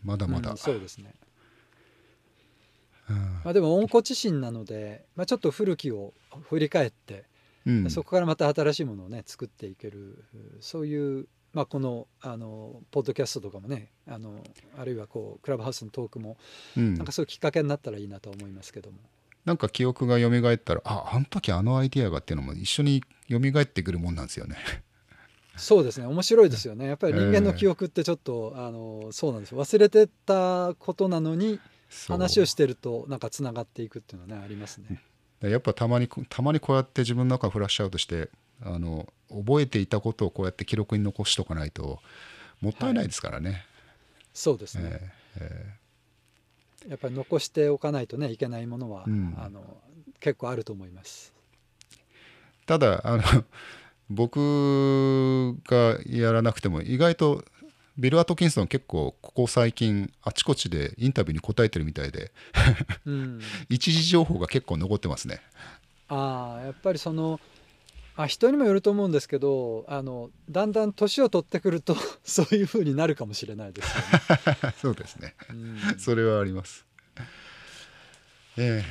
[0.03, 0.51] まだまだ。
[0.51, 1.13] うんそうですね
[3.09, 6.13] うんまあ、でも温故知新なので、まあ、ちょっと古きを
[6.49, 7.25] 振り返って、
[7.65, 10.23] うんそこからまた新しいものをね作っていける
[10.59, 14.43] そういう、まあ、このあのポッドキャストとかもねあの
[14.77, 16.37] あるいはこうクラブハウスのトークも
[16.77, 18.97] うんなんかそういうきっかけになったらいいなと思いますけども。
[19.45, 24.57] なんか記憶が蘇ったらああの時あのアイディアがっていうのも一緒に蘇ってくるもんなんですよね。
[25.57, 26.07] そうですね。
[26.07, 26.87] 面白いですよね。
[26.87, 29.57] やっぱり人間の記憶ってちょっと、あのそうなんですよ。
[29.57, 31.59] 忘れてたことなのに
[32.09, 35.01] 話をしてるとなんかつながっていくっていうのはねありますね。
[35.41, 38.29] やっぱたまにたまにこうやって自分の中フラッシュアウトして
[38.61, 41.99] あの覚えていたことをこうやって記録に残しとかないと
[42.61, 43.65] もったいないですからね。
[44.33, 45.84] そうですね、えええ
[46.87, 49.61] やっぱり残しておかないとねいけないものは、うんあの
[50.21, 51.33] 結構あると思います。
[51.93, 51.97] え
[52.65, 53.23] ただあの
[54.09, 57.43] 僕がやらなくても意外と
[57.97, 62.31] ビル・アトキンソン結構ここ最近あちこちでインタビューに答えてるみたいで
[63.05, 63.39] うん、
[63.69, 65.41] 一時情報が結構残ってますね。
[66.07, 67.39] ああやっぱりその
[68.17, 74.01] あ人にもよると思うんですけどあのだんだん年を取ってくると そういうふうになるかもしれないですよ
[74.55, 74.73] ね。
[74.81, 75.35] そうですね。
[75.49, 76.85] うんそれはあります。
[78.57, 78.85] ええ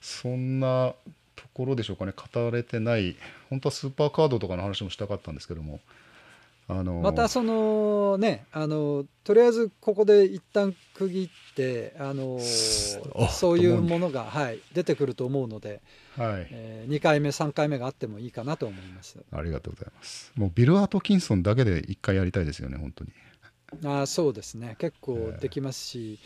[0.00, 0.94] そんな
[1.34, 3.16] ところでしょうかね語られてない
[3.50, 5.80] 本当はスーパーカードとかの話もしたかったんですけども
[6.70, 12.38] あのまたそのねあのとりあえずここで一旦区切ってあの
[13.16, 15.80] あそういうものが、はい、出てくると思うので、
[16.16, 16.46] はい。
[16.50, 19.18] え2回目3回目があってもいいかなと思います。
[19.32, 20.30] ありがとうございます。
[20.36, 23.12] もうビル・アトキンソンだけで一回やりたいですよね本当に。
[23.84, 24.76] あそうですね。
[24.78, 26.18] 結構できますし、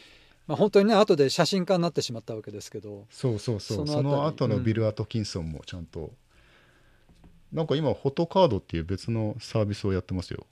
[0.48, 3.86] まあ、本当にね後で写真家になってしまったわけですけどそうそうそう。
[3.86, 6.10] そその後のビル・アトキンソンもちゃんと、
[7.52, 10.46] なんか今フォトカードっていう別のサービスをやってますよ。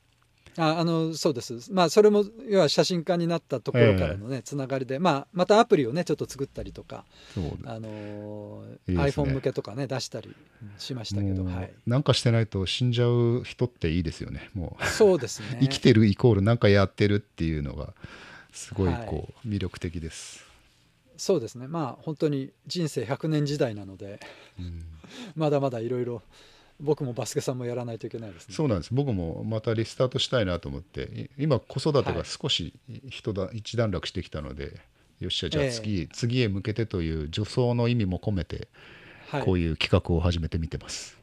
[0.57, 1.73] ああのそうです。
[1.73, 7.05] まあそれも要は写真家になったところからのね、つながりで、まあ、またアプリをねちょっと作ったりとか、
[7.35, 9.03] そうあのいいね。
[9.03, 14.51] iPhone 向けとかね出したりうんしましたけど、はい、なんかしてないと死んじゃう人っていいですよね。
[14.55, 14.87] もう。
[14.87, 15.59] そうですね。
[15.63, 17.95] 生きてるイコールなんかやってるっていうのが
[18.53, 19.07] すごいはい。
[19.07, 20.45] こう魅力的です、
[21.17, 21.69] そうですね。
[21.69, 24.21] まあ本当に人生100年時代なので
[24.59, 24.85] うん。
[25.37, 26.23] まだまだいろいろ
[26.81, 28.55] 僕もバスケさんもやらないといけないですね。
[28.55, 28.95] そうなんです。
[28.95, 32.75] 僕もまたリスタートしたいなと思ってい今子育てが少し
[33.09, 34.81] 一段一段落してきたので
[35.21, 38.69] よっしゃじゃあ次,、次へ向けてという助走の意味も込めて
[39.29, 39.43] はい。
[39.45, 41.17] こういう企画を始めてみてます、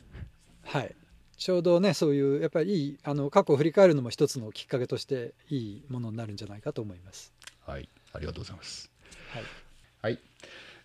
[0.63, 0.95] はい、
[1.37, 7.33] ちょうどねそういうやっぱりいいあの過去を振り返るのも一つのきっかけとしていいものになるんじゃないかと思います。
[7.65, 7.89] はい。
[8.13, 8.89] ありがとうございます。
[9.33, 9.66] はい、はい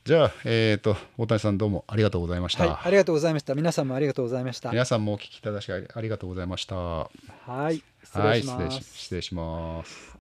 [0.04, 3.54] じゃあえっ、と大谷さんどうもありがとうございました、はい、ありがとうございました。
[3.54, 4.70] 皆さんもありがとうございました。
[4.70, 7.08] 皆さんもお聞きいただきありがとうございましたは
[7.70, 7.82] い、
[8.82, 10.10] 失礼します